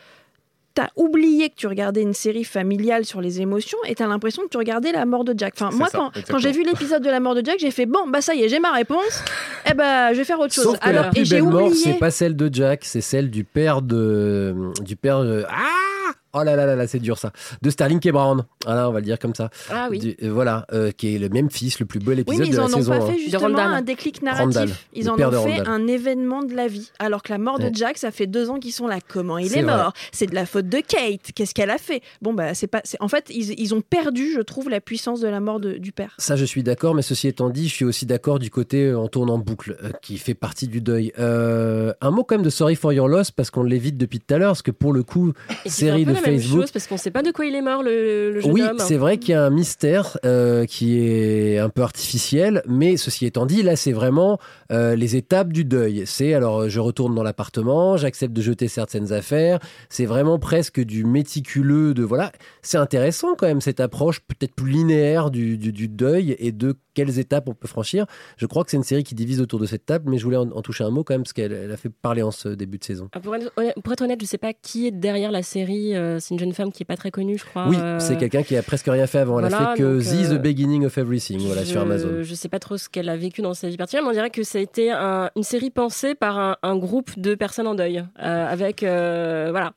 t'as 0.78 0.90
oublié 0.94 1.48
que 1.50 1.56
tu 1.56 1.66
regardais 1.66 2.02
une 2.02 2.14
série 2.14 2.44
familiale 2.44 3.04
sur 3.04 3.20
les 3.20 3.40
émotions 3.40 3.78
et 3.88 3.96
t'as 3.96 4.06
l'impression 4.06 4.44
que 4.44 4.48
tu 4.48 4.58
regardais 4.58 4.92
la 4.92 5.06
mort 5.06 5.24
de 5.24 5.34
Jack. 5.36 5.54
Enfin, 5.56 5.76
moi, 5.76 5.88
ça, 5.88 6.12
quand, 6.30 6.38
j'ai 6.38 6.52
vu 6.52 6.62
l'épisode 6.62 7.02
de 7.02 7.10
la 7.10 7.18
mort 7.18 7.34
de 7.34 7.44
Jack, 7.44 7.56
j'ai 7.58 7.72
fait 7.72 7.84
bon, 7.84 8.06
bah 8.08 8.20
ça 8.20 8.32
y 8.36 8.44
est, 8.44 8.48
j'ai 8.48 8.60
ma 8.60 8.70
réponse. 8.70 9.24
Eh 9.68 9.74
ben, 9.74 10.12
je 10.12 10.18
vais 10.18 10.24
faire 10.24 10.38
autre 10.38 10.54
chose. 10.54 10.62
Sauf 10.62 10.78
que 10.78 10.88
Alors, 10.88 11.02
la 11.02 11.08
et 11.08 11.12
plus 11.14 11.24
j'ai 11.24 11.36
belle 11.40 11.44
mort, 11.46 11.64
oublié. 11.66 11.82
c'est 11.82 11.98
pas 11.98 12.12
celle 12.12 12.36
de 12.36 12.48
Jack, 12.52 12.84
c'est 12.84 13.00
celle 13.00 13.28
du 13.28 13.42
père 13.42 13.82
de. 13.82 14.54
Du 14.82 14.94
père. 14.94 15.24
de- 15.24 15.44
Ah 15.48 16.12
Oh 16.34 16.42
là 16.42 16.56
là 16.56 16.66
là 16.66 16.76
là, 16.76 16.86
c'est 16.86 16.98
dur 16.98 17.16
ça. 17.18 17.32
De 17.62 17.70
Sterling 17.70 18.00
K. 18.00 18.10
Brown. 18.10 18.44
Voilà, 18.64 18.88
on 18.88 18.92
va 18.92 18.98
le 19.00 19.04
dire 19.04 19.18
comme 19.18 19.34
ça. 19.34 19.48
Ah 19.70 19.88
oui. 19.90 19.98
Du- 19.98 20.16
euh, 20.22 20.30
voilà, 20.30 20.66
euh, 20.72 20.90
qui 20.90 21.14
est 21.14 21.18
le 21.18 21.28
même 21.30 21.50
fils, 21.50 21.80
le 21.80 21.86
plus 21.86 22.00
beau 22.00 22.12
Oui, 22.12 22.20
épisode 22.20 22.40
mais 22.40 22.46
ils 22.46 22.52
de 22.52 22.56
la 22.56 22.62
en 22.64 22.66
ont 22.66 22.76
saison. 22.76 22.92
pas 22.92 23.04
hein. 23.04 23.06
fait 23.12 23.18
justement 23.18 23.42
Randall. 23.48 23.74
un 23.74 23.82
déclic 23.82 24.20
Randall, 24.22 24.48
narratif. 24.54 24.88
Ils 24.94 25.08
en 25.08 25.14
ont 25.14 25.16
fait 25.16 25.24
Randall. 25.24 25.62
un 25.68 25.86
événement 25.86 26.42
de 26.42 26.54
la 26.54 26.66
vie. 26.68 26.90
Alors 26.98 27.22
que 27.22 27.32
la 27.32 27.38
mort 27.38 27.58
Ouais. 27.58 27.70
de 27.70 27.74
Jack, 27.76 27.96
ça 27.98 28.10
fait 28.10 28.26
deux 28.26 28.50
ans 28.50 28.58
qu'ils 28.58 28.72
sont 28.72 28.86
là. 28.86 28.98
Comment 29.06 29.38
il 29.38 29.56
est 29.56 29.62
mort? 29.62 29.92
C'est 30.12 30.26
de 30.26 30.34
la 30.34 30.44
faute 30.46 30.68
de 30.68 30.78
Kate. 30.80 31.32
Qu'est-ce 31.34 31.54
qu'elle 31.54 31.70
a 31.70 31.78
fait? 31.78 32.02
Bon, 32.20 32.34
bah, 32.34 32.52
c'est 32.54 32.66
pas. 32.66 32.82
En 33.00 33.08
fait, 33.08 33.26
ils, 33.30 33.58
ils 33.58 33.74
ont 33.74 33.80
perdu, 33.80 34.32
je 34.34 34.40
trouve, 34.40 34.68
la 34.68 34.80
puissance 34.80 35.20
de 35.20 35.28
la 35.28 35.40
mort 35.40 35.60
de- 35.60 35.78
du 35.78 35.92
père. 35.92 36.14
Ça, 36.18 36.36
je 36.36 36.44
suis 36.44 36.62
d'accord, 36.62 36.94
mais 36.94 37.02
ceci 37.02 37.28
étant 37.28 37.48
dit, 37.50 37.68
je 37.68 37.74
suis 37.74 37.84
aussi 37.84 38.04
d'accord 38.06 38.38
du 38.38 38.50
côté 38.50 38.84
euh, 38.86 38.98
en 38.98 39.08
tournant 39.08 39.38
boucle, 39.38 39.76
euh, 39.82 39.90
qui 40.02 40.18
fait 40.18 40.34
partie 40.34 40.68
du 40.68 40.80
deuil. 40.82 41.12
Euh, 41.18 41.92
un 42.00 42.10
mot 42.10 42.24
quand 42.24 42.34
même 42.36 42.44
de 42.44 42.50
Sorry 42.50 42.74
for 42.76 42.92
Your 42.92 43.08
Loss, 43.08 43.30
parce 43.30 43.50
qu'on 43.50 43.62
l'évite 43.62 43.96
depuis 43.96 44.20
tout 44.20 44.34
à 44.34 44.38
l'heure, 44.38 44.50
parce 44.50 44.62
que 44.62 44.70
pour 44.70 44.92
le 44.92 45.02
coup, 45.02 45.32
série 45.66 46.04
de 46.04 46.12
la 46.20 46.30
même 46.32 46.40
chose 46.40 46.70
parce 46.70 46.86
qu'on 46.86 46.96
sait 46.96 47.10
pas 47.10 47.22
de 47.22 47.30
quoi 47.30 47.46
il 47.46 47.54
est 47.54 47.62
mort 47.62 47.82
le, 47.82 48.32
le 48.32 48.40
jeune 48.40 48.52
Oui, 48.52 48.62
homme. 48.62 48.78
c'est 48.78 48.96
vrai 48.96 49.18
qu'il 49.18 49.30
y 49.30 49.34
a 49.34 49.44
un 49.44 49.50
mystère 49.50 50.18
euh, 50.24 50.64
qui 50.66 50.98
est 51.00 51.58
un 51.58 51.68
peu 51.68 51.82
artificiel, 51.82 52.62
mais 52.66 52.96
ceci 52.96 53.26
étant 53.26 53.46
dit, 53.46 53.62
là, 53.62 53.76
c'est 53.76 53.92
vraiment 53.92 54.38
euh, 54.72 54.94
les 54.96 55.16
étapes 55.16 55.52
du 55.52 55.64
deuil. 55.64 56.02
C'est 56.06 56.34
alors, 56.34 56.62
euh, 56.62 56.68
je 56.68 56.80
retourne 56.80 57.14
dans 57.14 57.22
l'appartement, 57.22 57.96
j'accepte 57.96 58.32
de 58.32 58.42
jeter 58.42 58.68
certaines 58.68 59.12
affaires. 59.12 59.58
C'est 59.88 60.06
vraiment 60.06 60.38
presque 60.38 60.80
du 60.80 61.04
méticuleux, 61.04 61.94
de 61.94 62.02
voilà. 62.02 62.32
C'est 62.62 62.78
intéressant 62.78 63.34
quand 63.36 63.46
même 63.46 63.60
cette 63.60 63.80
approche 63.80 64.20
peut-être 64.20 64.54
plus 64.54 64.70
linéaire 64.70 65.30
du, 65.30 65.58
du- 65.58 65.72
du 65.72 65.88
deuil 65.88 66.36
et 66.38 66.52
de 66.52 66.74
quelles 66.98 67.18
étapes 67.20 67.48
on 67.48 67.54
peut 67.54 67.68
franchir. 67.68 68.06
Je 68.36 68.46
crois 68.46 68.64
que 68.64 68.70
c'est 68.70 68.76
une 68.76 68.82
série 68.82 69.04
qui 69.04 69.14
divise 69.14 69.40
autour 69.40 69.60
de 69.60 69.66
cette 69.66 69.86
table, 69.86 70.10
mais 70.10 70.18
je 70.18 70.24
voulais 70.24 70.36
en, 70.36 70.50
en 70.50 70.62
toucher 70.62 70.82
un 70.84 70.90
mot 70.90 71.04
quand 71.04 71.14
même 71.14 71.22
parce 71.22 71.32
qu'elle 71.32 71.52
elle 71.52 71.70
a 71.70 71.76
fait 71.76 71.90
parler 71.90 72.22
en 72.22 72.30
ce 72.32 72.48
début 72.48 72.78
de 72.78 72.84
saison. 72.84 73.08
Ah, 73.12 73.20
Pour 73.20 73.36
être, 73.36 73.52
honnête, 73.56 73.74
pour 73.84 73.92
être 73.92 74.02
honnête, 74.02 74.20
je 74.20 74.26
sais 74.26 74.38
pas 74.38 74.52
qui 74.52 74.86
est 74.86 74.90
derrière 74.90 75.30
la 75.30 75.42
série. 75.42 75.94
euh, 75.94 76.18
c'est 76.18 76.34
une 76.34 76.40
jeune 76.40 76.52
femme 76.52 76.72
qui 76.72 76.82
est 76.82 76.86
pas 76.86 76.96
très 76.96 77.10
connue, 77.12 77.38
je 77.38 77.44
crois. 77.44 77.68
Oui, 77.68 77.76
euh, 77.78 77.98
c'est 78.00 78.16
quelqu'un 78.16 78.42
qui 78.42 78.56
a 78.56 78.62
presque 78.62 78.86
rien 78.88 79.06
fait 79.06 79.18
avant. 79.18 79.38
Elle 79.38 79.48
voilà, 79.48 79.70
a 79.70 79.76
fait 79.76 79.82
que 79.82 80.00
The, 80.28 80.32
euh, 80.32 80.38
Beginning 80.38 80.84
of 80.86 80.98
Everything, 80.98 81.38
voilà, 81.46 81.62
je, 81.62 81.68
sur 81.68 81.80
Amazon. 81.80 82.22
Je 82.22 82.34
sais 82.34 82.48
pas 82.48 82.58
trop 82.58 82.76
ce 82.76 82.88
qu'elle 82.88 83.08
a 83.08 83.16
vécu 83.16 83.40
dans 83.42 83.54
sa 83.54 83.68
vie 83.68 83.76
particulière, 83.76 84.04
mais 84.04 84.10
on 84.10 84.14
dirait 84.14 84.30
que 84.30 84.42
ça 84.42 84.58
a 84.58 84.60
été 84.60 84.90
un- 84.90 85.30
une 85.36 85.42
série 85.44 85.70
pensée 85.70 86.14
par 86.16 86.38
un, 86.38 86.56
un 86.62 86.76
groupe 86.76 87.18
de 87.18 87.34
personnes 87.36 87.66
en 87.68 87.74
deuil. 87.74 88.04
avec, 88.16 88.82
voilà. 88.82 89.72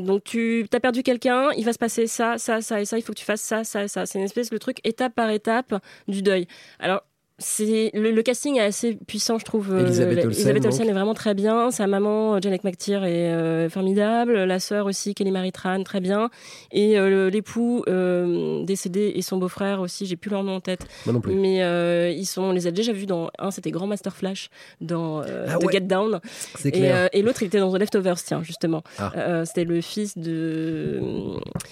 Donc 0.00 0.24
tu 0.24 0.66
as 0.72 0.80
perdu 0.80 1.02
quelqu'un, 1.02 1.48
il 1.56 1.64
va 1.64 1.72
se 1.72 1.78
passer 1.78 2.06
ça, 2.06 2.38
ça, 2.38 2.60
ça 2.60 2.80
et 2.80 2.84
ça, 2.84 2.98
il 2.98 3.02
faut 3.02 3.12
que 3.12 3.18
tu 3.18 3.24
fasses 3.24 3.40
ça, 3.42 3.64
ça 3.64 3.84
et 3.84 3.88
ça. 3.88 4.06
C'est 4.06 4.18
une 4.18 4.24
espèce 4.24 4.50
de 4.50 4.58
truc 4.58 4.78
étape 4.84 5.14
par 5.14 5.30
étape 5.30 5.74
du 6.08 6.22
deuil. 6.22 6.46
Alors, 6.78 7.02
c'est 7.42 7.90
le, 7.94 8.10
le 8.10 8.22
casting 8.22 8.56
est 8.56 8.60
assez 8.64 8.94
puissant, 9.06 9.38
je 9.38 9.44
trouve. 9.44 9.72
Euh, 9.74 9.80
Elisabeth 9.86 10.18
Olsen, 10.18 10.30
Elisabeth 10.30 10.62
donc. 10.62 10.72
Olsen 10.72 10.88
est 10.88 10.92
vraiment 10.92 11.14
très 11.14 11.34
bien. 11.34 11.70
Sa 11.70 11.86
maman, 11.86 12.40
Janet 12.40 12.64
McTeer, 12.64 13.04
est 13.04 13.32
euh, 13.32 13.68
formidable. 13.68 14.44
La 14.44 14.58
sœur 14.60 14.86
aussi, 14.86 15.14
Kelly 15.14 15.30
Marie 15.30 15.52
Tran, 15.52 15.82
très 15.82 16.00
bien. 16.00 16.30
Et 16.70 16.98
euh, 16.98 17.30
l'époux 17.30 17.82
euh, 17.88 18.64
décédé 18.64 19.12
et 19.14 19.22
son 19.22 19.36
beau-frère 19.38 19.80
aussi, 19.80 20.06
j'ai 20.06 20.16
plus 20.16 20.30
leur 20.30 20.42
nom 20.44 20.56
en 20.56 20.60
tête. 20.60 20.86
Moi 21.06 21.12
non 21.14 21.20
plus. 21.20 21.34
Mais 21.34 21.62
euh, 21.62 22.10
ils 22.10 22.26
sont, 22.26 22.42
on 22.42 22.52
les 22.52 22.66
a 22.66 22.70
déjà 22.70 22.92
vus 22.92 23.06
dans 23.06 23.30
un, 23.38 23.50
c'était 23.50 23.70
Grand 23.70 23.86
Master 23.86 24.14
Flash 24.14 24.48
dans 24.80 25.20
euh, 25.22 25.46
Ah 25.48 25.58
The 25.58 25.64
ouais. 25.64 25.72
Get 25.72 25.80
Down. 25.80 26.20
Et, 26.64 26.70
clair. 26.70 26.96
euh, 26.96 27.08
et 27.12 27.22
l'autre, 27.22 27.42
il 27.42 27.46
était 27.46 27.58
dans 27.58 27.72
The 27.72 27.78
Leftovers, 27.78 28.22
tiens, 28.24 28.42
justement. 28.42 28.82
Ah. 28.98 29.12
Euh, 29.16 29.44
c'était 29.44 29.64
le 29.64 29.80
fils 29.80 30.16
de. 30.16 31.00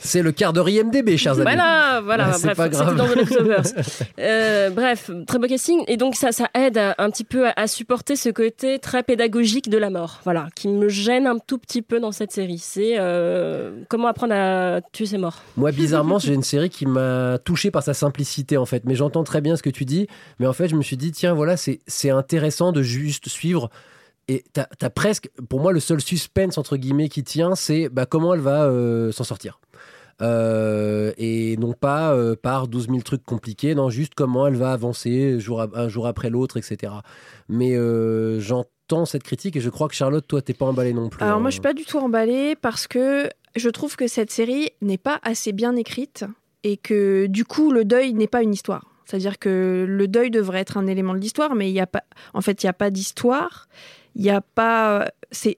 C'est 0.01 0.23
le 0.23 0.33
quart 0.33 0.53
d'heure 0.53 0.69
IMDB, 0.69 1.17
chers 1.17 1.35
amis. 1.35 1.43
Voilà, 1.43 2.01
voilà, 2.05 2.33
c'est 2.33 2.43
bref, 2.55 2.57
pas 2.57 2.65
c'était 2.65 2.77
grave. 2.77 2.97
dans 2.97 3.07
The 3.09 3.17
Leftovers. 3.17 3.63
Euh, 4.19 4.71
bref, 4.71 5.11
très 5.27 5.39
beau 5.39 5.47
casting. 5.47 5.60
Et 5.87 5.97
donc, 5.97 6.15
ça, 6.15 6.33
ça 6.33 6.49
aide 6.55 6.79
un 6.79 7.11
petit 7.11 7.25
peu 7.25 7.49
à, 7.55 7.67
supporter 7.67 8.17
ce 8.17 8.29
côté 8.29 8.79
très 8.79 9.03
pédagogique 9.03 9.69
de 9.69 9.79
la 9.79 9.91
mort, 9.91 10.21
voilà, 10.25 10.49
qui 10.55 10.69
me 10.69 10.89
gêne 10.89 11.27
un 11.27 11.39
tout 11.39 11.59
petit 11.59 11.83
peu 11.83 12.01
dans 12.01 12.13
cette 12.13 12.33
série. 12.33 12.59
C'est 12.59 12.97
euh, 12.99 13.83
comment 13.89 14.09
apprendre 14.09 14.35
à 14.35 14.81
tuer 14.93 15.07
ses 15.07 15.19
morts. 15.19 15.43
Moi, 15.57 15.73
bizarrement, 15.73 16.19
j'ai 16.19 16.35
une 16.35 16.43
série 16.43 16.71
qui 16.71 16.87
m'a 16.87 17.39
touché 17.45 17.71
par 17.71 17.83
sa 17.83 17.95
simplicité, 17.95 18.57
en 18.57 18.67
fait. 18.67 18.85
Mais 18.85 18.95
j'entends 18.95 19.25
très 19.25 19.41
bien 19.41 19.57
ce 19.57 19.63
que 19.63 19.71
tu 19.71 19.85
dis. 19.85 20.07
Mais 20.39 20.47
en 20.47 20.53
fait, 20.53 20.69
je 20.69 20.77
me 20.77 20.83
suis 20.83 20.97
dit, 20.97 21.13
tiens, 21.13 21.35
voilà, 21.35 21.57
c'est 21.57 22.11
intéressant 22.11 22.73
de 22.73 22.83
juste 22.83 23.29
suivre. 23.29 23.71
Et 24.29 24.45
t'as 24.53 24.67
as 24.81 24.91
presque, 24.91 25.29
pour 25.49 25.61
moi, 25.61 25.73
le 25.73 25.81
seul 25.81 26.01
suspense, 26.01 26.57
entre 26.57 26.77
guillemets, 26.77 27.09
qui 27.09 27.25
tient, 27.25 27.55
c'est 27.57 27.89
bah, 27.89 28.07
comment 28.07 28.35
elle 28.35 28.41
va 28.41 28.65
euh, 28.65 29.11
s'en 29.13 29.25
sortir. 29.25 29.61
Euh, 30.21 31.13
et 31.17 31.57
non 31.57 31.73
pas 31.73 32.15
euh, 32.15 32.37
par 32.37 32.69
12 32.69 32.89
000 32.89 33.01
trucs 33.01 33.25
compliqués, 33.25 33.75
non, 33.75 33.91
juste 33.91 34.15
comment 34.15 34.47
elle 34.47 34.57
va 34.57 34.73
avancer 34.73 35.41
jour 35.41 35.63
à- 35.63 35.69
un 35.75 35.89
jour 35.89 36.07
après 36.07 36.31
l'autre, 36.31 36.57
etc. 36.57 36.93
Mais 37.49 37.75
euh, 37.75 38.41
j'entends 38.41 39.07
cette 39.07 39.23
critique 39.23 39.57
et 39.57 39.61
je 39.61 39.71
crois 39.71 39.89
que 39.89 39.95
Charlotte, 39.95 40.27
toi, 40.27 40.43
t'es 40.43 40.55
pas 40.55 40.67
emballée 40.67 40.93
non 40.93 41.09
plus. 41.09 41.23
Alors 41.25 41.39
hein. 41.39 41.41
moi, 41.41 41.51
je 41.51 41.55
suis 41.55 41.63
pas 41.63 41.75
du 41.75 41.85
tout 41.85 41.99
emballée 41.99 42.55
parce 42.57 42.87
que 42.87 43.29
je 43.57 43.69
trouve 43.71 43.97
que 43.97 44.07
cette 44.09 44.31
série 44.31 44.71
n'est 44.83 44.99
pas 44.99 45.19
assez 45.23 45.53
bien 45.53 45.75
écrite 45.77 46.25
et 46.65 46.77
que 46.77 47.27
du 47.27 47.45
coup, 47.45 47.73
le 47.73 47.85
deuil 47.85 48.13
n'est 48.13 48.27
pas 48.27 48.43
une 48.43 48.53
histoire. 48.53 48.85
C'est-à-dire 49.07 49.39
que 49.41 49.87
le 49.89 50.07
deuil 50.07 50.31
devrait 50.31 50.61
être 50.61 50.77
un 50.77 50.87
élément 50.87 51.15
de 51.15 51.19
l'histoire, 51.19 51.57
mais 51.57 51.69
il 51.69 51.73
y 51.75 51.81
a 51.81 51.87
pas. 51.87 52.05
En 52.33 52.43
fait, 52.43 52.63
il 52.63 52.67
n'y 52.67 52.71
a 52.71 52.75
pas 52.75 52.91
d'histoire. 52.91 53.67
Il 54.15 54.29
a 54.31 54.41
pas. 54.41 55.09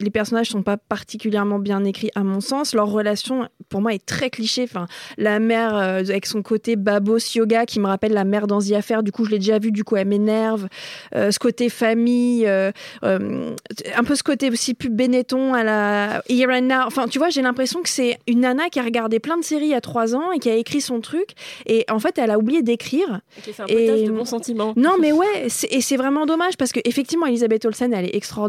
Les 0.00 0.10
personnages 0.10 0.50
sont 0.50 0.62
pas 0.62 0.76
particulièrement 0.76 1.58
bien 1.58 1.82
écrits 1.84 2.10
à 2.14 2.22
mon 2.22 2.40
sens. 2.40 2.74
Leur 2.74 2.90
relation, 2.90 3.48
pour 3.70 3.80
moi, 3.80 3.94
est 3.94 4.04
très 4.04 4.28
cliché. 4.28 4.64
Enfin, 4.64 4.86
la 5.16 5.38
mère 5.38 5.74
euh, 5.74 6.00
avec 6.00 6.26
son 6.26 6.42
côté 6.42 6.76
babos 6.76 7.34
yoga 7.34 7.64
qui 7.64 7.80
me 7.80 7.86
rappelle 7.86 8.12
la 8.12 8.24
mère 8.24 8.46
dans 8.46 8.60
The 8.60 8.72
Affair. 8.72 9.02
Du 9.02 9.12
coup, 9.12 9.24
je 9.24 9.30
l'ai 9.30 9.38
déjà 9.38 9.58
vu. 9.58 9.72
Du 9.72 9.82
coup, 9.82 9.96
elle 9.96 10.08
m'énerve. 10.08 10.68
Euh, 11.14 11.30
ce 11.30 11.38
côté 11.38 11.70
famille, 11.70 12.46
euh, 12.46 12.70
un 13.02 14.04
peu 14.04 14.14
ce 14.14 14.22
côté 14.22 14.50
aussi 14.50 14.74
pub 14.74 14.94
Benetton 14.94 15.54
à 15.54 15.64
la 15.64 16.22
Here 16.28 16.50
and 16.52 16.62
Now. 16.62 16.86
Enfin, 16.86 17.08
tu 17.08 17.18
vois, 17.18 17.30
j'ai 17.30 17.42
l'impression 17.42 17.80
que 17.82 17.88
c'est 17.88 18.18
une 18.26 18.40
nana 18.40 18.68
qui 18.68 18.78
a 18.78 18.82
regardé 18.82 19.20
plein 19.20 19.38
de 19.38 19.44
séries 19.44 19.72
à 19.72 19.80
trois 19.80 20.14
ans 20.14 20.32
et 20.32 20.38
qui 20.38 20.50
a 20.50 20.56
écrit 20.56 20.82
son 20.82 21.00
truc. 21.00 21.30
Et 21.64 21.86
en 21.90 21.98
fait, 21.98 22.18
elle 22.18 22.30
a 22.30 22.38
oublié 22.38 22.62
d'écrire. 22.62 23.20
Et 23.38 23.40
qui 23.40 23.52
fait 23.52 23.62
un 23.62 23.66
potage 23.66 24.02
de 24.02 24.12
bons 24.12 24.24
sentiments. 24.24 24.74
Non, 24.76 24.96
mais 25.00 25.12
ouais, 25.12 25.46
et 25.70 25.80
c'est 25.80 25.96
vraiment 25.96 26.26
dommage 26.26 26.56
parce 26.58 26.72
que 26.72 26.80
effectivement, 26.84 27.26
Elisabeth 27.26 27.64
Olsen, 27.64 27.94
elle 27.94 28.04
est 28.04 28.14
extraordinaire, 28.14 28.41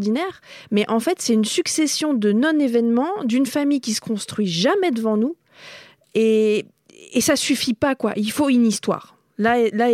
mais 0.72 0.90
en 0.90 1.00
fait, 1.00 1.22
c'est 1.22 1.34
une 1.34 1.46
succession 1.46 2.14
de 2.14 2.32
non-événements 2.32 3.24
d'une 3.26 3.46
famille 3.46 3.82
qui 3.82 3.94
se 3.94 4.02
construit 4.02 4.48
jamais 4.48 4.92
devant 4.92 5.18
nous, 5.18 5.36
et, 6.16 6.66
et 7.14 7.22
ça 7.22 7.36
suffit 7.36 7.74
pas 7.74 7.96
quoi. 7.96 8.14
Il 8.16 8.32
faut 8.32 8.50
une 8.50 8.66
histoire. 8.66 9.18
Là, 9.40 9.58
là, 9.74 9.88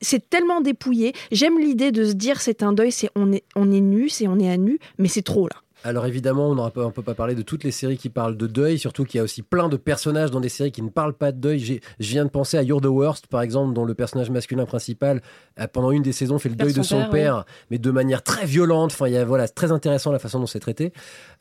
c'est 0.00 0.30
tellement 0.30 0.60
dépouillé. 0.60 1.14
J'aime 1.32 1.58
l'idée 1.58 1.90
de 1.90 2.04
se 2.04 2.12
dire 2.12 2.40
c'est 2.40 2.62
un 2.62 2.72
deuil, 2.72 2.92
c'est 2.92 3.10
on 3.16 3.32
est 3.32 3.42
on 3.56 3.72
est 3.72 3.80
nu, 3.80 4.08
c'est 4.08 4.28
on 4.28 4.38
est 4.38 4.48
à 4.48 4.56
nu, 4.56 4.78
mais 4.98 5.08
c'est 5.08 5.22
trop 5.22 5.48
là. 5.48 5.56
Alors 5.86 6.06
évidemment, 6.06 6.48
on 6.48 6.54
ne 6.54 6.90
peut 6.90 7.02
pas 7.02 7.12
parler 7.12 7.34
de 7.34 7.42
toutes 7.42 7.62
les 7.62 7.70
séries 7.70 7.98
qui 7.98 8.08
parlent 8.08 8.38
de 8.38 8.46
deuil, 8.46 8.78
surtout 8.78 9.04
qu'il 9.04 9.18
y 9.18 9.20
a 9.20 9.22
aussi 9.22 9.42
plein 9.42 9.68
de 9.68 9.76
personnages 9.76 10.30
dans 10.30 10.40
des 10.40 10.48
séries 10.48 10.72
qui 10.72 10.80
ne 10.80 10.88
parlent 10.88 11.12
pas 11.12 11.30
de 11.30 11.36
deuil. 11.38 11.58
J'ai- 11.58 11.80
Je 12.00 12.08
viens 12.08 12.24
de 12.24 12.30
penser 12.30 12.56
à 12.56 12.62
You're 12.62 12.80
the 12.80 12.86
Worst, 12.86 13.26
par 13.26 13.42
exemple, 13.42 13.74
dont 13.74 13.84
le 13.84 13.92
personnage 13.94 14.30
masculin 14.30 14.64
principal, 14.64 15.20
a, 15.58 15.68
pendant 15.68 15.90
une 15.90 16.02
des 16.02 16.12
saisons, 16.12 16.38
fait 16.38 16.48
le 16.48 16.54
deuil 16.56 16.72
de 16.72 16.82
son 16.82 17.04
père, 17.10 17.44
mais 17.70 17.76
de 17.78 17.90
manière 17.90 18.22
très 18.22 18.46
violente. 18.46 18.92
Enfin, 18.92 19.08
il 19.08 19.12
y 19.12 19.18
a, 19.18 19.24
voilà, 19.26 19.46
c'est 19.46 19.54
très 19.54 19.72
intéressant 19.72 20.10
la 20.10 20.18
façon 20.18 20.40
dont 20.40 20.46
c'est 20.46 20.58
traité. 20.58 20.92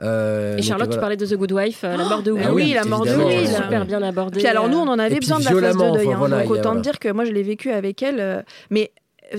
Euh, 0.01 0.57
Et 0.57 0.61
Charlotte, 0.61 0.87
tu 0.89 0.95
voilà. 0.95 1.01
parlait 1.01 1.17
de 1.17 1.25
The 1.25 1.35
Good 1.37 1.51
Wife, 1.53 1.83
euh, 1.85 1.95
la 1.95 2.03
mort 2.03 2.21
de 2.23 2.31
Will. 2.31 2.43
Ah 2.45 2.53
oui, 2.53 2.73
la 2.73 2.83
mort 2.83 3.05
de 3.05 3.11
Will. 3.15 3.47
Super 3.47 3.85
bien 3.85 4.01
abordée. 4.03 4.39
Puis 4.39 4.47
alors 4.47 4.67
nous, 4.67 4.77
on 4.77 4.87
en 4.89 4.99
avait 4.99 5.19
besoin 5.19 5.39
de 5.39 5.45
la 5.45 5.51
phase 5.51 5.77
de 5.77 5.79
deuil. 5.93 6.07
enfin, 6.07 6.15
hein. 6.15 6.17
voilà, 6.17 6.37
donc 6.43 6.47
a- 6.47 6.51
autant 6.53 6.61
voilà. 6.69 6.81
dire 6.81 6.99
que 6.99 7.09
moi, 7.11 7.23
je 7.25 7.31
l'ai 7.31 7.43
vécu 7.43 7.71
avec 7.71 8.03
elle. 8.03 8.19
euh, 8.19 8.41
mais 8.69 8.91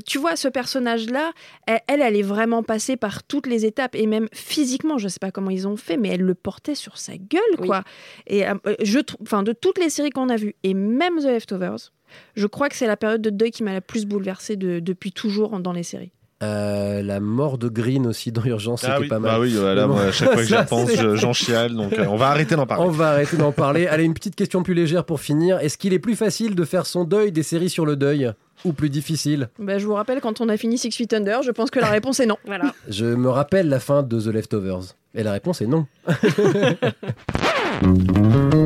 tu 0.07 0.19
vois, 0.19 0.37
ce 0.37 0.49
personnage-là, 0.49 1.33
elle, 1.67 1.81
elle, 1.89 2.17
est 2.17 2.23
vraiment 2.23 2.63
passée 2.63 2.97
par 2.97 3.23
toutes 3.23 3.47
les 3.47 3.65
étapes 3.67 3.95
et 3.95 4.07
même 4.07 4.29
physiquement, 4.33 4.99
je 4.99 5.09
sais 5.09 5.19
pas 5.19 5.31
comment 5.31 5.51
ils 5.51 5.67
ont 5.69 5.77
fait, 5.77 5.97
mais 5.97 6.09
elle 6.09 6.23
le 6.23 6.35
portait 6.35 6.75
sur 6.75 6.99
sa 6.99 7.17
gueule, 7.17 7.41
quoi. 7.59 7.83
Et 8.27 8.47
euh, 8.47 8.55
je, 8.83 8.99
trou- 9.01 9.19
enfin, 9.23 9.43
de 9.43 9.53
toutes 9.53 9.79
les 9.79 9.91
séries 9.91 10.11
qu'on 10.11 10.29
a 10.29 10.37
vues 10.37 10.55
et 10.63 10.75
même 10.75 11.19
The 11.19 11.25
Leftovers, 11.27 11.93
je 12.37 12.47
crois 12.47 12.69
que 12.69 12.77
c'est 12.77 12.87
la 12.87 12.97
période 12.97 13.23
de 13.23 13.31
deuil 13.31 13.51
qui 13.51 13.63
m'a 13.63 13.73
la 13.73 13.81
plus 13.81 14.07
bouleversée 14.07 14.57
de- 14.57 14.81
depuis 14.81 15.13
toujours 15.13 15.59
dans 15.61 15.73
les 15.73 15.83
séries. 15.83 16.13
Euh, 16.45 17.03
la 17.03 17.21
mort 17.21 17.59
de 17.59 17.69
Green 17.69 18.07
aussi 18.07 18.33
dans 18.33 18.45
Urgence, 18.45 18.85
Ah 18.85 18.89
c'était 18.93 19.01
oui, 19.03 19.09
pas 19.09 19.19
mal. 19.19 19.33
bah 19.33 19.41
oui, 19.41 19.55
voilà, 19.59 19.87
moi, 19.87 20.03
à 20.03 20.13
chaque 20.13 20.29
fois 20.29 20.37
que 20.37 20.43
j'y 20.45 20.49
ça, 20.51 20.63
repense, 20.63 20.91
c'est- 20.91 20.97
je- 20.97 21.17
j'en 21.17 21.33
chiale, 21.33 21.75
donc 21.75 21.93
euh, 21.99 22.07
on 22.09 22.17
va 22.17 22.29
arrêter 22.29 22.57
d'en 22.57 22.67
parler. 22.67 22.85
On 22.87 22.91
va 22.91 23.11
arrêter 23.11 23.37
d'en 23.37 23.53
parler. 23.53 23.87
Allez, 23.87 24.05
une 24.05 24.15
petite 24.15 24.37
question 24.37 24.63
plus 24.63 24.75
légère 24.75 25.05
pour 25.05 25.21
finir. 25.21 25.59
Est-ce 25.61 25.79
qu'il 25.79 25.93
est 25.93 25.99
plus 25.99 26.17
facile 26.17 26.55
de 26.55 26.65
faire 26.65 26.87
son 26.87 27.05
deuil 27.05 27.33
des 27.33 27.43
séries 27.43 27.71
sur 27.71 27.87
le 27.87 27.97
deuil 27.97 28.31
ou 28.65 28.73
plus 28.73 28.91
difficile? 28.91 29.49
Bah, 29.59 29.79
je 29.79 29.87
vous 29.87 29.95
rappelle, 29.95 30.21
quand 30.21 30.41
on 30.41 30.49
a 30.49 30.57
fini 30.57 30.79
Six 30.79 30.93
Feet 30.93 31.13
Under, 31.15 31.43
je 31.43 31.51
pense 31.51 31.71
que 31.71 31.81
la 31.81 31.89
réponse 31.89 32.21
est 32.21 32.27
non. 32.27 32.37
Voilà. 32.47 32.73
Je 32.89 33.07
me 33.07 33.29
rappelle 33.31 33.69
la 33.69 33.81
fin 33.81 34.03
de 34.03 34.21
The 34.21 34.27
Leftovers. 34.27 34.95
Et 35.15 35.23
la 35.23 35.33
réponse 35.33 35.63
est 35.63 35.67
non. 35.67 35.87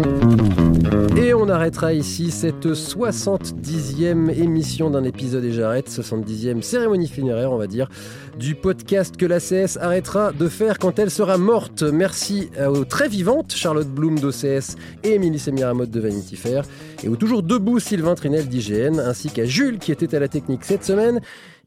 Et 1.21 1.35
on 1.35 1.49
arrêtera 1.49 1.95
ici 1.95 2.31
cette 2.31 2.67
70e 2.67 4.31
émission 4.31 4.89
d'un 4.89 5.03
épisode 5.03 5.43
et 5.43 5.51
j'arrête, 5.51 5.91
70e 5.91 6.63
cérémonie 6.63 7.09
funéraire, 7.09 7.51
on 7.51 7.57
va 7.57 7.67
dire, 7.67 7.89
du 8.39 8.55
podcast 8.55 9.17
que 9.17 9.27
la 9.27 9.41
CS 9.41 9.79
arrêtera 9.81 10.31
de 10.31 10.49
faire 10.49 10.79
quand 10.79 11.01
elle 11.01 11.11
sera 11.11 11.37
morte. 11.37 11.83
Merci 11.83 12.51
aux 12.65 12.85
très 12.85 13.09
vivantes 13.09 13.53
Charlotte 13.53 13.89
Bloom 13.89 14.21
d'OCS 14.21 14.77
et 15.03 15.15
Émilie 15.15 15.41
Semiramotte 15.41 15.91
de 15.91 15.99
Vanity 15.99 16.37
Fair, 16.37 16.63
et 17.03 17.09
aux 17.09 17.17
toujours 17.17 17.43
debout 17.43 17.81
Sylvain 17.81 18.15
Trinel 18.15 18.47
d'IGN, 18.47 19.01
ainsi 19.01 19.29
qu'à 19.29 19.45
Jules 19.45 19.81
qui 19.81 19.91
était 19.91 20.15
à 20.15 20.21
la 20.21 20.29
technique 20.29 20.65
cette 20.65 20.85
semaine 20.85 21.21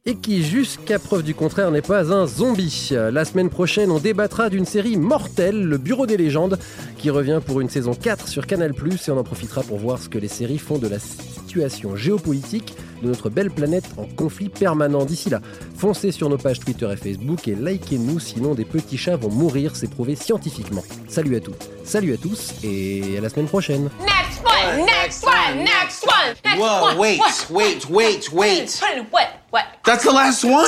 et 0.07 0.15
qui, 0.15 0.43
jusqu'à 0.43 0.97
preuve 0.97 1.21
du 1.21 1.35
contraire, 1.35 1.69
n'est 1.69 1.83
pas 1.83 2.11
un 2.11 2.25
zombie. 2.25 2.89
La 2.91 3.23
semaine 3.23 3.51
prochaine, 3.51 3.91
on 3.91 3.99
débattra 3.99 4.49
d'une 4.49 4.65
série 4.65 4.97
mortelle, 4.97 5.63
Le 5.63 5.77
Bureau 5.77 6.07
des 6.07 6.17
légendes, 6.17 6.57
qui 6.97 7.11
revient 7.11 7.39
pour 7.45 7.61
une 7.61 7.69
saison 7.69 7.93
4 7.93 8.27
sur 8.27 8.47
Canal+, 8.47 8.71
et 8.71 9.11
on 9.11 9.17
en 9.17 9.23
profitera 9.23 9.61
pour 9.61 9.77
voir 9.77 9.99
ce 9.99 10.09
que 10.09 10.17
les 10.17 10.27
séries 10.27 10.57
font 10.57 10.79
de 10.79 10.87
la 10.87 10.97
situation 10.97 11.95
géopolitique 11.95 12.75
de 13.01 13.07
notre 13.07 13.29
belle 13.29 13.51
planète 13.51 13.85
en 13.97 14.05
conflit 14.05 14.49
permanent. 14.49 15.05
D'ici 15.05 15.29
là, 15.29 15.41
foncez 15.77 16.11
sur 16.11 16.29
nos 16.29 16.37
pages 16.37 16.59
Twitter 16.59 16.89
et 16.91 16.95
Facebook 16.95 17.47
et 17.47 17.55
likez-nous, 17.55 18.19
sinon 18.19 18.55
des 18.55 18.65
petits 18.65 18.97
chats 18.97 19.15
vont 19.15 19.29
mourir, 19.29 19.75
c'est 19.75 19.89
prouvé 19.89 20.15
scientifiquement. 20.15 20.83
Salut 21.07 21.35
à 21.35 21.39
toutes, 21.39 21.69
salut 21.83 22.13
à 22.13 22.17
tous, 22.17 22.53
et 22.63 23.17
à 23.17 23.21
la 23.21 23.29
semaine 23.29 23.47
prochaine. 23.47 23.89
Next 23.99 24.43
one, 24.45 24.85
next 24.85 25.25
one, 25.25 25.63
next 25.63 26.05
one, 26.05 26.35
next 26.45 26.59
Whoa, 26.59 26.85
one. 26.85 26.97
wait, 26.97 27.19
wait, 27.49 27.89
wait, 27.89 28.31
wait. 28.31 28.81
What? 29.11 29.27
What? 29.51 29.65
That's 29.83 30.03
the 30.03 30.11
last 30.11 30.43
one? 30.43 30.67